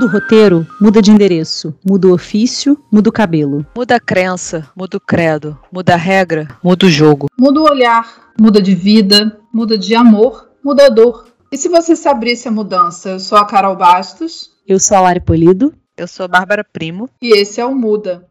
[0.00, 1.74] Muda o roteiro, muda de endereço.
[1.86, 3.66] Muda o ofício, muda o cabelo.
[3.76, 5.58] Muda a crença, muda o credo.
[5.70, 7.26] Muda a regra, muda o jogo.
[7.38, 11.26] Muda o olhar, muda de vida, muda de amor, muda a dor.
[11.52, 13.10] E se você se abrisse a mudança?
[13.10, 14.52] Eu sou a Carol Bastos.
[14.66, 15.74] Eu sou a Lari Polido.
[15.98, 17.10] Eu sou a Bárbara Primo.
[17.20, 18.26] E esse é o Muda.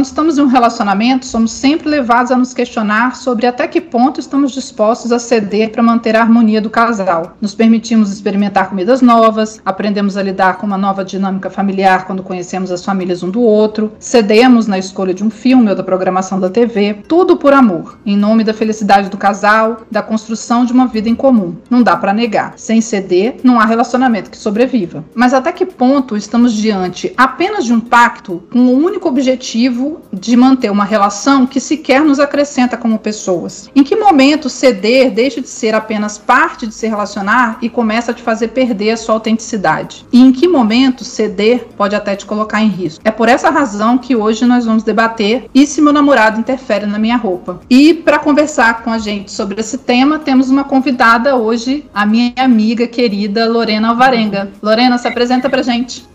[0.00, 4.18] Quando estamos em um relacionamento, somos sempre levados a nos questionar sobre até que ponto
[4.18, 7.36] estamos dispostos a ceder para manter a harmonia do casal.
[7.38, 12.70] Nos permitimos experimentar comidas novas, aprendemos a lidar com uma nova dinâmica familiar quando conhecemos
[12.70, 16.48] as famílias um do outro, cedemos na escolha de um filme ou da programação da
[16.48, 21.10] TV, tudo por amor, em nome da felicidade do casal, da construção de uma vida
[21.10, 21.56] em comum.
[21.68, 22.54] Não dá para negar.
[22.56, 25.04] Sem ceder, não há relacionamento que sobreviva.
[25.14, 30.36] Mas até que ponto estamos diante apenas de um pacto com o único objetivo de
[30.36, 33.70] manter uma relação que sequer nos acrescenta como pessoas.
[33.74, 38.14] Em que momento ceder deixa de ser apenas parte de se relacionar e começa a
[38.14, 40.06] te fazer perder a sua autenticidade?
[40.12, 43.00] E em que momento ceder pode até te colocar em risco?
[43.04, 46.98] É por essa razão que hoje nós vamos debater e se meu namorado interfere na
[46.98, 47.60] minha roupa.
[47.68, 52.32] E para conversar com a gente sobre esse tema, temos uma convidada hoje, a minha
[52.36, 54.50] amiga querida Lorena Alvarenga.
[54.62, 56.08] Lorena, se apresenta pra gente.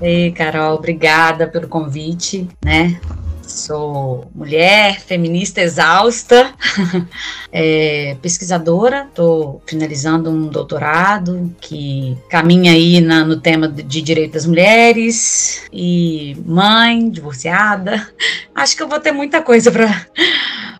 [0.00, 3.00] Ei, Carol, obrigada pelo convite, né?
[3.46, 6.52] Sou mulher, feminista exausta,
[7.52, 14.46] é, pesquisadora, estou finalizando um doutorado que caminha aí na, no tema de direito das
[14.46, 18.08] mulheres e mãe, divorciada.
[18.54, 19.70] Acho que eu vou ter muita coisa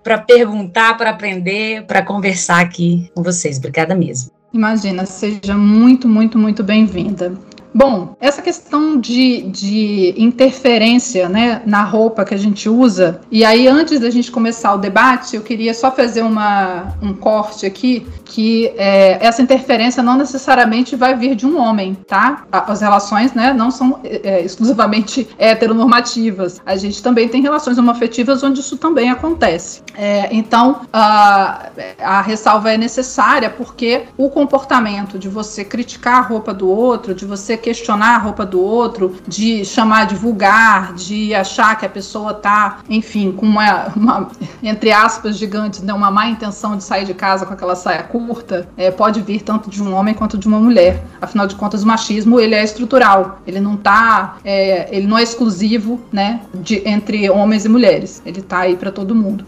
[0.03, 3.59] para perguntar, para aprender, para conversar aqui com vocês.
[3.59, 4.31] Obrigada mesmo.
[4.53, 7.33] Imagina, seja muito, muito, muito bem-vinda.
[7.77, 13.67] Bom, essa questão de, de interferência né, na roupa que a gente usa, e aí
[13.67, 18.73] antes da gente começar o debate, eu queria só fazer uma, um corte aqui, que
[18.77, 22.45] é, essa interferência não necessariamente vai vir de um homem, tá?
[22.51, 26.61] As relações né, não são é, exclusivamente heteronormativas.
[26.65, 29.83] A gente também tem relações homoafetivas onde isso também acontece.
[29.95, 31.67] É, então, a,
[32.01, 37.27] a ressalva é necessária porque o comportamento de você criticar a roupa do outro, de
[37.27, 42.35] você questionar a roupa do outro, de chamar de vulgar, de achar que a pessoa
[42.35, 44.29] tá, enfim, com uma, uma
[44.63, 48.69] entre aspas, gigantes, né, uma má intenção de sair de casa com aquela saia curta,
[48.77, 51.03] é, pode vir tanto de um homem quanto de uma mulher.
[51.21, 55.25] Afinal de contas, o machismo ele é estrutural, ele não tá, é, ele não é
[55.25, 58.23] exclusivo, né, de, entre homens e mulheres.
[58.25, 59.45] Ele tá aí para todo mundo.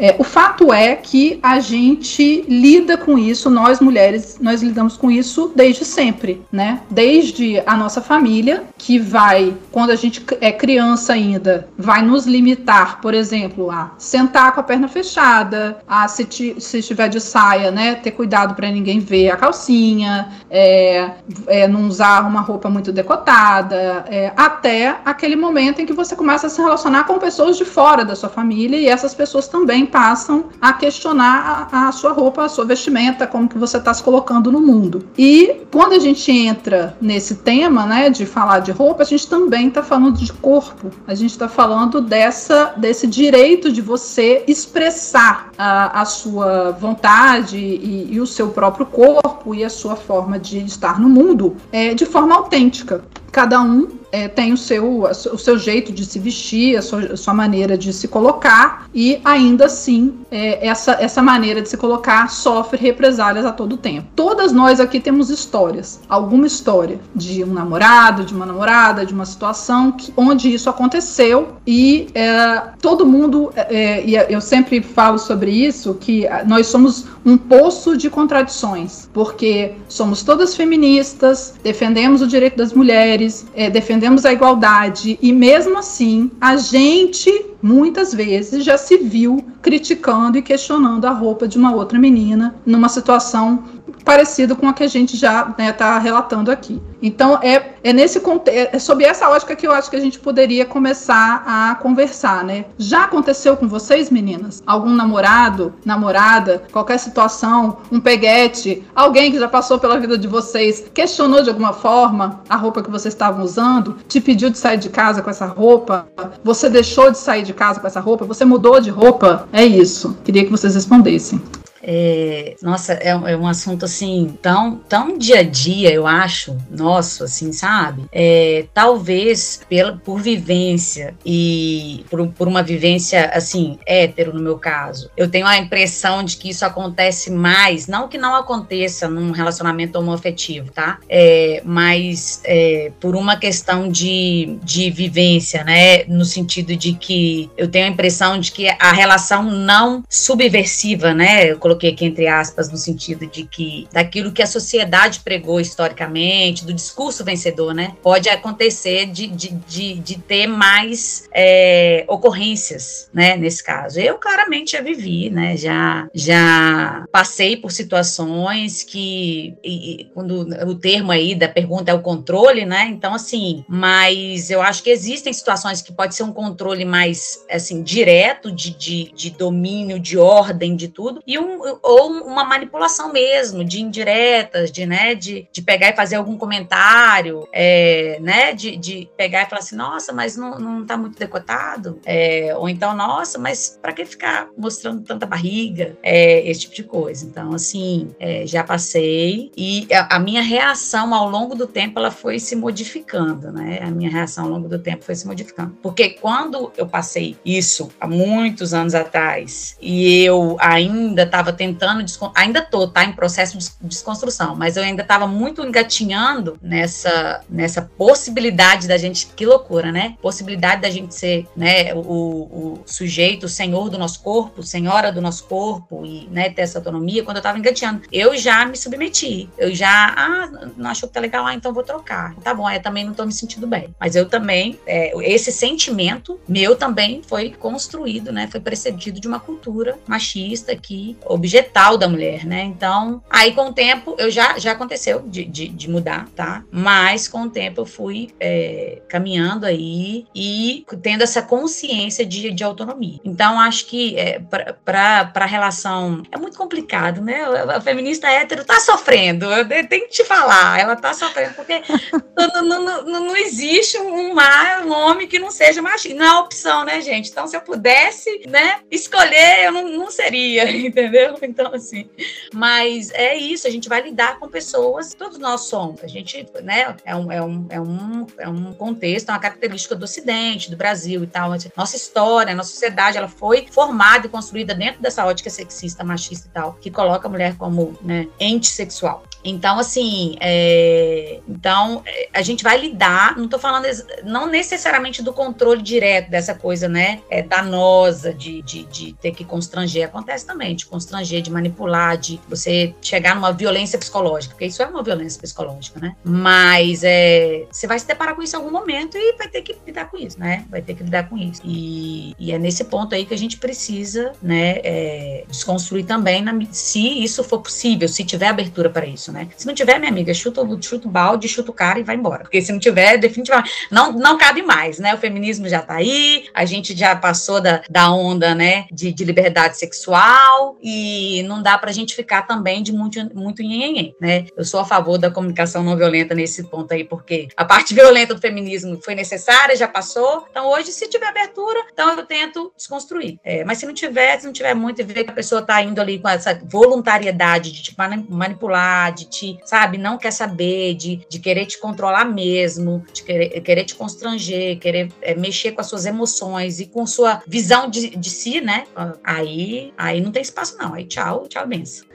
[0.00, 5.10] É, o fato é que a gente lida com isso, nós mulheres, nós lidamos com
[5.10, 6.80] isso desde sempre, né?
[6.90, 13.02] Desde a nossa família, que vai, quando a gente é criança ainda, vai nos limitar,
[13.02, 16.26] por exemplo, a sentar com a perna fechada, a se,
[16.58, 21.10] se estiver de saia, né, ter cuidado para ninguém ver a calcinha, é,
[21.46, 26.46] é, não usar uma roupa muito decotada, é, até aquele momento em que você começa
[26.46, 30.46] a se relacionar com pessoas de fora da sua família e essas pessoas também passam
[30.60, 34.50] a questionar a, a sua roupa, a sua vestimenta, como que você está se colocando
[34.50, 35.04] no mundo.
[35.16, 39.68] E quando a gente entra nesse tema, né, de falar de roupa, a gente também
[39.68, 40.90] está falando de corpo.
[41.06, 48.14] A gente está falando dessa desse direito de você expressar a, a sua vontade e,
[48.14, 52.06] e, o seu próprio corpo e a sua forma de estar no mundo é, de
[52.06, 53.04] forma autêntica.
[53.30, 57.16] Cada um é, tem o seu, o seu jeito de se vestir, a sua, a
[57.16, 62.28] sua maneira de se colocar, e ainda assim, é, essa, essa maneira de se colocar
[62.30, 64.08] sofre represálias a todo tempo.
[64.14, 69.26] Todas nós aqui temos histórias, alguma história de um namorado, de uma namorada, de uma
[69.26, 75.18] situação que, onde isso aconteceu, e é, todo mundo, é, é, e eu sempre falo
[75.18, 82.26] sobre isso, que nós somos um poço de contradições, porque somos todas feministas, defendemos o
[82.26, 87.30] direito das mulheres, é, defendemos a igualdade, e mesmo assim a gente
[87.62, 92.88] muitas vezes já se viu criticando e questionando a roupa de uma outra menina numa
[92.88, 93.64] situação
[94.04, 96.80] parecida com a que a gente já está né, tá relatando aqui.
[97.02, 100.64] Então é, é nesse é sob essa ótica que eu acho que a gente poderia
[100.64, 102.66] começar a conversar, né?
[102.78, 104.62] Já aconteceu com vocês, meninas?
[104.66, 110.84] Algum namorado, namorada, qualquer situação, um peguete, alguém que já passou pela vida de vocês,
[110.92, 114.88] questionou de alguma forma a roupa que vocês estavam usando, te pediu de sair de
[114.88, 116.06] casa com essa roupa,
[116.44, 119.48] você deixou de sair de casa com essa roupa, você mudou de roupa?
[119.52, 120.16] É isso.
[120.24, 121.40] Queria que vocês respondessem.
[121.82, 127.24] É, nossa, é, é, um assunto assim tão, tão dia a dia, eu acho, nosso,
[127.24, 128.04] assim, sabe?
[128.12, 135.10] É, talvez pela, por vivência e por, por uma vivência assim, hétero no meu caso,
[135.16, 139.98] eu tenho a impressão de que isso acontece mais, não que não aconteça num relacionamento
[139.98, 140.98] homoafetivo, tá?
[141.08, 146.04] É, mas é, por uma questão de, de vivência, né?
[146.04, 151.50] No sentido de que eu tenho a impressão de que a relação não subversiva, né?
[151.50, 156.64] Eu coloquei aqui entre aspas, no sentido de que daquilo que a sociedade pregou historicamente,
[156.64, 157.94] do discurso vencedor, né?
[158.02, 163.36] Pode acontecer de, de, de, de ter mais é, ocorrências, né?
[163.36, 164.00] Nesse caso.
[164.00, 165.56] Eu claramente já vivi, né?
[165.56, 172.02] Já, já passei por situações que, e, quando o termo aí da pergunta é o
[172.02, 172.88] controle, né?
[172.90, 177.82] Então, assim, mas eu acho que existem situações que pode ser um controle mais, assim,
[177.82, 183.64] direto de, de, de domínio, de ordem, de tudo, e um, ou uma manipulação mesmo,
[183.64, 189.08] de indiretas, de, né, de, de pegar e fazer algum comentário, é, né, de, de
[189.16, 193.38] pegar e falar assim, nossa, mas não, não tá muito decotado, é, ou então, nossa,
[193.38, 197.26] mas para que ficar mostrando tanta barriga, é, esse tipo de coisa.
[197.26, 202.10] Então, assim, é, já passei e a, a, minha reação ao longo do tempo, ela
[202.10, 206.10] foi se modificando, né, a minha reação ao longo do tempo foi se modificando, porque
[206.10, 212.04] quando eu passei isso há muitos anos atrás e eu ainda estava tentando,
[212.34, 217.82] ainda tô, tá, em processo de desconstrução, mas eu ainda estava muito engatinhando nessa, nessa
[217.82, 220.16] possibilidade da gente, que loucura, né?
[220.20, 225.20] Possibilidade da gente ser, né, o, o sujeito, o senhor do nosso corpo, senhora do
[225.20, 229.48] nosso corpo e, né, ter essa autonomia, quando eu estava engatinhando, eu já me submeti,
[229.58, 232.34] eu já, ah, não achou que tá legal, ah, então vou trocar.
[232.36, 233.94] Tá bom, eu também não tô me sentindo bem.
[233.98, 239.40] Mas eu também, é, esse sentimento meu também foi construído, né, foi precedido de uma
[239.40, 242.62] cultura machista que objetal da mulher, né?
[242.62, 246.62] Então, aí com o tempo, eu já, já aconteceu de, de, de mudar, tá?
[246.70, 252.62] Mas com o tempo eu fui é, caminhando aí e tendo essa consciência de, de
[252.62, 253.18] autonomia.
[253.24, 254.38] Então, acho que é,
[254.84, 257.42] para a relação é muito complicado, né?
[257.74, 261.82] A feminista hétero tá sofrendo, eu tenho que te falar, ela tá sofrendo, porque
[262.36, 266.18] não, não, não, não, existe um mar, um homem que não seja machista.
[266.18, 267.30] Não é opção, né, gente?
[267.30, 271.29] Então, se eu pudesse, né, escolher, eu não, não seria, entendeu?
[271.50, 272.08] Então, assim,
[272.54, 276.94] mas é isso, a gente vai lidar com pessoas, todos nós somos, a gente, né,
[277.04, 280.76] é um, é um, é um, é um contexto, é uma característica do Ocidente, do
[280.76, 285.50] Brasil e tal, nossa história, nossa sociedade, ela foi formada e construída dentro dessa ótica
[285.50, 289.24] sexista, machista e tal, que coloca a mulher como, né, ente sexual.
[289.44, 293.86] Então, assim, é, então é, a gente vai lidar, não estou falando
[294.24, 299.44] não necessariamente do controle direto dessa coisa, né, é, danosa de, de, de ter que
[299.44, 304.82] constranger, acontece também, de constranger, de manipular, de você chegar numa violência psicológica, porque isso
[304.82, 306.14] é uma violência psicológica, né?
[306.22, 309.76] Mas é, você vai se deparar com isso em algum momento e vai ter que
[309.86, 310.64] lidar com isso, né?
[310.70, 311.60] Vai ter que lidar com isso.
[311.64, 316.52] E, e é nesse ponto aí que a gente precisa, né, é, desconstruir também, na,
[316.70, 319.48] se isso for possível, se tiver abertura para isso, né?
[319.56, 322.42] Se não tiver, minha amiga, chuta, chuta o balde, chuta o cara e vai embora.
[322.42, 325.14] Porque se não tiver, definitivamente, não, não cabe mais, né?
[325.14, 329.24] O feminismo já tá aí, a gente já passou da, da onda, né, de, de
[329.24, 334.46] liberdade sexual e não dá pra gente ficar também de muito, muito nhenhenhen, né?
[334.56, 338.34] Eu sou a favor da comunicação não violenta nesse ponto aí, porque a parte violenta
[338.34, 340.46] do feminismo foi necessária, já passou.
[340.50, 343.38] Então, hoje, se tiver abertura, então eu tento desconstruir.
[343.44, 345.82] É, mas se não tiver, se não tiver muito e ver que a pessoa tá
[345.82, 347.94] indo ali com essa voluntariedade de te
[348.28, 353.60] manipular, de te, sabe, não quer saber, de, de querer te controlar mesmo, de querer,
[353.60, 358.10] querer te constranger, querer é, mexer com as suas emoções e com sua visão de,
[358.10, 358.84] de si, né?
[359.22, 360.94] Aí, aí não tem espaço, não.
[360.94, 362.06] Aí tchau, tchau, benção.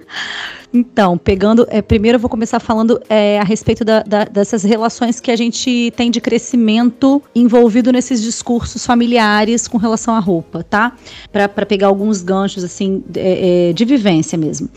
[0.74, 1.66] Então, pegando.
[1.70, 5.36] É, primeiro eu vou começar falando é, a respeito da, da, dessas relações que a
[5.36, 10.94] gente tem de crescimento envolvido nesses discursos familiares com relação à roupa, tá?
[11.32, 14.70] Para pegar alguns ganchos, assim, é, de vivência mesmo.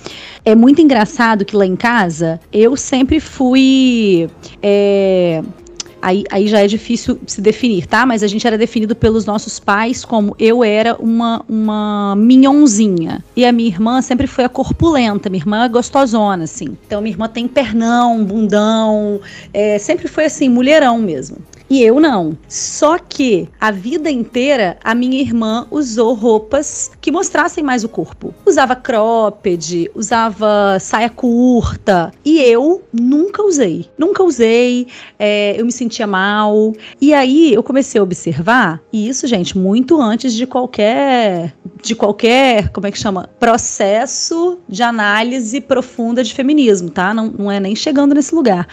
[0.44, 2.17] É muito engraçado que lá em casa
[2.52, 4.28] eu sempre fui.
[4.62, 5.42] É,
[6.00, 8.06] aí, aí já é difícil se definir, tá?
[8.06, 13.24] Mas a gente era definido pelos nossos pais como eu era uma, uma minhonzinha.
[13.36, 16.76] E a minha irmã sempre foi a corpulenta, minha irmã é gostosona, assim.
[16.86, 19.20] Então minha irmã tem pernão, bundão,
[19.52, 21.38] é, sempre foi assim, mulherão mesmo.
[21.70, 22.36] E eu não.
[22.48, 28.34] Só que a vida inteira a minha irmã usou roupas que mostrassem mais o corpo.
[28.46, 32.10] Usava cropped, usava saia curta.
[32.24, 33.86] E eu nunca usei.
[33.98, 34.86] Nunca usei.
[35.18, 36.72] É, eu me sentia mal.
[37.00, 41.54] E aí eu comecei a observar, e isso, gente, muito antes de qualquer.
[41.82, 43.28] De qualquer, como é que chama?
[43.38, 47.14] Processo de análise profunda de feminismo, tá?
[47.14, 48.66] Não, não é nem chegando nesse lugar.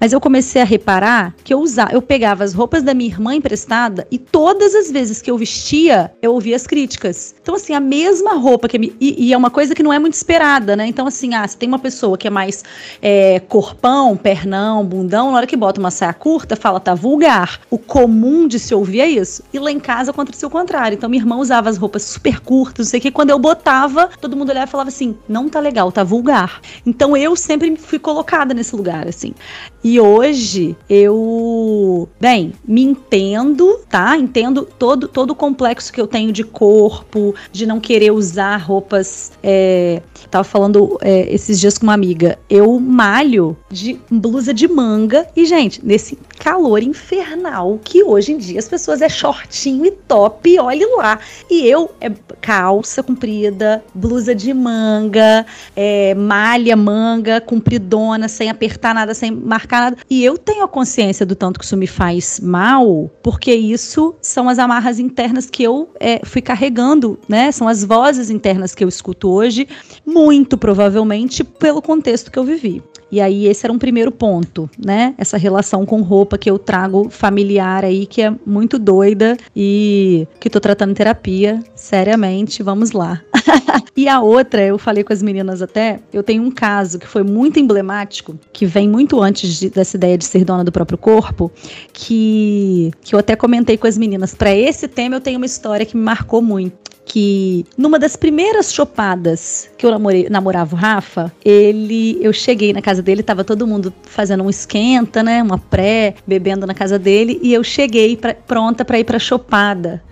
[0.00, 3.34] Mas eu comecei a reparar que eu usava, eu pegava as roupas da minha irmã
[3.34, 7.34] emprestada e todas as vezes que eu vestia, eu ouvia as críticas.
[7.40, 8.78] Então, assim, a mesma roupa que.
[8.78, 10.86] Me, e, e, é uma coisa que não é muito esperada, né?
[10.86, 12.64] Então, assim, ah, se tem uma pessoa que é mais
[13.00, 17.60] é, corpão, pernão, bundão, na hora que bota uma saia curta, fala, tá vulgar.
[17.70, 19.42] O comum de se ouvir é isso.
[19.52, 20.96] E lá em casa aconteceu o contrário.
[20.96, 23.10] Então, minha irmã usava as roupas super curtas, não sei o que.
[23.10, 26.60] Quando eu botava, todo mundo olhava e falava assim: não tá legal, tá vulgar.
[26.86, 29.34] Então, eu sempre fui colocada nesse lugar, assim.
[29.82, 34.14] E hoje eu, bem, me entendo, tá?
[34.14, 39.32] Entendo todo, todo o complexo que eu tenho de corpo, de não querer usar roupas.
[39.42, 42.38] É, tava falando é, esses dias com uma amiga.
[42.50, 45.26] Eu malho de blusa de manga.
[45.34, 50.58] E, gente, nesse calor infernal que hoje em dia as pessoas é shortinho e top,
[50.58, 51.18] olhe lá.
[51.50, 59.14] E eu é calça comprida, blusa de manga, é, malha manga, compridona, sem apertar nada,
[59.14, 59.96] sem marcar nada.
[60.08, 64.48] E eu tenho a consciência do tanto que isso me faz mal, porque isso são
[64.48, 67.50] as amarras internas que eu é, fui carregando, né?
[67.52, 69.68] São as vozes internas que eu escuto hoje,
[70.06, 72.82] muito provavelmente pelo contexto que eu vivi.
[73.10, 75.14] E aí esse era um primeiro ponto, né?
[75.16, 80.50] Essa relação com roupa que eu trago familiar aí que é muito doida e que
[80.50, 83.22] tô tratando terapia, seriamente, vamos lá.
[83.96, 87.22] e a outra, eu falei com as meninas até, eu tenho um caso que foi
[87.22, 91.50] muito emblemático, que vem muito antes de, dessa ideia de ser dona do próprio corpo,
[91.92, 94.34] que que eu até comentei com as meninas.
[94.34, 98.72] Para esse tema eu tenho uma história que me marcou muito que numa das primeiras
[98.72, 103.66] chopadas que eu namorei, namorava o Rafa, ele, eu cheguei na casa dele, tava todo
[103.66, 108.34] mundo fazendo um esquenta, né, uma pré, bebendo na casa dele, e eu cheguei pra,
[108.34, 110.02] pronta para ir pra chopada.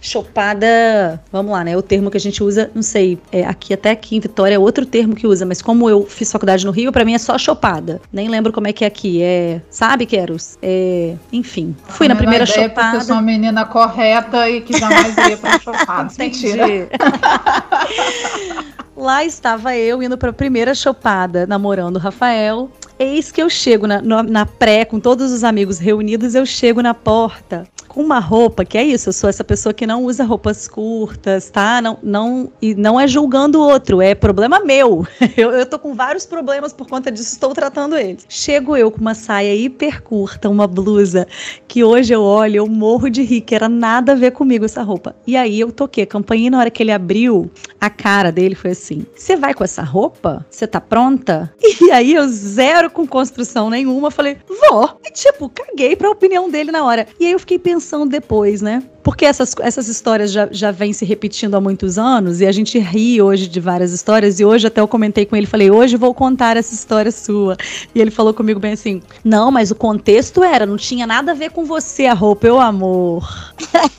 [0.00, 3.74] Chopada, vamos lá, né, é o termo que a gente usa, não sei, é, aqui
[3.74, 6.70] até aqui em Vitória é outro termo que usa, mas como eu fiz faculdade no
[6.70, 8.00] Rio, para mim é só chopada.
[8.12, 10.56] Nem lembro como é que é aqui, é, sabe, Queros?
[10.62, 12.74] É, enfim, fui na primeira chopada.
[12.74, 16.10] Porque eu sou uma menina correta e que jamais ia pra chopada.
[16.44, 16.88] Mentira.
[18.96, 22.70] Lá estava eu indo para a primeira chopada, namorando o Rafael.
[23.04, 26.94] Eis que eu chego na, na pré, com todos os amigos reunidos, eu chego na
[26.94, 30.66] porta com uma roupa, que é isso, eu sou essa pessoa que não usa roupas
[30.66, 31.80] curtas, tá?
[31.80, 35.06] Não, não, e não é julgando o outro, é problema meu.
[35.36, 38.24] Eu, eu tô com vários problemas por conta disso, estou tratando eles.
[38.28, 41.26] Chego eu com uma saia hiper curta, uma blusa,
[41.66, 44.82] que hoje eu olho, eu morro de rir, que era nada a ver comigo essa
[44.82, 45.14] roupa.
[45.26, 48.54] E aí eu toquei a campainha e na hora que ele abriu, a cara dele
[48.54, 50.46] foi assim: Você vai com essa roupa?
[50.50, 51.52] Você tá pronta?
[51.84, 54.38] E aí eu, zero com construção nenhuma, falei:
[54.70, 54.98] Vou.
[55.04, 57.06] E tipo, caguei pra opinião dele na hora.
[57.20, 58.82] E aí eu fiquei pensando pensando depois, né?
[59.02, 62.78] Porque essas, essas histórias já, já vêm se repetindo há muitos anos e a gente
[62.78, 64.40] ri hoje de várias histórias.
[64.40, 67.56] E hoje até eu comentei com ele, falei, hoje vou contar essa história sua.
[67.94, 71.34] E ele falou comigo bem assim: Não, mas o contexto era, não tinha nada a
[71.34, 73.28] ver com você, a roupa, eu amor.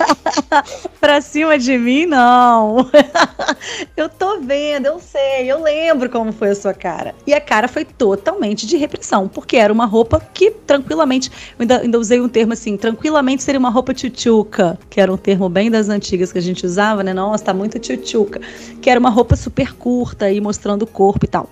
[0.99, 2.89] pra cima de mim, não.
[3.95, 7.13] eu tô vendo, eu sei, eu lembro como foi a sua cara.
[7.27, 11.79] E a cara foi totalmente de repressão, porque era uma roupa que tranquilamente, eu ainda,
[11.79, 15.72] ainda usei um termo assim, tranquilamente seria uma roupa tchutchuca, que era um termo bem
[15.72, 17.13] das antigas que a gente usava, né?
[17.13, 18.41] Nossa, tá muito tchutchuca.
[18.82, 21.50] Que era uma roupa super curta e mostrando o corpo e tal.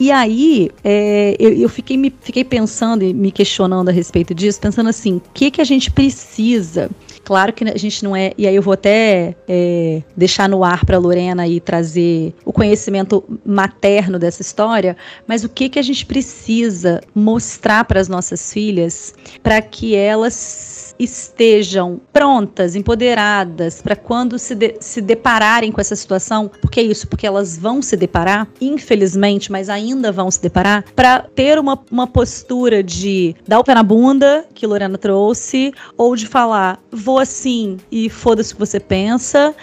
[0.00, 4.60] E aí, é, eu, eu, fiquei, me, fiquei pensando e me questionando a respeito disso,
[4.60, 6.90] pensando assim, o que, que a gente precisa
[7.24, 8.32] Claro que a gente não é.
[8.36, 13.24] E aí eu vou até é, deixar no ar para Lorena e trazer o conhecimento
[13.44, 19.14] materno dessa história, mas o que, que a gente precisa mostrar para as nossas filhas
[19.42, 26.50] para que elas estejam prontas, empoderadas para quando se, de, se depararem com essa situação,
[26.60, 31.20] porque é isso, porque elas vão se deparar, infelizmente, mas ainda vão se deparar, para
[31.34, 36.26] ter uma, uma postura de dar o pé na bunda, que Lorena trouxe, ou de
[36.26, 39.54] falar, vou assim e foda-se o que você pensa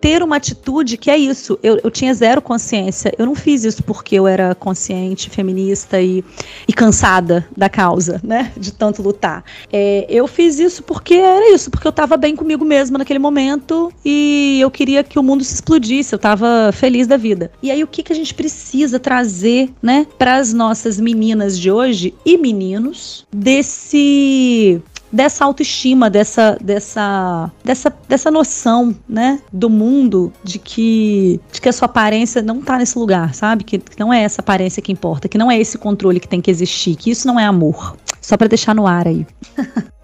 [0.00, 1.58] ter uma atitude que é isso.
[1.62, 3.12] Eu, eu tinha zero consciência.
[3.18, 6.24] Eu não fiz isso porque eu era consciente, feminista e,
[6.66, 8.52] e cansada da causa, né?
[8.56, 9.44] De tanto lutar.
[9.72, 13.92] É, eu fiz isso porque era isso, porque eu estava bem comigo mesma naquele momento
[14.04, 16.14] e eu queria que o mundo se explodisse.
[16.14, 17.50] Eu estava feliz da vida.
[17.62, 21.70] E aí o que, que a gente precisa trazer, né, para as nossas meninas de
[21.70, 24.80] hoje e meninos desse
[25.12, 31.72] dessa autoestima, dessa, dessa, dessa, dessa noção, né, do mundo de que, de que a
[31.72, 33.64] sua aparência não tá nesse lugar, sabe?
[33.64, 36.40] Que, que não é essa aparência que importa, que não é esse controle que tem
[36.40, 37.96] que existir, que isso não é amor.
[38.20, 39.26] Só para deixar no ar aí.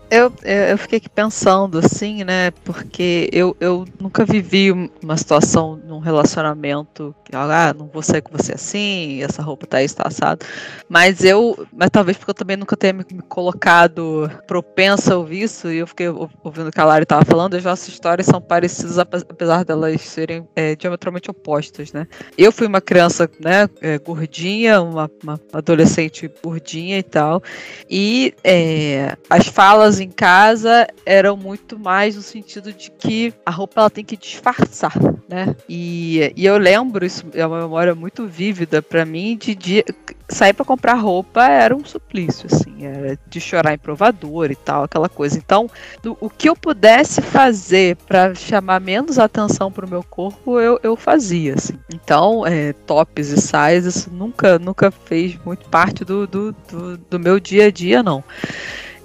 [0.09, 2.53] Eu, eu fiquei aqui pensando, assim, né?
[2.65, 4.71] Porque eu, eu nunca vivi
[5.03, 9.85] uma situação num relacionamento ah, não vou sair com você assim, essa roupa tá aí,
[9.85, 10.45] está assado.
[10.88, 15.71] Mas eu, mas talvez porque eu também nunca tenha me, colocado propensa a ouvir isso,
[15.71, 18.99] e eu fiquei ouvindo o que a Lari estava falando, as nossas histórias são parecidas,
[18.99, 22.06] apesar delas serem é, diametralmente opostas, né?
[22.37, 27.42] Eu fui uma criança, né, é, gordinha, uma, uma adolescente gordinha e tal,
[27.90, 33.80] e é, as falas em casa eram muito mais no sentido de que a roupa
[33.80, 34.95] ela tem que disfarçar,
[35.28, 35.54] né?
[35.68, 39.85] E, e eu lembro, isso é uma memória muito vívida para mim, de, de
[40.29, 44.85] sair para comprar roupa era um suplício, assim, era de chorar em provador e tal,
[44.85, 45.39] aquela coisa.
[45.39, 45.71] Então,
[46.03, 50.79] do, o que eu pudesse fazer para chamar menos atenção para o meu corpo, eu,
[50.83, 51.79] eu fazia, assim.
[51.93, 57.19] Então, é, tops e saias, isso nunca, nunca fez muito parte do, do, do, do
[57.19, 58.23] meu dia a dia, não.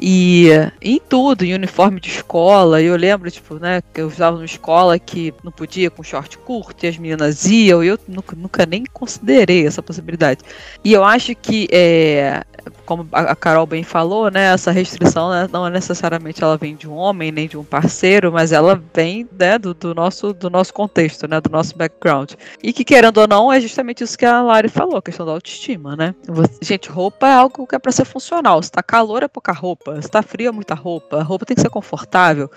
[0.04, 0.48] E
[0.82, 4.98] em tudo, em uniforme de escola, eu lembro, tipo, né, que eu estava numa escola
[4.98, 8.84] que não podia com short curto e as meninas iam, e eu nunca, nunca nem
[8.92, 10.42] considerei essa possibilidade.
[10.84, 12.44] E eu acho que é,
[12.92, 16.90] como a Carol bem falou, né, essa restrição né, não é necessariamente ela vem de
[16.90, 20.74] um homem nem de um parceiro, mas ela vem né, do, do, nosso, do nosso
[20.74, 22.34] contexto, né, do nosso background.
[22.62, 25.32] E que querendo ou não é justamente isso que a Lari falou, a questão da
[25.32, 26.14] autoestima, né?
[26.62, 28.62] Gente, roupa é algo que é para ser funcional.
[28.62, 31.22] Se tá calor é pouca roupa, se tá frio é muita roupa.
[31.22, 32.52] A roupa tem que ser confortável.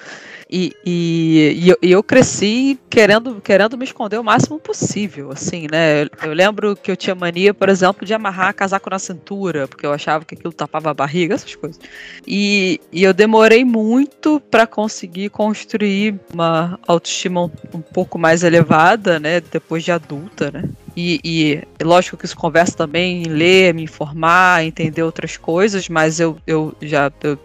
[0.50, 6.02] E, e, e, eu, eu, cresci querendo, querendo me esconder o máximo possível, assim, né?
[6.02, 9.86] Eu, eu, lembro que eu tinha mania, por exemplo, de amarrar casaco na cintura, porque
[9.86, 11.80] eu achava que aquilo tapava a barriga, essas coisas.
[12.26, 19.18] E, e eu demorei muito para conseguir construir uma autoestima um, um, pouco mais elevada,
[19.20, 19.40] né?
[19.40, 20.64] Depois de adulta, né?
[20.96, 26.20] E, e lógico que isso conversa também em ler, me informar, entender outras coisas, mas
[26.20, 27.38] eu, eu já eu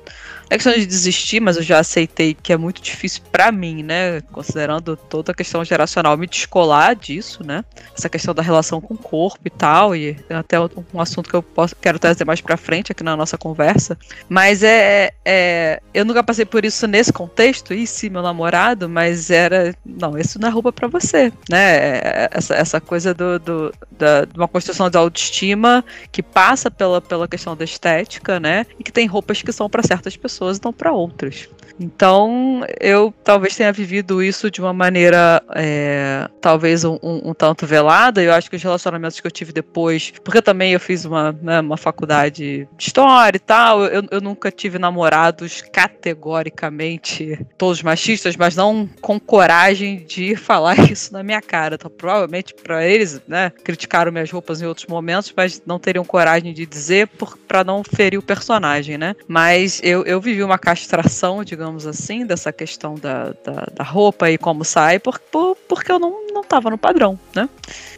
[0.49, 4.21] é questão de desistir, mas eu já aceitei que é muito difícil para mim, né?
[4.31, 7.63] Considerando toda a questão geracional, me descolar disso, né?
[7.95, 11.43] Essa questão da relação com o corpo e tal, e até um assunto que eu
[11.43, 13.95] posso, quero trazer mais para frente aqui na nossa conversa.
[14.27, 19.29] Mas é, é, eu nunca passei por isso nesse contexto, e sim, meu namorado, mas
[19.29, 21.75] era, não, isso não é roupa para você, né?
[21.77, 26.99] É, essa, essa coisa do, do da, de uma construção de autoestima que passa pela,
[26.99, 28.65] pela questão da estética, né?
[28.79, 31.49] E que tem roupas que são para certas pessoas pessoas não para outras.
[31.79, 37.65] Então, eu talvez tenha vivido isso de uma maneira, é, talvez um, um, um, tanto
[37.65, 38.21] velada.
[38.21, 41.61] Eu acho que os relacionamentos que eu tive depois, porque também eu fiz uma, né,
[41.61, 48.55] uma faculdade de história e tal, eu, eu nunca tive namorados categoricamente todos machistas, mas
[48.55, 51.75] não com coragem de falar isso na minha cara.
[51.75, 56.53] Então, provavelmente para eles, né, criticaram minhas roupas em outros momentos, mas não teriam coragem
[56.53, 57.09] de dizer
[57.47, 59.15] para não ferir o personagem, né?
[59.27, 64.37] Mas eu, eu vivi uma castração, digamos assim, dessa questão da, da, da roupa e
[64.37, 67.49] como sai, por, por, porque eu não, não tava no padrão, né?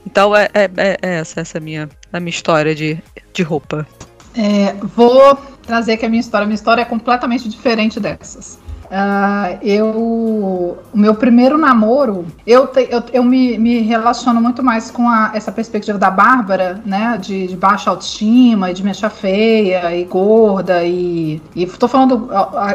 [0.05, 2.97] Então é, é, é, é essa, essa é a minha, a minha história de,
[3.33, 3.87] de roupa.
[4.35, 6.45] É, vou trazer aqui a minha história.
[6.45, 8.59] Minha história é completamente diferente dessas.
[8.91, 9.87] Uh, eu,
[10.93, 15.31] o meu primeiro namoro, eu, te, eu, eu me, me, relaciono muito mais com a,
[15.33, 20.83] essa perspectiva da Bárbara, né, de, de, baixa autoestima, e de me feia e gorda,
[20.83, 22.29] e, e tô falando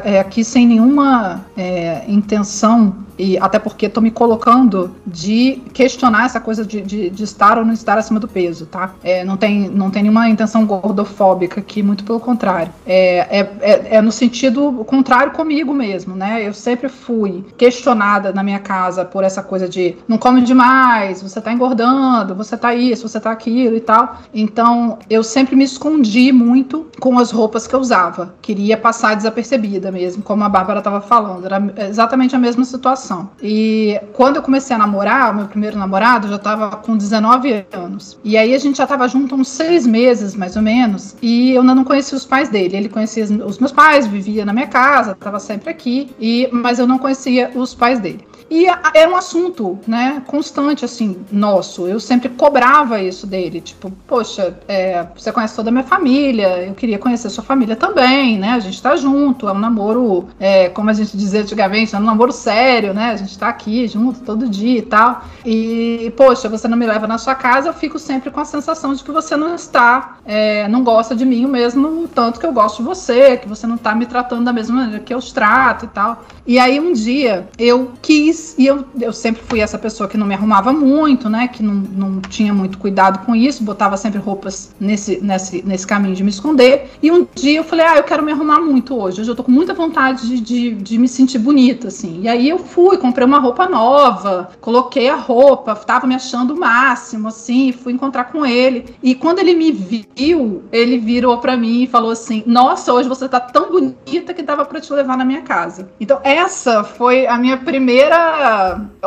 [0.04, 6.40] é, aqui sem nenhuma é, intenção e até porque estou me colocando de questionar essa
[6.40, 8.94] coisa de, de, de, estar ou não estar acima do peso, tá?
[9.02, 12.72] É, não, tem, não tem nenhuma intenção gordofóbica aqui, muito pelo contrário.
[12.86, 16.46] É, é, é, é, no sentido contrário comigo mesmo, né?
[16.46, 21.40] Eu sempre fui questionada na minha casa por essa coisa de não come demais, você
[21.40, 24.18] tá engordando, você tá isso, você tá aquilo e tal.
[24.32, 28.34] Então eu sempre me escondi muito com as roupas que eu usava.
[28.42, 31.44] Queria passar desapercebida mesmo, como a Bárbara estava falando.
[31.46, 33.30] Era exatamente a mesma situação situação.
[33.40, 38.18] E quando eu comecei a namorar, o meu primeiro namorado, já tava com 19 anos.
[38.24, 41.60] E aí a gente já tava junto uns seis meses, mais ou menos, e eu
[41.60, 42.76] ainda não conhecia os pais dele.
[42.76, 46.86] Ele conhecia os meus pais, vivia na minha casa, tava sempre aqui, e mas eu
[46.86, 48.26] não conhecia os pais dele.
[48.50, 51.86] E era um assunto, né, constante, assim, nosso.
[51.86, 53.60] Eu sempre cobrava isso dele.
[53.60, 58.38] Tipo, poxa, é, você conhece toda a minha família, eu queria conhecer sua família também,
[58.38, 58.50] né?
[58.50, 62.02] A gente tá junto, é um namoro, é, como a gente dizia antigamente, é um
[62.02, 63.10] namoro sério, né?
[63.10, 65.24] A gente tá aqui junto todo dia e tal.
[65.44, 68.94] E, poxa, você não me leva na sua casa, eu fico sempre com a sensação
[68.94, 72.52] de que você não está, é, não gosta de mim o mesmo tanto que eu
[72.52, 75.32] gosto de você, que você não tá me tratando da mesma maneira que eu os
[75.32, 76.24] trato e tal.
[76.46, 80.26] E aí um dia eu quis, e eu, eu sempre fui essa pessoa que não
[80.26, 81.48] me arrumava muito, né?
[81.48, 86.14] Que não, não tinha muito cuidado com isso, botava sempre roupas nesse, nesse, nesse caminho
[86.14, 86.90] de me esconder.
[87.02, 89.20] E um dia eu falei, ah, eu quero me arrumar muito hoje.
[89.20, 92.20] Hoje eu tô com muita vontade de, de, de me sentir bonita, assim.
[92.22, 96.58] E aí eu fui, comprei uma roupa nova, coloquei a roupa, tava me achando o
[96.58, 98.96] máximo, assim, fui encontrar com ele.
[99.02, 103.28] E quando ele me viu, ele virou para mim e falou assim: Nossa, hoje você
[103.28, 105.90] tá tão bonita que dava para te levar na minha casa.
[106.00, 108.25] Então, essa foi a minha primeira.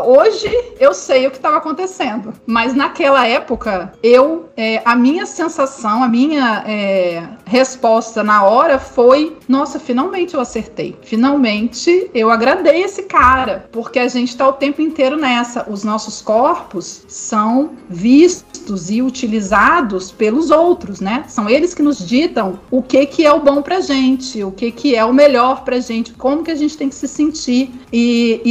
[0.05, 6.03] Hoje eu sei o que estava acontecendo, mas naquela época eu, é, a minha sensação,
[6.03, 10.97] a minha é, resposta na hora foi: nossa, finalmente eu acertei.
[11.01, 15.69] Finalmente eu agradei esse cara, porque a gente está o tempo inteiro nessa.
[15.69, 21.25] Os nossos corpos são vistos e utilizados pelos outros, né?
[21.27, 24.71] São eles que nos ditam o que que é o bom pra gente, o que
[24.71, 27.71] que é o melhor pra gente, como que a gente tem que se sentir.
[27.91, 28.41] E,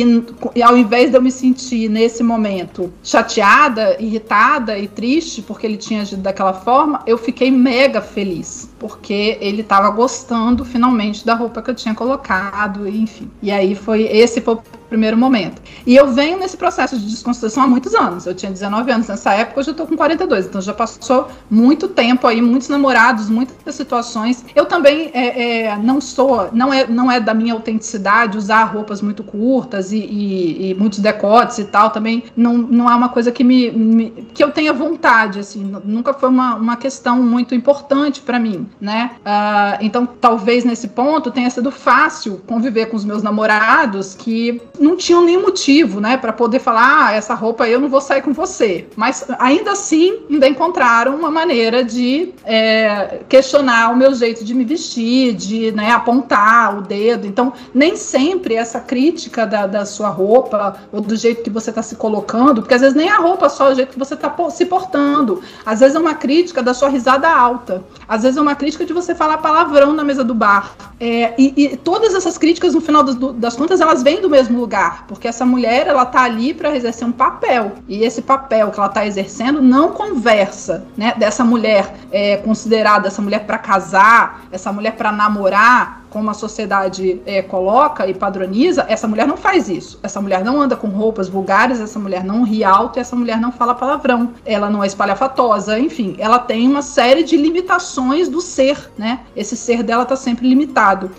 [0.54, 5.64] e, e, ao invés de eu me sentir nesse momento chateada, irritada e triste porque
[5.64, 11.35] ele tinha agido daquela forma, eu fiquei mega feliz porque ele estava gostando finalmente da
[11.35, 13.31] roupa que eu tinha colocado, enfim.
[13.40, 15.61] E aí foi esse foi o primeiro momento.
[15.87, 18.27] E eu venho nesse processo de desconstrução há muitos anos.
[18.27, 20.46] Eu tinha 19 anos nessa época, hoje eu tô com 42.
[20.46, 24.44] Então já passou muito tempo aí, muitos namorados, muitas situações.
[24.55, 29.03] Eu também é, é, não sou, não é, não é da minha autenticidade usar roupas
[29.03, 31.90] muito curtas e, e, e muitos decotes e tal.
[31.90, 35.72] Também não, não é uma coisa que me, me que eu tenha vontade, assim.
[35.85, 39.12] Nunca foi uma, uma questão muito importante para mim, né?
[39.18, 44.97] Uh, então talvez nesse ponto tenha sido fácil conviver com os meus namorados que não
[44.97, 48.33] tinham nenhum motivo, né, para poder falar, ah, essa roupa eu não vou sair com
[48.33, 48.87] você.
[48.97, 54.64] Mas ainda assim, ainda encontraram uma maneira de é, questionar o meu jeito de me
[54.64, 57.27] vestir, de né, apontar o dedo.
[57.27, 61.83] Então, nem sempre essa crítica da, da sua roupa ou do jeito que você está
[61.83, 64.35] se colocando, porque às vezes nem a roupa só é o jeito que você está
[64.51, 65.43] se portando.
[65.64, 67.85] Às vezes é uma crítica da sua risada alta.
[68.09, 70.75] Às vezes é uma crítica de você falar palavrão na mesa do bar.
[71.01, 74.67] É, e, e, todas essas críticas, no final das, das contas, elas vêm do mesmo
[75.07, 78.88] porque essa mulher ela tá ali para exercer um papel e esse papel que ela
[78.88, 81.14] está exercendo não conversa, né?
[81.16, 87.20] Dessa mulher é, considerada essa mulher para casar, essa mulher para namorar, como a sociedade
[87.26, 89.98] é, coloca e padroniza, essa mulher não faz isso.
[90.02, 93.52] Essa mulher não anda com roupas vulgares, essa mulher não ri alto essa mulher não
[93.52, 94.33] fala palavrão.
[94.44, 99.20] Ela não é espalhafatosa, enfim, ela tem uma série de limitações do ser, né?
[99.37, 101.11] Esse ser dela está sempre limitado.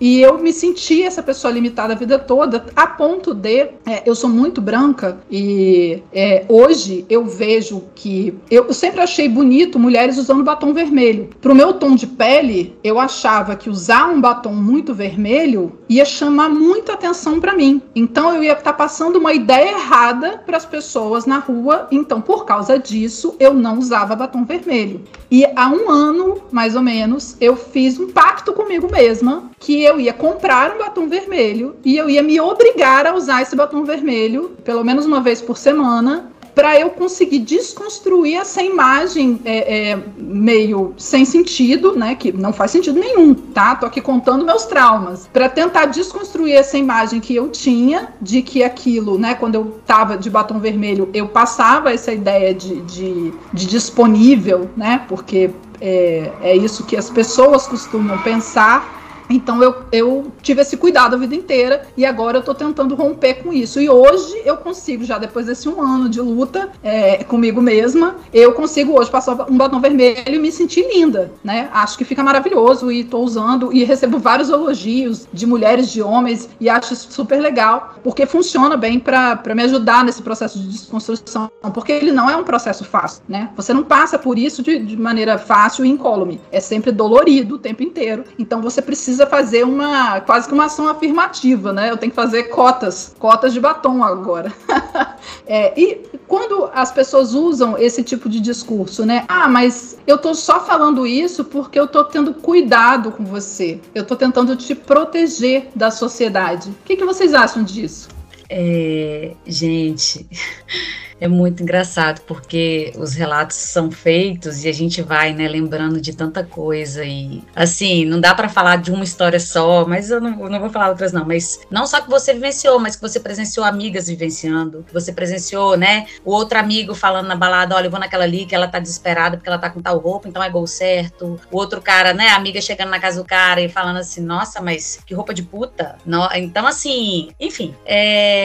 [0.00, 3.68] E eu me senti essa pessoa limitada a vida toda, a ponto de.
[3.86, 8.34] É, eu sou muito branca e é, hoje eu vejo que.
[8.50, 11.30] Eu, sempre achei bonito mulheres usando batom vermelho.
[11.40, 16.48] Pro meu tom de pele, eu achava que usar um batom muito vermelho ia chamar
[16.48, 17.82] muita atenção para mim.
[17.94, 21.88] Então eu ia estar tá passando uma ideia errada para as pessoas na rua.
[21.90, 25.02] Então, por causa disso, eu não usava batom vermelho.
[25.30, 30.00] E há um ano, mais ou menos, eu fiz um pacto comigo mesma que eu
[30.00, 34.56] ia comprar um batom vermelho e eu ia me obrigar a usar esse batom vermelho
[34.64, 40.92] pelo menos uma vez por semana para eu conseguir desconstruir essa imagem é, é, meio
[40.98, 42.16] sem sentido, né?
[42.16, 43.76] Que não faz sentido nenhum, tá?
[43.76, 48.64] Tô aqui contando meus traumas para tentar desconstruir essa imagem que eu tinha de que
[48.64, 49.36] aquilo, né?
[49.36, 55.04] Quando eu tava de batom vermelho, eu passava essa ideia de, de, de disponível, né?
[55.06, 58.97] Porque é, é isso que as pessoas costumam pensar
[59.28, 63.34] então eu, eu tive esse cuidado a vida inteira e agora eu tô tentando romper
[63.42, 63.80] com isso.
[63.80, 68.52] E hoje eu consigo, já depois desse um ano de luta é, comigo mesma, eu
[68.52, 71.68] consigo hoje passar um batom vermelho e me sentir linda, né?
[71.72, 76.48] Acho que fica maravilhoso e tô usando e recebo vários elogios de mulheres, de homens
[76.60, 81.92] e acho super legal, porque funciona bem para me ajudar nesse processo de desconstrução, porque
[81.92, 83.50] ele não é um processo fácil, né?
[83.56, 86.40] Você não passa por isso de, de maneira fácil e incólume.
[86.50, 88.24] É sempre dolorido o tempo inteiro.
[88.38, 91.90] Então você precisa precisa fazer uma quase que uma ação afirmativa, né?
[91.90, 94.52] Eu tenho que fazer cotas, cotas de batom agora.
[95.46, 99.24] é, e quando as pessoas usam esse tipo de discurso, né?
[99.28, 103.80] Ah, mas eu tô só falando isso porque eu tô tendo cuidado com você.
[103.94, 106.70] Eu tô tentando te proteger da sociedade.
[106.70, 108.17] O que, que vocês acham disso?
[108.48, 110.26] É, gente,
[111.20, 116.14] É muito engraçado, porque os relatos são feitos e a gente vai, né, lembrando de
[116.14, 117.04] tanta coisa.
[117.04, 120.70] E, assim, não dá para falar de uma história só, mas eu não, não vou
[120.70, 121.24] falar outras, não.
[121.24, 125.76] Mas não só que você vivenciou, mas que você presenciou amigas vivenciando, que você presenciou,
[125.76, 128.78] né, o outro amigo falando na balada: olha, eu vou naquela ali que ela tá
[128.78, 131.40] desesperada porque ela tá com tal roupa, então é gol certo.
[131.50, 135.00] O outro cara, né, amiga chegando na casa do cara e falando assim: nossa, mas
[135.04, 135.96] que roupa de puta.
[136.06, 137.74] Não, então, assim, enfim.
[137.84, 138.37] É,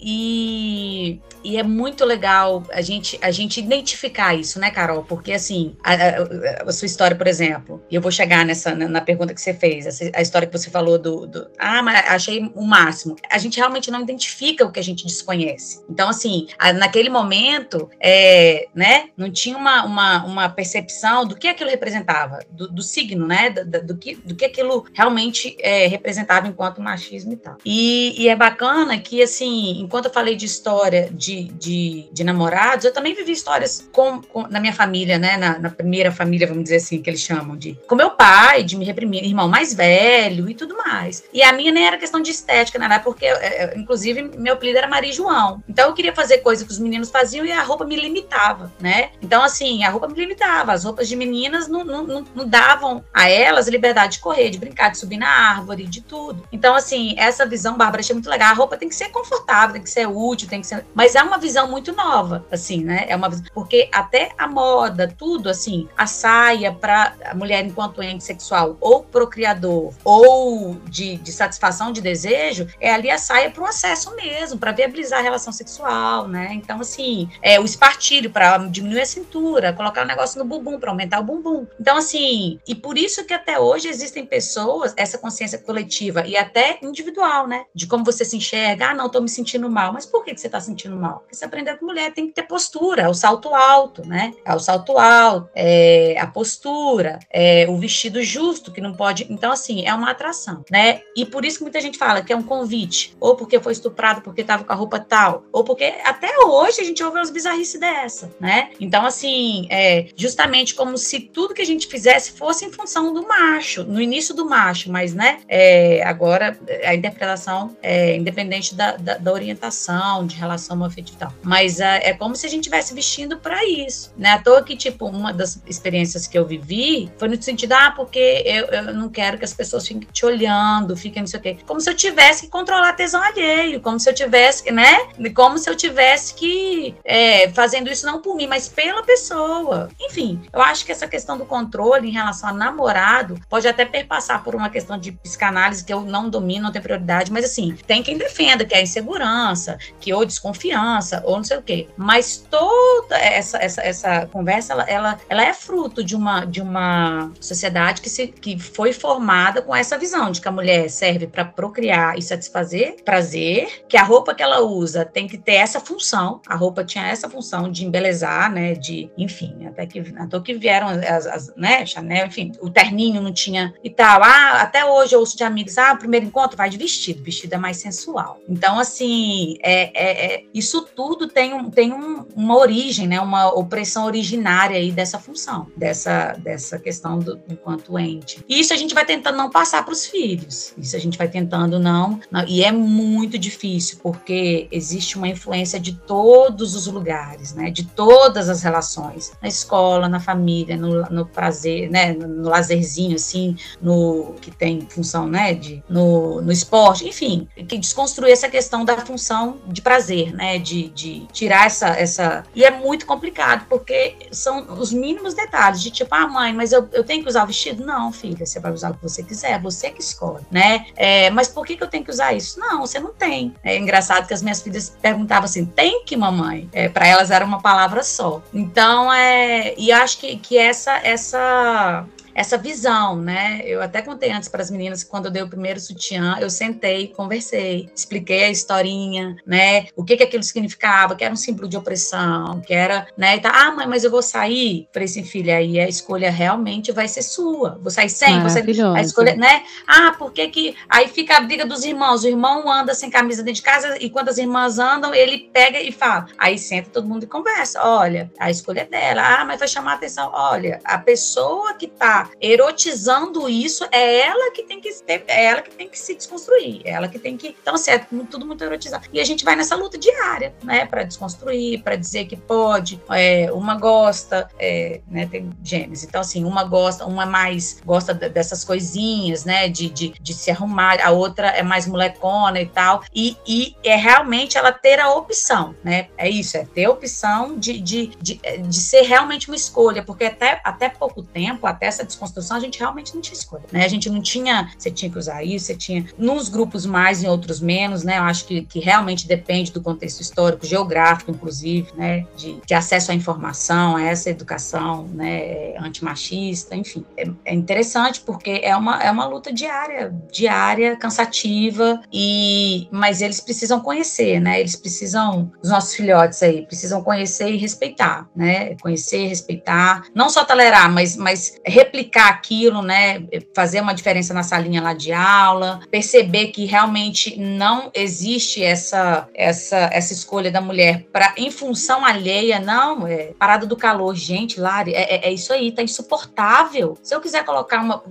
[0.00, 5.04] e e é muito legal a gente, a gente identificar isso, né, Carol?
[5.04, 8.88] Porque, assim, a, a, a sua história, por exemplo, e eu vou chegar nessa, na,
[8.88, 12.04] na pergunta que você fez, essa, a história que você falou do, do, Ah, mas
[12.08, 13.14] achei o máximo.
[13.30, 15.84] A gente realmente não identifica o que a gente desconhece.
[15.88, 21.46] Então, assim, a, naquele momento, é, né, não tinha uma, uma, uma percepção do que
[21.46, 26.48] aquilo representava, do, do signo, né, do, do, que, do que aquilo realmente é, representava
[26.48, 27.56] enquanto machismo e tal.
[27.64, 32.84] E, e é bacana que, assim, enquanto eu falei de história de de, de, namorados,
[32.84, 35.36] eu também vivi histórias com, com na minha família, né?
[35.36, 37.78] Na, na, primeira família, vamos dizer assim, que eles chamam de.
[37.86, 41.24] Com meu pai, de me reprimir, irmão mais velho e tudo mais.
[41.32, 42.98] E a minha nem era questão de estética, né?
[42.98, 45.62] Porque, é, é, inclusive, meu apelido era Maria João.
[45.68, 49.10] Então eu queria fazer coisas que os meninos faziam e a roupa me limitava, né?
[49.20, 50.72] Então, assim, a roupa me limitava.
[50.72, 54.58] As roupas de meninas não, não, não, não davam a elas liberdade de correr, de
[54.58, 56.46] brincar, de subir na árvore, de tudo.
[56.50, 58.50] Então, assim, essa visão, Bárbara, achei muito legal.
[58.50, 60.84] A roupa tem que ser confortável, tem que ser útil, tem que ser.
[60.94, 63.04] Mas é uma visão muito nova, assim, né?
[63.08, 68.24] É uma porque até a moda, tudo assim, a saia para a mulher enquanto ente
[68.24, 73.66] sexual ou procriador ou de, de satisfação de desejo, é ali a saia para o
[73.66, 76.50] acesso mesmo, para viabilizar a relação sexual, né?
[76.52, 80.90] Então, assim, é o espartilho para diminuir a cintura, colocar o negócio no bumbum para
[80.90, 81.66] aumentar o bumbum.
[81.80, 86.78] Então, assim, e por isso que até hoje existem pessoas, essa consciência coletiva e até
[86.82, 87.64] individual, né?
[87.74, 89.92] De como você se enxerga, ah, não, tô me sentindo mal.
[89.92, 91.15] Mas por que, que você tá sentindo mal?
[91.20, 94.34] Porque você aprender com mulher tem que ter postura, é o salto alto, né?
[94.44, 99.26] É o salto alto, é a postura, é o vestido justo, que não pode.
[99.30, 101.00] Então, assim, é uma atração, né?
[101.16, 104.20] E por isso que muita gente fala que é um convite, ou porque foi estuprado
[104.20, 107.78] porque estava com a roupa tal, ou porque até hoje a gente ouve umas bizarrices
[107.78, 108.70] dessa, né?
[108.80, 113.26] Então, assim, é justamente como se tudo que a gente fizesse fosse em função do
[113.26, 115.40] macho, no início do macho, mas, né?
[115.48, 122.00] É, agora a interpretação é independente da, da, da orientação, de relação afetiva mas uh,
[122.02, 124.30] é como se a gente estivesse vestindo para isso, né?
[124.30, 128.42] À toa que, tipo, uma das experiências que eu vivi foi no sentido, ah, porque
[128.44, 131.56] eu, eu não quero que as pessoas fiquem te olhando, fiquem não sei o quê.
[131.66, 134.98] Como se eu tivesse que controlar tesão alheio, como se eu tivesse, né?
[135.34, 139.88] Como se eu tivesse que é, fazendo isso não por mim, mas pela pessoa.
[140.00, 144.42] Enfim, eu acho que essa questão do controle em relação a namorado pode até perpassar
[144.42, 148.02] por uma questão de psicanálise que eu não domino, não tenho prioridade, mas assim, tem
[148.02, 150.85] quem defenda que é insegurança, que ou desconfiança,
[151.24, 151.88] ou não sei o quê.
[151.96, 157.30] Mas toda essa, essa, essa conversa, ela, ela, ela é fruto de uma, de uma
[157.40, 161.44] sociedade que, se, que foi formada com essa visão de que a mulher serve para
[161.44, 166.40] procriar e satisfazer prazer, que a roupa que ela usa tem que ter essa função,
[166.46, 170.88] a roupa tinha essa função de embelezar, né, de, enfim, até que, até que vieram
[170.88, 174.22] as, as né, Chanel, enfim, o terninho não tinha e tal.
[174.22, 177.58] Ah, até hoje eu ouço de amigos, ah, primeiro encontro vai de vestido, vestido é
[177.58, 178.38] mais sensual.
[178.48, 183.20] Então, assim, é, é, é isso tudo tudo tem, um, tem um, uma origem, né,
[183.20, 188.44] uma opressão originária aí dessa função, dessa, dessa questão do enquanto ente.
[188.48, 190.74] E isso a gente vai tentando não passar para os filhos.
[190.76, 195.80] Isso a gente vai tentando não, não, E é muito difícil, porque existe uma influência
[195.80, 199.32] de todos os lugares, né, de todas as relações.
[199.40, 204.86] Na escola, na família, no, no prazer, né, no, no lazerzinho, assim, no que tem
[204.88, 210.34] função, né, de, no, no esporte, enfim, que desconstruir essa questão da função de prazer,
[210.34, 212.44] né, de, de tirar essa, essa.
[212.52, 216.88] E é muito complicado, porque são os mínimos detalhes, de tipo, ah, mãe, mas eu,
[216.92, 217.86] eu tenho que usar o vestido?
[217.86, 220.86] Não, filha, você vai usar o que você quiser, é você que escolhe, né?
[220.96, 222.58] É, mas por que, que eu tenho que usar isso?
[222.58, 223.54] Não, você não tem.
[223.62, 226.68] É engraçado que as minhas filhas perguntavam assim: tem que, mamãe?
[226.72, 228.42] É, para elas era uma palavra só.
[228.52, 229.72] Então, é.
[229.78, 232.04] E acho que, que essa, essa
[232.36, 233.62] essa visão, né?
[233.64, 236.50] Eu até contei antes para as meninas que quando eu dei o primeiro sutiã, eu
[236.50, 239.86] sentei, conversei, expliquei a historinha, né?
[239.96, 243.36] O que que aquilo significava, que era um símbolo de opressão, que era, né?
[243.36, 244.86] E tá, ah, mãe, mas eu vou sair.
[244.92, 247.78] Falei assim, filha, aí a escolha realmente vai ser sua.
[247.80, 248.62] Vou sair sem, você
[248.94, 249.62] a escolha, né?
[249.86, 252.22] Ah, por que que aí fica a briga dos irmãos?
[252.22, 255.80] O irmão anda sem camisa dentro de casa e quando as irmãs andam, ele pega
[255.80, 256.26] e fala.
[256.36, 257.82] Aí senta todo mundo e conversa.
[257.82, 259.22] Olha, a escolha é dela.
[259.22, 260.30] Ah, mas vai chamar a atenção.
[260.34, 265.70] Olha, a pessoa que tá erotizando isso, é ela que tem que é ela que
[265.70, 267.56] tem que se desconstruir, é ela que tem que.
[267.60, 269.06] Então, assim, é tudo muito erotizado.
[269.12, 273.50] E a gente vai nessa luta diária, né, para desconstruir, para dizer que pode, é,
[273.52, 276.04] uma gosta, é, né, tem gêmeos.
[276.04, 281.00] Então, assim, uma gosta, uma mais gosta dessas coisinhas, né, de, de, de se arrumar,
[281.02, 283.02] a outra é mais molecona e tal.
[283.14, 286.08] E, e é realmente ela ter a opção, né?
[286.16, 290.24] É isso, é ter a opção de, de, de, de ser realmente uma escolha, porque
[290.24, 293.84] até, até pouco tempo, até essa desconstrução, a gente realmente não tinha escolha, né?
[293.84, 297.28] A gente não tinha, você tinha que usar isso, você tinha, nos grupos mais, em
[297.28, 298.18] outros menos, né?
[298.18, 302.26] Eu acho que, que realmente depende do contexto histórico, geográfico, inclusive, né?
[302.36, 305.76] De, de acesso à informação, a essa educação, né?
[305.78, 307.04] Antimachista, enfim.
[307.16, 313.40] É, é interessante porque é uma, é uma luta diária, diária, cansativa, e mas eles
[313.40, 314.58] precisam conhecer, né?
[314.58, 318.74] Eles precisam, os nossos filhotes aí, precisam conhecer e respeitar, né?
[318.76, 323.24] Conhecer, respeitar, não só tolerar, mas, mas replicar aquilo, né?
[323.54, 329.90] Fazer uma diferença na salinha lá de aula, perceber que realmente não existe essa essa
[329.92, 334.94] essa escolha da mulher para em função alheia, não, é parada do calor, gente, Lari,
[334.94, 336.98] é, é, é isso aí, tá insuportável.
[337.02, 338.02] Se eu quiser colocar uma,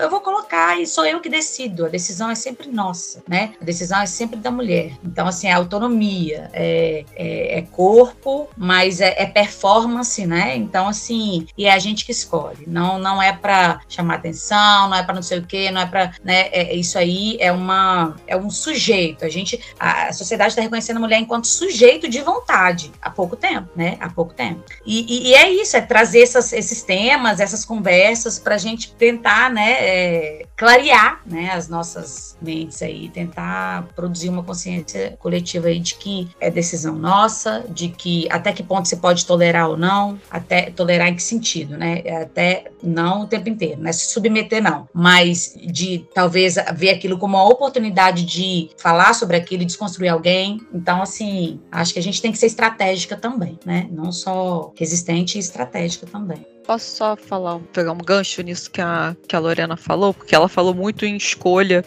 [0.00, 1.86] eu vou colocar e sou eu que decido.
[1.86, 3.54] A decisão é sempre nossa, né?
[3.60, 4.92] A decisão é sempre da mulher.
[5.04, 10.56] Então, assim, é autonomia, é, é, é corpo, mas é, é, performance, né?
[10.56, 12.64] Então, assim, e é a gente que escolhe.
[12.66, 15.86] Não, não é para chamar atenção, não é para não sei o quê, não é
[15.86, 16.48] para, né?
[16.52, 19.24] É, isso aí é uma, é um sujeito.
[19.24, 23.34] A gente, a, a sociedade está reconhecendo a mulher enquanto sujeito de vontade há pouco
[23.34, 23.96] tempo, né?
[24.00, 24.62] Há pouco tempo.
[24.86, 28.92] E, e, e é isso, é trazer essas, esses temas, essas conversas para a gente
[28.94, 29.72] tentar, né?
[29.80, 31.50] É, clarear, né?
[31.52, 37.64] As nossas mentes aí, tentar produzir uma consciência coletiva aí de que é decisão nossa,
[37.68, 41.76] de que até que ponto você pode tolerar ou não, até tolerar em que sentido,
[41.76, 42.02] né?
[42.22, 47.18] Até não o tempo inteiro, não é se submeter não, mas de talvez ver aquilo
[47.18, 50.60] como uma oportunidade de falar sobre aquilo e desconstruir alguém.
[50.72, 53.88] Então, assim, acho que a gente tem que ser estratégica também, né?
[53.90, 56.44] Não só resistente e estratégica também.
[56.64, 60.48] Posso só falar, pegar um gancho nisso que a, que a Lorena falou, porque ela
[60.48, 61.84] falou muito em escolha,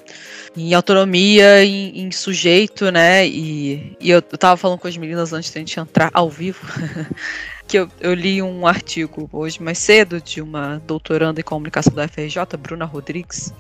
[0.56, 3.26] em autonomia, em, em sujeito, né?
[3.26, 6.60] E, e eu, eu tava falando com as meninas antes da gente entrar ao vivo.
[7.68, 12.08] que eu, eu, li um artigo hoje mais cedo de uma doutoranda em comunicação da
[12.08, 13.54] FRJ, Bruna Rodrigues,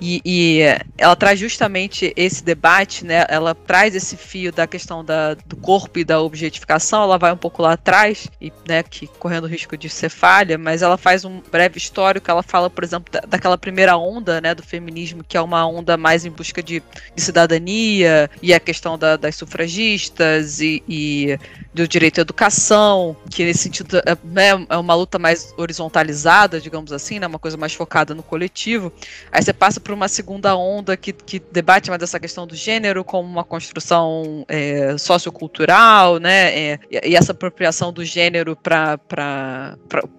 [0.00, 0.60] e, e,
[0.98, 3.24] ela traz justamente esse debate, né?
[3.28, 7.36] Ela traz esse fio da questão da, do corpo e da objetificação, ela vai um
[7.36, 11.24] pouco lá atrás, e, né, que correndo o risco de ser falha, mas ela faz
[11.24, 15.36] um breve histórico, ela fala, por exemplo, da, daquela primeira onda, né, do feminismo, que
[15.36, 16.82] é uma onda mais em busca de,
[17.14, 21.38] de cidadania, e a questão da, das sufragistas e, e
[21.72, 26.92] do direito à educação, que nesse sentido é, né, é uma luta mais horizontalizada, digamos
[26.92, 28.92] assim, né, uma coisa mais focada no coletivo.
[29.30, 33.04] Aí você passa por uma segunda onda que, que debate mais essa questão do gênero
[33.04, 38.98] como uma construção é, sociocultural, né, é, e, essa apropriação do gênero para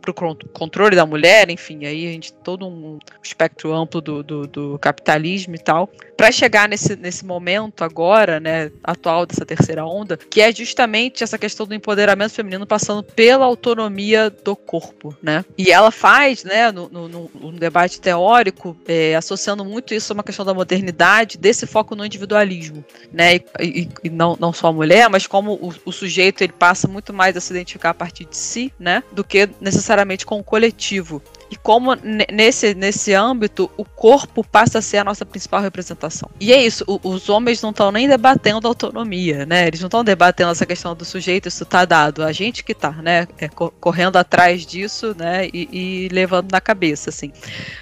[0.08, 0.14] o
[0.54, 5.56] controle da mulher, enfim, aí a gente todo um espectro amplo do, do, do capitalismo
[5.56, 10.54] e tal, para chegar nesse, nesse momento agora, né, atual dessa terceira onda, que é
[10.54, 15.44] justamente essa questão questão do empoderamento feminino passando pela autonomia do corpo, né?
[15.58, 20.24] E ela faz, né, no, no, no debate teórico, é, associando muito isso a uma
[20.24, 23.36] questão da modernidade, desse foco no individualismo, né?
[23.36, 26.88] E, e, e não, não só a mulher, mas como o, o, sujeito ele passa
[26.88, 30.44] muito mais a se identificar a partir de si, né, do que necessariamente com o
[30.44, 31.96] coletivo e como
[32.32, 36.30] nesse, nesse âmbito o corpo passa a ser a nossa principal representação.
[36.40, 39.68] E é isso, o, os homens não estão nem debatendo autonomia, né?
[39.68, 42.24] Eles não estão debatendo essa questão do sujeito, isso está dado.
[42.24, 43.28] A gente que está, né?
[43.38, 45.48] É, correndo atrás disso, né?
[45.54, 47.32] E, e, levando na cabeça, assim.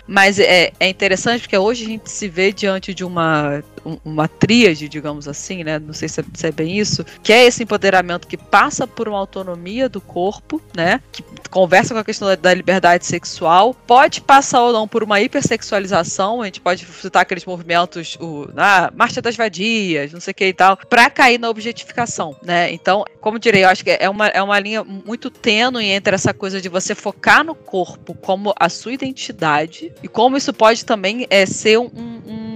[0.07, 3.63] Mas é, é interessante porque hoje a gente se vê diante de uma,
[4.03, 5.79] uma tríade, digamos assim, né?
[5.79, 9.07] Não sei se é, se é bem isso, que é esse empoderamento que passa por
[9.07, 11.01] uma autonomia do corpo, né?
[11.11, 15.21] Que conversa com a questão da, da liberdade sexual pode passar ou não por uma
[15.21, 20.35] hipersexualização, a gente pode citar aqueles movimentos, o, ah, marcha das vadias, não sei o
[20.35, 22.71] que e tal, para cair na objetificação, né?
[22.71, 26.33] Então, como direi, eu acho que é uma, é uma linha muito tênue entre essa
[26.33, 31.27] coisa de você focar no corpo como a sua identidade e como isso pode também
[31.29, 32.55] é, ser um, um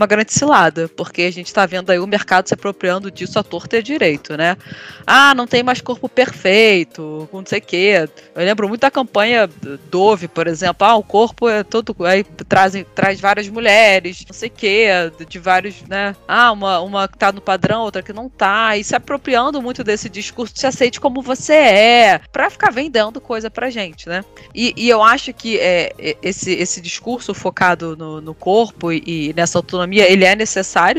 [0.00, 0.59] uma grande cilada,
[0.96, 4.36] porque a gente está vendo aí o mercado se apropriando disso à torta e direito,
[4.36, 4.56] né?
[5.06, 8.08] Ah, não tem mais corpo perfeito, não sei o quê.
[8.34, 9.48] Eu lembro muito da campanha
[9.90, 10.86] Dove, por exemplo.
[10.86, 11.94] Ah, o corpo é todo.
[12.04, 14.88] Aí traz, traz várias mulheres, não sei o quê,
[15.28, 16.14] de vários, né?
[16.26, 18.76] Ah, uma, uma que tá no padrão, outra que não tá.
[18.76, 23.50] E se apropriando muito desse discurso, se aceite como você é, pra ficar vendendo coisa
[23.50, 24.24] pra gente, né?
[24.54, 25.92] E, e eu acho que é,
[26.22, 30.49] esse, esse discurso focado no, no corpo e, e, nessa autonomia, ele é necessário,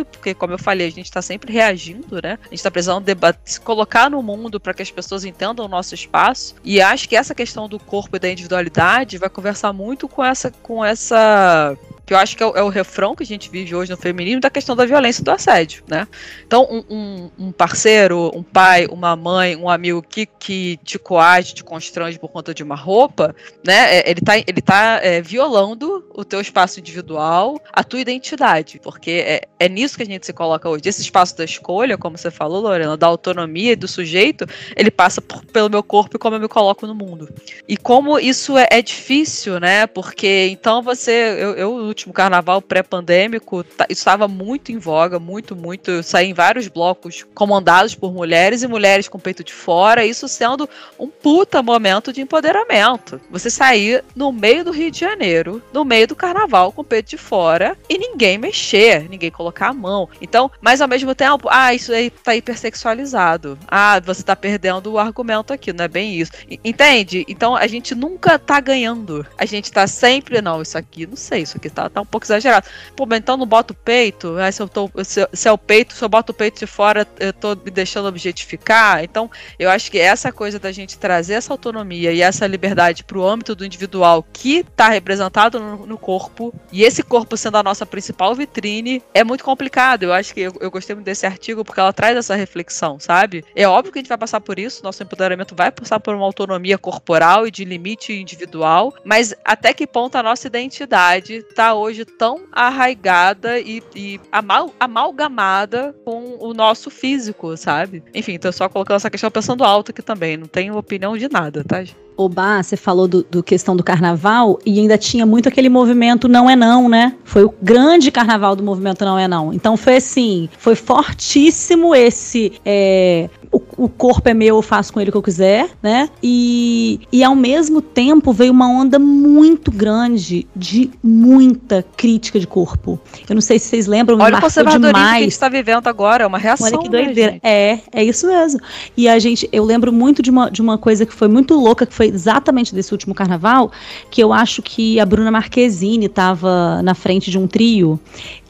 [0.06, 2.38] porque, como eu falei, a gente está sempre reagindo, né?
[2.42, 3.06] A gente está precisando
[3.46, 6.56] se colocar no mundo para que as pessoas entendam o nosso espaço.
[6.64, 10.52] E acho que essa questão do corpo e da individualidade vai conversar muito com essa,
[10.62, 13.76] com essa que eu acho que é o, é o, refrão que a gente vive
[13.76, 16.08] hoje no feminino da questão da violência e do assédio, né?
[16.46, 21.54] Então, um, um, um, parceiro, um pai, uma mãe, um amigo que, que te coage,
[21.54, 23.36] te constrange por conta de uma roupa,
[23.66, 23.98] né?
[23.98, 29.12] É, ele tá, ele tá é, violando o teu espaço individual, a tua identidade, porque
[29.12, 30.84] é, é nisso que a gente se coloca hoje.
[30.86, 34.46] Esse espaço da escolha, como você falou, Lorena, da autonomia e do sujeito,
[34.76, 37.30] ele passa por, pelo meu corpo e como eu me coloco no mundo.
[37.68, 39.88] E como isso é, é difícil, né?
[39.88, 45.92] Porque então você, eu, eu último carnaval pré-pandêmico, tá, estava muito em voga, muito, muito.
[45.92, 50.28] Eu saí em vários blocos comandados por mulheres e mulheres com peito de fora, isso
[50.28, 50.68] sendo
[51.00, 53.22] um puta momento de empoderamento.
[53.30, 57.18] Você sair no meio do Rio de Janeiro, no meio do carnaval com peito de
[57.18, 60.10] fora e ninguém mexer, ninguém colocar a mão.
[60.20, 63.58] Então, mas ao mesmo tempo, ah, isso aí tá hipersexualizado.
[63.68, 66.32] Ah, você tá perdendo o argumento aqui, não é bem isso.
[66.64, 67.26] Entende?
[67.28, 69.26] Então a gente nunca tá ganhando.
[69.38, 72.26] A gente tá sempre, não, isso aqui, não sei, isso aqui tá tá um pouco
[72.26, 72.68] exagerado.
[72.96, 74.38] Pô, mas então não bota o peito?
[74.38, 76.68] Aí se, eu tô, se, se, é o peito, se eu boto o peito de
[76.68, 79.04] fora, eu tô me deixando objetificar.
[79.04, 83.18] Então, eu acho que essa coisa da gente trazer essa autonomia e essa liberdade para
[83.18, 87.64] o âmbito do individual que está representado no, no, corpo, e esse corpo sendo a
[87.64, 90.04] nossa principal vitrine, é muito complicado.
[90.04, 93.44] Eu acho que eu, eu gostei muito desse artigo porque ela traz essa reflexão, sabe?
[93.56, 96.26] É óbvio que a gente vai passar por isso, nosso empoderamento vai passar por uma
[96.26, 102.06] autonomia corporal e de limite individual, mas até que ponto a nossa identidade está hoje
[102.06, 108.04] tão arraigada e, e amal, amalgamada com o nosso físico, sabe?
[108.14, 110.38] Enfim, tô só colocando essa questão pensando alto aqui também.
[110.38, 111.84] Não tenho opinião de nada, tá?
[112.18, 116.50] Oba, você falou do, do, questão do carnaval e ainda tinha muito aquele movimento não
[116.50, 117.16] é não, né?
[117.24, 119.54] Foi o grande carnaval do movimento não é não.
[119.54, 125.02] Então foi assim, foi fortíssimo esse é, o, o, corpo é meu, eu faço com
[125.02, 126.10] ele o que eu quiser, né?
[126.24, 133.00] E, e ao mesmo tempo veio uma onda muito grande de muita crítica de corpo.
[133.28, 135.12] Eu não sei se vocês lembram, Olha o conservadorismo demais.
[135.12, 136.68] que a gente está vivendo agora, é uma reação.
[136.68, 137.34] Olha que doideira.
[137.34, 138.62] Né, é, é isso mesmo.
[138.96, 141.86] E a gente, eu lembro muito de uma, de uma coisa que foi muito louca,
[141.86, 143.72] que foi exatamente desse último carnaval,
[144.10, 148.00] que eu acho que a Bruna Marquezine estava na frente de um trio,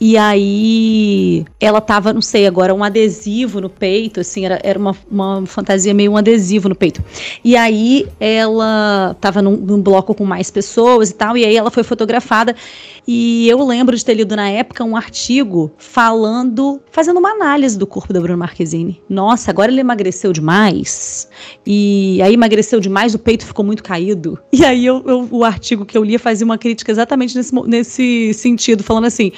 [0.03, 4.97] e aí ela tava, não sei, agora um adesivo no peito, assim, era, era uma,
[5.09, 7.03] uma fantasia meio um adesivo no peito.
[7.43, 11.69] E aí ela tava num, num bloco com mais pessoas e tal, e aí ela
[11.69, 12.55] foi fotografada.
[13.07, 17.85] E eu lembro de ter lido na época um artigo falando, fazendo uma análise do
[17.85, 18.99] corpo da Bruna Marquezine.
[19.07, 21.27] Nossa, agora ele emagreceu demais.
[21.65, 24.39] E aí emagreceu demais, o peito ficou muito caído.
[24.51, 28.33] E aí eu, eu, o artigo que eu lia fazia uma crítica exatamente nesse, nesse
[28.33, 29.31] sentido, falando assim: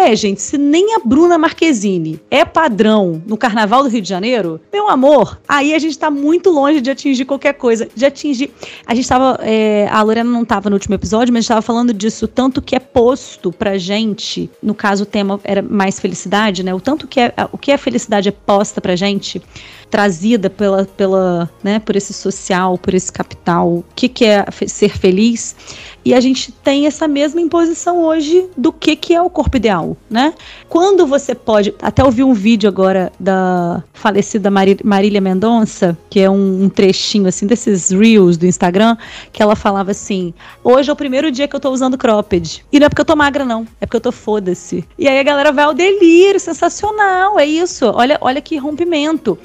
[0.00, 4.60] é, gente, se nem a Bruna Marquezine é padrão no Carnaval do Rio de Janeiro,
[4.72, 7.88] meu amor, aí a gente tá muito longe de atingir qualquer coisa.
[7.94, 8.50] De atingir.
[8.86, 9.38] A gente tava.
[9.42, 12.62] É, a Lorena não tava no último episódio, mas a gente tava falando disso, tanto
[12.62, 14.50] que é posto pra gente.
[14.62, 16.72] No caso, o tema era mais felicidade, né?
[16.74, 19.42] O tanto que é, o que é felicidade é posta pra gente
[19.90, 24.96] trazida pela, pela, né, por esse social, por esse capital, o que, que é ser
[24.96, 25.56] feliz.
[26.04, 29.96] E a gente tem essa mesma imposição hoje do que, que é o corpo ideal,
[30.08, 30.32] né?
[30.68, 31.74] Quando você pode.
[31.80, 37.46] Até ouvi um vídeo agora da falecida Marília Mendonça, que é um, um, trechinho assim
[37.46, 38.96] desses reels do Instagram,
[39.32, 40.32] que ela falava assim:
[40.64, 42.64] hoje é o primeiro dia que eu tô usando cropped.
[42.72, 43.66] E não é porque eu tô magra, não.
[43.80, 44.84] É porque eu tô foda-se.
[44.98, 47.38] E aí a galera vai ao delírio, sensacional.
[47.38, 47.86] É isso.
[47.86, 49.38] Olha, olha que rompimento.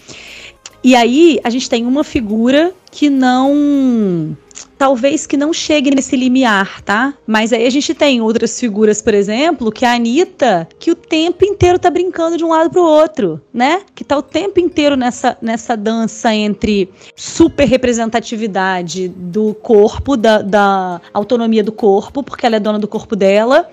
[0.86, 4.38] E aí a gente tem uma figura que não
[4.78, 7.13] talvez que não chegue nesse limiar, tá?
[7.26, 11.45] Mas aí a gente tem outras figuras, por exemplo, que a Anitta, que o tempo
[11.45, 13.82] inteiro tá brincando de um lado pro outro, né?
[13.93, 21.01] Que tá o tempo inteiro nessa, nessa dança entre super representatividade do corpo, da, da
[21.13, 23.69] autonomia do corpo, porque ela é dona do corpo dela,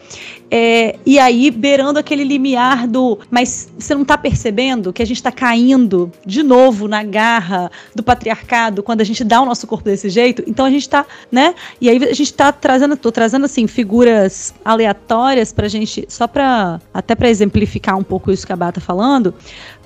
[0.55, 3.19] é, e aí beirando aquele limiar do.
[3.31, 8.03] Mas você não tá percebendo que a gente tá caindo de novo na garra do
[8.03, 10.45] patriarcado quando a gente dá o nosso corpo desse jeito?
[10.47, 11.55] Então a gente tá, né?
[11.81, 16.79] E aí a gente tá trazendo, tô trazendo assim figuras aleatórias pra gente, só pra
[16.93, 19.35] até para exemplificar um pouco isso que a Bata tá falando,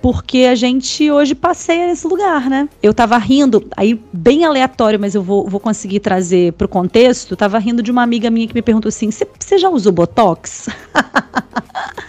[0.03, 2.69] porque a gente hoje passeia nesse lugar, né?
[2.83, 7.37] Eu tava rindo, aí bem aleatório, mas eu vou, vou conseguir trazer pro contexto.
[7.37, 10.69] Tava rindo de uma amiga minha que me perguntou assim: você já usou Botox?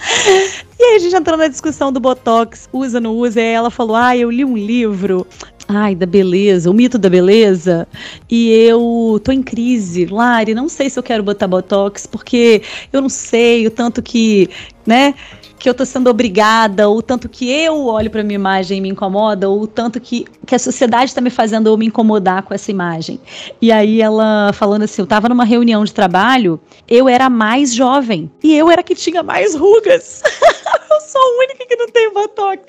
[0.80, 3.70] e aí a gente entrou na discussão do Botox, usa, não usa, e aí ela
[3.70, 5.26] falou: ah, eu li um livro.
[5.70, 7.86] Ai, da beleza, o mito da beleza,
[8.30, 12.62] e eu tô em crise, Lari, não sei se eu quero botar botox, porque
[12.94, 14.50] eu não sei o tanto que,
[14.86, 15.14] né,
[15.60, 18.90] que eu tô sendo obrigada, ou tanto que eu olho para minha imagem e me
[18.90, 22.70] incomoda, ou tanto que, que a sociedade está me fazendo eu me incomodar com essa
[22.70, 23.20] imagem.
[23.62, 28.32] E aí ela falando assim, eu tava numa reunião de trabalho, eu era mais jovem
[28.44, 30.22] e eu era que tinha mais rugas.
[30.92, 32.62] eu sou a única que não tem botox.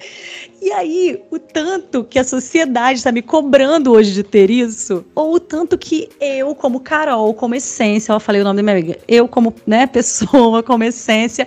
[0.61, 5.35] E aí, o tanto que a sociedade está me cobrando hoje de ter isso, ou
[5.35, 8.99] o tanto que eu, como Carol, como essência, eu falei o nome da minha amiga,
[9.07, 11.47] eu como né, pessoa, como essência,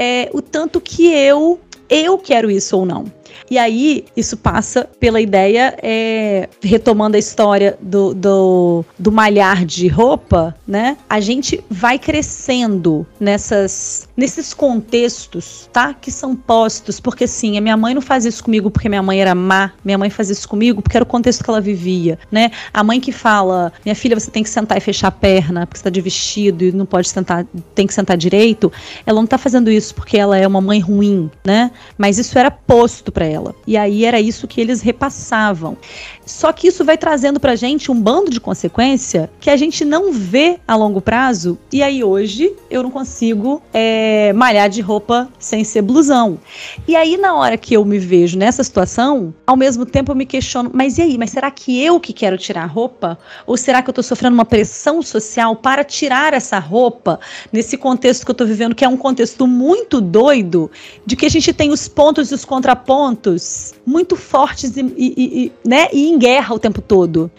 [0.00, 3.04] é, o tanto que eu eu quero isso ou não.
[3.50, 9.88] E aí, isso passa pela ideia, é, retomando a história do, do, do malhar de
[9.88, 10.96] roupa, né?
[11.08, 15.94] A gente vai crescendo nessas, nesses contextos, tá?
[15.94, 19.18] Que são postos, porque sim, a minha mãe não faz isso comigo porque minha mãe
[19.18, 22.50] era má, minha mãe faz isso comigo porque era o contexto que ela vivia, né?
[22.72, 25.78] A mãe que fala, minha filha, você tem que sentar e fechar a perna porque
[25.78, 28.70] você tá de vestido e não pode sentar, tem que sentar direito,
[29.06, 31.70] ela não tá fazendo isso porque ela é uma mãe ruim, né?
[31.96, 33.54] Mas isso era posto para ela.
[33.66, 35.78] E aí era isso que eles repassavam.
[36.26, 40.12] Só que isso vai trazendo pra gente um bando de consequência que a gente não
[40.12, 41.58] vê a longo prazo.
[41.72, 46.38] E aí hoje eu não consigo é, malhar de roupa sem ser blusão.
[46.86, 50.26] E aí na hora que eu me vejo nessa situação, ao mesmo tempo eu me
[50.26, 51.18] questiono, mas e aí?
[51.18, 53.18] Mas será que eu que quero tirar a roupa?
[53.46, 57.18] Ou será que eu tô sofrendo uma pressão social para tirar essa roupa
[57.52, 60.70] nesse contexto que eu tô vivendo, que é um contexto muito doido,
[61.04, 65.52] de que a gente tem os pontos e os contrapontos muito fortes e, e, e
[65.64, 65.88] né?
[65.92, 67.30] E em guerra o tempo todo.